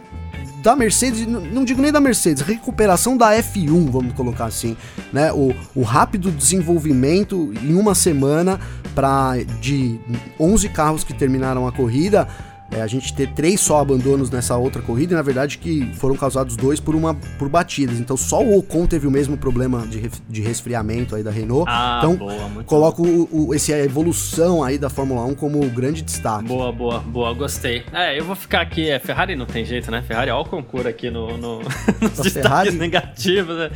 da 0.62 0.74
Mercedes, 0.74 1.26
não 1.26 1.62
digo 1.62 1.82
nem 1.82 1.92
da 1.92 2.00
Mercedes, 2.00 2.42
recuperação 2.42 3.18
da 3.18 3.32
F1, 3.32 3.90
vamos 3.90 4.14
colocar 4.14 4.46
assim, 4.46 4.74
né? 5.12 5.30
O, 5.30 5.54
o 5.74 5.82
rápido 5.82 6.30
desenvolvimento 6.30 7.52
em 7.62 7.74
uma 7.74 7.94
semana 7.94 8.58
para 8.94 9.36
de 9.60 10.00
11 10.40 10.68
carros 10.70 11.04
que 11.04 11.12
terminaram 11.12 11.68
a 11.68 11.72
corrida 11.72 12.26
é, 12.70 12.80
a 12.80 12.86
gente 12.86 13.12
ter 13.14 13.28
três 13.28 13.60
só 13.60 13.80
abandonos 13.80 14.30
nessa 14.30 14.56
outra 14.56 14.82
corrida, 14.82 15.14
e 15.14 15.16
na 15.16 15.22
verdade 15.22 15.58
que 15.58 15.86
foram 15.94 16.16
causados 16.16 16.56
dois 16.56 16.80
por 16.80 16.94
uma 16.94 17.14
por 17.38 17.48
batidas. 17.48 17.98
Então 18.00 18.16
só 18.16 18.42
o 18.42 18.58
Ocon 18.58 18.86
teve 18.86 19.06
o 19.06 19.10
mesmo 19.10 19.36
problema 19.36 19.86
de, 19.86 20.10
de 20.28 20.42
resfriamento 20.42 21.14
aí 21.14 21.22
da 21.22 21.30
Renault. 21.30 21.66
Ah, 21.68 22.00
então 22.02 22.16
boa, 22.16 22.64
coloco 22.64 23.02
o, 23.02 23.48
o, 23.48 23.54
esse, 23.54 23.72
a 23.72 23.78
evolução 23.78 24.62
aí 24.62 24.78
da 24.78 24.90
Fórmula 24.90 25.24
1 25.24 25.34
como 25.34 25.60
grande 25.70 26.02
destaque. 26.02 26.48
Boa, 26.48 26.72
boa, 26.72 27.00
boa, 27.00 27.32
gostei. 27.34 27.84
É, 27.92 28.18
eu 28.18 28.24
vou 28.24 28.34
ficar 28.34 28.60
aqui, 28.60 28.90
é, 28.90 28.98
Ferrari 28.98 29.36
não 29.36 29.46
tem 29.46 29.64
jeito, 29.64 29.90
né? 29.90 30.02
Ferrari, 30.02 30.30
ó 30.30 30.40
o 30.40 30.44
concurso 30.44 30.88
aqui 30.88 31.10
no, 31.10 31.36
no 31.36 31.58
nos 32.00 32.18
destaques 32.18 32.42
Ferrari... 32.42 32.72
negativos, 32.72 33.56
né? 33.56 33.70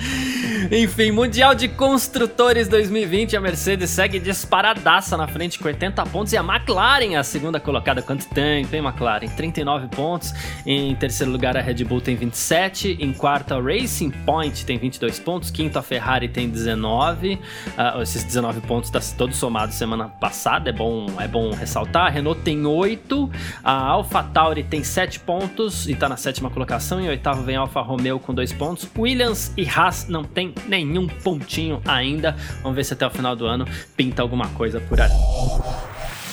Enfim, 0.72 1.10
Mundial 1.12 1.54
de 1.54 1.68
Construtores 1.68 2.68
2020, 2.68 3.36
a 3.36 3.40
Mercedes 3.40 3.90
segue 3.90 4.18
disparadaça 4.18 5.16
na 5.16 5.28
frente 5.28 5.58
com 5.58 5.68
80 5.68 6.04
pontos 6.06 6.32
e 6.32 6.36
a 6.36 6.42
McLaren 6.42 7.16
a 7.16 7.22
segunda 7.22 7.60
colocada. 7.60 8.02
Quanto 8.02 8.26
tem? 8.28 8.64
Tem 8.66 8.80
McLaren, 8.88 9.28
39 9.28 9.88
pontos. 9.88 10.34
Em 10.66 10.94
terceiro 10.94 11.30
lugar, 11.30 11.56
a 11.56 11.60
Red 11.60 11.84
Bull 11.84 12.00
tem 12.00 12.16
27. 12.16 12.98
Em 13.00 13.12
quarto, 13.12 13.54
a 13.54 13.60
Racing 13.60 14.10
Point 14.10 14.64
tem 14.64 14.78
22 14.78 15.18
pontos. 15.18 15.50
Quinto, 15.50 15.78
a 15.78 15.82
Ferrari 15.82 16.28
tem 16.28 16.48
19. 16.48 17.34
Uh, 17.34 17.38
ah, 17.76 17.98
esses 18.02 18.24
19 18.24 18.60
pontos 18.62 18.90
tá 18.90 19.00
todos 19.16 19.36
somados 19.36 19.74
semana 19.74 20.08
passada, 20.08 20.70
é 20.70 20.72
bom, 20.72 21.06
é 21.18 21.28
bom 21.28 21.50
ressaltar. 21.50 22.06
A 22.06 22.10
Renault 22.10 22.40
tem 22.42 22.66
8. 22.66 23.30
A 23.62 23.72
AlphaTauri 23.72 24.64
tem 24.64 24.82
7 24.82 25.20
pontos 25.20 25.86
e 25.86 25.92
está 25.92 26.08
na 26.08 26.16
sétima 26.16 26.50
colocação. 26.50 27.00
Em 27.00 27.08
oitavo 27.08 27.42
vem 27.42 27.56
a 27.56 27.60
Alfa 27.60 27.80
Romeo 27.80 28.18
com 28.18 28.34
2 28.34 28.52
pontos. 28.52 28.88
Williams 28.96 29.52
e 29.56 29.68
Haas 29.68 30.08
não 30.08 30.24
tem 30.24 30.54
nenhum 30.66 31.06
pontinho 31.06 31.80
ainda. 31.86 32.36
Vamos 32.62 32.76
ver 32.76 32.84
se 32.84 32.92
até 32.92 33.06
o 33.06 33.10
final 33.10 33.36
do 33.36 33.46
ano 33.46 33.66
pinta 33.96 34.22
alguma 34.22 34.48
coisa 34.48 34.80
por 34.80 35.00
ali. 35.00 35.14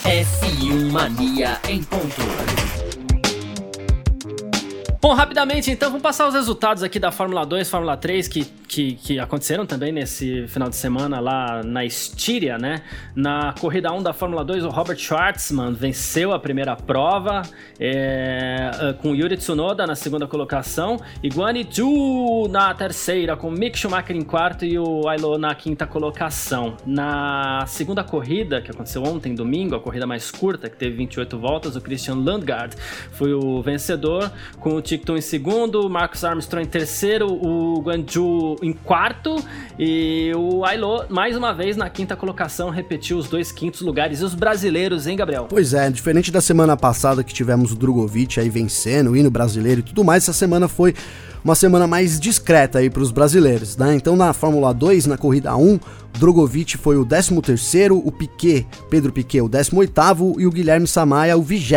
F1 0.05 0.91
Mania 0.91 1.59
em 1.67 1.81
ponto. 1.81 2.21
Bom, 5.01 5.13
rapidamente 5.15 5.71
então, 5.71 5.89
vamos 5.89 6.03
passar 6.03 6.27
os 6.27 6.35
resultados 6.35 6.83
aqui 6.83 6.99
da 6.99 7.11
Fórmula 7.11 7.43
2, 7.43 7.67
Fórmula 7.67 7.97
3, 7.97 8.27
que, 8.27 8.45
que, 8.75 8.95
que, 8.95 9.19
aconteceram 9.19 9.65
também 9.65 9.93
nesse 9.93 10.45
final 10.49 10.67
de 10.67 10.75
semana 10.75 11.21
lá 11.21 11.63
na 11.63 11.85
Estíria, 11.85 12.57
né? 12.57 12.81
Na 13.15 13.53
corrida 13.53 13.89
1 13.89 14.03
da 14.03 14.11
Fórmula 14.11 14.43
2, 14.43 14.65
o 14.65 14.69
Robert 14.69 14.97
Schwartzman 14.97 15.71
venceu 15.71 16.33
a 16.33 16.39
primeira 16.39 16.75
prova 16.75 17.43
é, 17.79 18.71
é 18.81 18.93
com 18.93 19.15
Yuri 19.15 19.37
Tsunoda 19.37 19.87
na 19.87 19.95
segunda 19.95 20.27
colocação 20.27 20.99
e 21.23 21.29
Guani 21.29 21.65
Zhu 21.71 22.49
na 22.49 22.73
terceira, 22.73 23.37
com 23.37 23.49
Mick 23.49 23.79
Schumacher 23.79 24.13
em 24.13 24.23
quarto 24.23 24.65
e 24.65 24.77
o 24.77 25.07
Ailo 25.07 25.37
na 25.37 25.55
quinta 25.55 25.87
colocação. 25.87 26.75
Na 26.85 27.65
segunda 27.67 28.03
corrida, 28.03 28.61
que 28.61 28.71
aconteceu 28.71 29.03
ontem, 29.03 29.33
domingo, 29.33 29.75
a 29.75 29.79
corrida 29.79 30.05
mais 30.05 30.29
curta, 30.29 30.69
que 30.69 30.75
teve 30.75 30.97
28 30.97 31.39
voltas, 31.39 31.77
o 31.77 31.81
Christian 31.81 32.15
Landgaard 32.15 32.75
foi 33.13 33.33
o 33.33 33.61
vencedor 33.61 34.29
com 34.59 34.75
o 34.75 34.81
Ticton 34.81 35.15
em 35.15 35.21
segundo, 35.21 35.85
o 35.85 35.89
Marcus 35.89 36.25
Armstrong 36.25 36.65
em 36.65 36.69
terceiro, 36.69 37.27
o 37.31 37.79
Guanju 37.81 38.57
em 38.65 38.73
quarto 38.73 39.43
e 39.77 40.31
o 40.35 40.65
Ailo, 40.65 41.05
mais 41.09 41.37
uma 41.37 41.53
vez, 41.53 41.77
na 41.77 41.89
quinta 41.89 42.15
colocação, 42.15 42.69
repetiu 42.69 43.17
os 43.17 43.29
dois 43.29 43.51
quintos 43.51 43.81
lugares. 43.81 44.21
E 44.21 44.23
os 44.23 44.33
brasileiros, 44.33 45.05
hein, 45.05 45.15
Gabriel? 45.15 45.45
Pois 45.49 45.73
é, 45.73 45.89
diferente 45.89 46.31
da 46.31 46.41
semana 46.41 46.75
passada 46.75 47.23
que 47.23 47.33
tivemos 47.33 47.71
o 47.71 47.75
Drogovic 47.75 48.39
aí 48.39 48.49
vencendo, 48.49 49.11
o 49.11 49.17
hino 49.17 49.29
brasileiro 49.29 49.81
e 49.81 49.83
tudo 49.83 50.03
mais, 50.03 50.23
essa 50.23 50.33
semana 50.33 50.67
foi 50.67 50.95
uma 51.45 51.53
semana 51.53 51.85
mais 51.85 52.19
discreta 52.19 52.79
aí 52.79 52.89
para 52.89 53.03
os 53.03 53.11
brasileiros, 53.11 53.77
né? 53.77 53.93
Então 53.95 54.15
na 54.15 54.33
Fórmula 54.33 54.73
2, 54.73 55.05
na 55.05 55.15
corrida 55.15 55.55
1, 55.55 55.79
Drogovic 56.17 56.77
foi 56.77 56.97
o 56.97 57.05
13º, 57.05 58.01
o 58.03 58.11
Piquet, 58.11 58.65
Pedro 58.89 59.11
Piquet, 59.11 59.41
o 59.41 59.49
18º 59.49 60.39
e 60.39 60.47
o 60.47 60.51
Guilherme 60.51 60.87
Samaia 60.87 61.37
o 61.37 61.41
20 61.41 61.73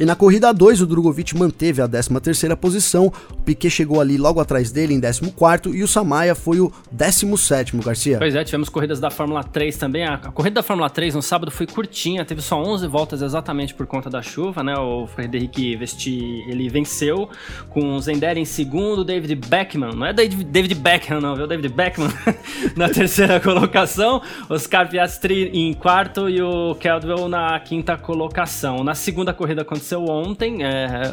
E 0.00 0.04
na 0.04 0.16
corrida 0.16 0.52
2, 0.52 0.80
o 0.82 0.86
Drogovic 0.86 1.36
manteve 1.36 1.80
a 1.80 1.88
13ª 1.88 2.56
posição, 2.56 3.12
o 3.30 3.42
Piquet 3.42 3.70
chegou 3.70 4.00
ali 4.00 4.16
logo 4.18 4.40
atrás 4.40 4.70
dele 4.70 4.94
em 4.94 5.00
14º 5.00 5.74
e 5.74 5.82
o 5.82 5.88
Samaia 5.88 6.34
foi 6.34 6.60
o 6.60 6.72
17º, 6.94 7.84
Garcia. 7.84 8.18
Pois 8.18 8.34
é, 8.34 8.44
tivemos 8.44 8.68
corridas 8.68 9.00
da 9.00 9.10
Fórmula 9.10 9.44
3 9.44 9.76
também. 9.76 10.04
A 10.04 10.18
corrida 10.18 10.56
da 10.56 10.62
Fórmula 10.62 10.90
3 10.90 11.14
no 11.14 11.22
sábado 11.22 11.50
foi 11.50 11.66
curtinha, 11.66 12.24
teve 12.24 12.42
só 12.42 12.60
11 12.60 12.86
voltas 12.88 13.22
exatamente 13.22 13.74
por 13.74 13.86
conta 13.86 14.10
da 14.10 14.22
chuva, 14.22 14.62
né? 14.62 14.76
O 14.76 15.06
Frederic 15.06 15.76
Vesti, 15.76 16.44
ele 16.48 16.68
venceu 16.68 17.28
com 17.70 17.94
o 17.94 18.00
Zender 18.00 18.36
em 18.36 18.44
segundo, 18.44 18.81
David 19.04 19.34
Beckman, 19.34 19.94
não 19.94 20.06
é 20.06 20.12
David, 20.12 20.74
Beckham 20.74 21.20
não, 21.20 21.34
viu? 21.34 21.46
David 21.46 21.68
Beckman 21.68 22.10
na 22.76 22.88
terceira 22.88 23.40
colocação, 23.40 24.22
Oscar 24.48 24.88
Piastri 24.88 25.50
em 25.52 25.72
quarto 25.74 26.28
e 26.28 26.40
o 26.42 26.74
Caldwell 26.76 27.28
na 27.28 27.58
quinta 27.60 27.96
colocação. 27.96 28.82
Na 28.84 28.94
segunda 28.94 29.32
corrida 29.32 29.62
aconteceu 29.62 30.04
ontem, 30.04 30.64
é, 30.64 31.12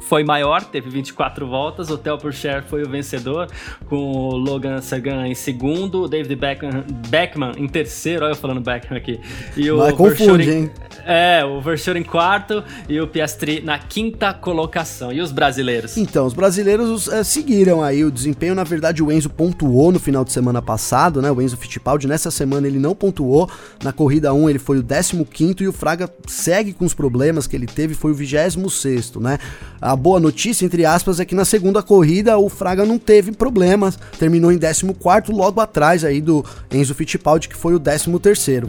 foi 0.00 0.24
maior, 0.24 0.62
teve 0.64 0.88
24 0.88 1.46
voltas. 1.46 1.90
O 1.90 1.98
Theo 1.98 2.18
Pourchaire 2.18 2.62
foi 2.66 2.82
o 2.82 2.88
vencedor, 2.88 3.48
com 3.86 3.96
o 3.96 4.36
Logan 4.36 4.80
Sagan 4.80 5.26
em 5.26 5.34
segundo, 5.34 6.04
o 6.04 6.08
David 6.08 6.36
Beckman, 6.36 6.84
Beckman 7.08 7.52
em 7.56 7.68
terceiro, 7.68 8.24
olha 8.24 8.32
eu 8.32 8.36
falando 8.36 8.60
Beckman 8.60 8.98
aqui. 8.98 9.20
E 9.56 9.70
o 9.70 9.78
Vai 9.78 9.92
confunde, 9.92 10.50
hein? 10.50 10.70
É, 11.04 11.44
o 11.44 11.60
Verschoor 11.60 11.96
em 11.96 12.02
quarto 12.02 12.62
e 12.88 13.00
o 13.00 13.06
Piastri 13.06 13.60
na 13.60 13.78
quinta 13.78 14.32
colocação. 14.32 15.12
E 15.12 15.20
os 15.20 15.32
brasileiros? 15.32 15.96
Então, 15.96 16.26
os 16.26 16.34
brasileiros, 16.34 16.88
pilotos 16.98 17.06
uh, 17.06 17.24
seguiram 17.24 17.82
aí 17.82 18.04
o 18.04 18.10
desempenho. 18.10 18.54
Na 18.54 18.64
verdade, 18.64 19.02
o 19.02 19.12
Enzo 19.12 19.30
pontuou 19.30 19.92
no 19.92 20.00
final 20.00 20.24
de 20.24 20.32
semana 20.32 20.60
passado, 20.60 21.22
né? 21.22 21.30
O 21.30 21.40
Enzo 21.40 21.56
Fittipaldi, 21.56 22.08
nessa 22.08 22.30
semana 22.30 22.66
ele 22.66 22.78
não 22.78 22.94
pontuou. 22.94 23.48
Na 23.82 23.92
corrida 23.92 24.34
1 24.34 24.50
ele 24.50 24.58
foi 24.58 24.78
o 24.78 24.82
15 24.82 25.54
e 25.60 25.68
o 25.68 25.72
Fraga 25.72 26.10
segue 26.26 26.72
com 26.72 26.84
os 26.84 26.94
problemas 26.94 27.46
que 27.46 27.54
ele 27.54 27.66
teve, 27.66 27.94
foi 27.94 28.10
o 28.10 28.14
26, 28.14 29.14
né? 29.16 29.38
A 29.80 29.94
boa 29.94 30.18
notícia, 30.18 30.66
entre 30.66 30.84
aspas, 30.84 31.20
é 31.20 31.24
que 31.24 31.34
na 31.34 31.44
segunda 31.44 31.82
corrida 31.82 32.36
o 32.36 32.48
Fraga 32.48 32.84
não 32.84 32.98
teve 32.98 33.30
problemas, 33.32 33.98
terminou 34.18 34.50
em 34.50 34.58
14, 34.58 34.92
logo 35.30 35.60
atrás 35.60 36.04
aí 36.04 36.20
do 36.20 36.44
Enzo 36.72 36.94
Fittipaldi, 36.94 37.48
que 37.48 37.56
foi 37.56 37.74
o 37.74 37.78
13. 37.78 38.08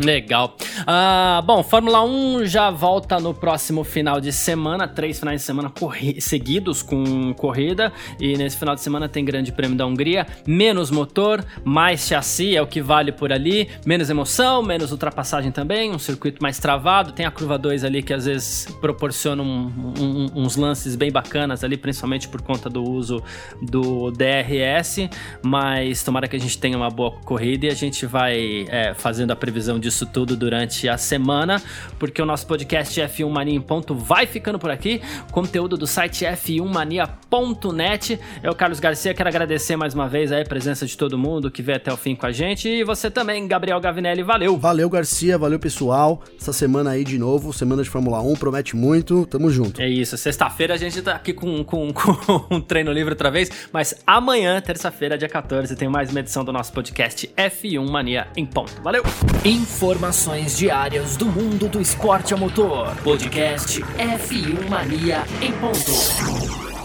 Legal. 0.04 0.56
Uh, 0.82 1.42
bom, 1.44 1.64
Fórmula 1.64 2.04
1 2.04 2.46
já 2.46 2.70
volta 2.70 3.20
no 3.20 3.34
próximo 3.34 3.84
final 3.84 4.22
de 4.22 4.32
semana, 4.32 4.88
três 4.88 5.20
finais 5.20 5.42
de 5.42 5.46
semana 5.48 5.72
seguidos 6.20 6.84
com 6.84 7.34
corrida, 7.34 7.92
e 8.20 8.38
nesse 8.38 8.58
final 8.58 8.76
de 8.76 8.82
semana 8.82 9.08
tem 9.08 9.24
Grande 9.24 9.52
Prêmio 9.52 9.78
da 9.78 9.86
Hungria, 9.86 10.28
menos 10.46 10.92
motor, 10.92 11.44
mais 11.64 12.08
chassi, 12.08 12.56
é 12.56 12.62
o 12.62 12.68
que 12.68 12.82
vale 12.82 13.12
por 13.12 13.32
ali, 13.32 13.70
menos 13.86 14.10
emoção, 14.10 14.62
menos 14.62 14.92
ultrapassagem 14.92 15.52
também, 15.52 15.92
um 15.92 16.00
circuito 16.00 16.42
mais 16.42 16.60
travado, 16.60 17.12
tem 17.12 17.26
a 17.26 17.32
curva 17.32 17.58
2 17.58 17.84
ali 17.84 18.04
que 18.04 18.14
às 18.14 18.26
vezes 18.26 18.66
proporciona 18.82 19.42
um, 19.42 19.72
um, 20.00 20.28
uns 20.36 20.56
lances 20.56 20.96
bem 20.96 21.12
bacanas 21.12 21.64
ali, 21.64 21.78
principalmente 21.78 22.28
por 22.28 22.42
conta 22.42 22.70
do 22.70 22.84
uso 22.84 23.24
do 23.62 24.12
DRS, 24.12 25.10
mas 25.42 26.04
tomara 26.04 26.28
que 26.28 26.36
a 26.36 26.40
gente 26.40 26.58
tenha 26.58 26.76
uma 26.78 26.90
boa 26.90 27.12
corrida 27.24 27.68
e 27.68 27.70
a 27.70 27.76
gente 27.76 28.06
vai 28.06 28.66
é, 28.70 28.94
fazendo 28.94 29.32
a 29.32 29.36
previsão 29.36 29.80
disso 29.80 30.06
tudo 30.06 30.36
durante 30.36 30.90
a 30.90 30.98
semana, 30.98 31.62
porque 31.98 32.22
o 32.22 32.26
nosso 32.26 32.46
podcast 32.48 33.00
F1 33.00 33.30
Mania 33.30 33.56
em 33.56 33.62
ponto 33.62 33.94
vai 33.96 34.26
ficando 34.26 34.58
por 34.58 34.72
aqui, 34.72 35.02
conteúdo 35.32 35.78
do 35.78 35.88
site 35.88 36.26
f1mania.net. 36.26 37.99
Eu, 38.42 38.56
Carlos 38.56 38.80
Garcia, 38.80 39.14
quero 39.14 39.30
agradecer 39.30 39.76
mais 39.76 39.94
uma 39.94 40.08
vez 40.08 40.32
a 40.32 40.44
presença 40.44 40.86
de 40.86 40.98
todo 40.98 41.18
mundo 41.18 41.52
que 41.52 41.62
veio 41.62 41.78
até 41.78 41.92
o 41.92 41.98
fim 41.98 42.16
com 42.16 42.26
a 42.26 42.32
gente 42.32 42.68
e 42.68 42.84
você 42.84 43.12
também, 43.12 43.48
Gabriel 43.48 43.80
Gavinelli, 43.80 44.24
valeu. 44.24 44.58
Valeu, 44.58 44.90
Garcia, 44.90 45.38
valeu 45.38 45.60
pessoal. 45.60 46.22
Essa 46.40 46.54
semana 46.54 46.92
aí 46.92 47.04
de 47.04 47.18
novo, 47.18 47.52
semana 47.52 47.84
de 47.84 47.90
Fórmula 47.90 48.22
1, 48.22 48.36
promete 48.36 48.76
muito, 48.76 49.26
tamo 49.26 49.50
junto. 49.50 49.82
É 49.82 49.88
isso, 49.88 50.18
sexta-feira 50.18 50.74
a 50.74 50.78
gente 50.78 51.02
tá 51.02 51.16
aqui 51.16 51.34
com, 51.34 51.64
com, 51.64 51.92
com 51.94 52.46
um 52.50 52.62
treino 52.62 52.92
livre 52.92 53.12
outra 53.12 53.30
vez, 53.30 53.50
mas 53.72 53.96
amanhã, 54.06 54.62
terça-feira, 54.62 55.18
dia 55.18 55.30
14, 55.30 55.76
tem 55.76 55.90
mais 55.90 56.10
uma 56.12 56.22
edição 56.22 56.44
do 56.44 56.54
nosso 56.54 56.72
podcast 56.72 57.30
F1 57.36 57.90
Mania 57.90 58.28
em 58.36 58.46
ponto. 58.46 58.82
Valeu! 58.82 59.04
Informações 59.44 60.58
diárias 60.58 61.18
do 61.18 61.26
mundo 61.26 61.68
do 61.68 61.82
esporte 61.82 62.34
a 62.34 62.38
motor. 62.38 62.96
Podcast 63.04 63.82
F1 63.82 64.70
Mania 64.70 65.24
em 65.42 65.52
ponto. 65.54 66.79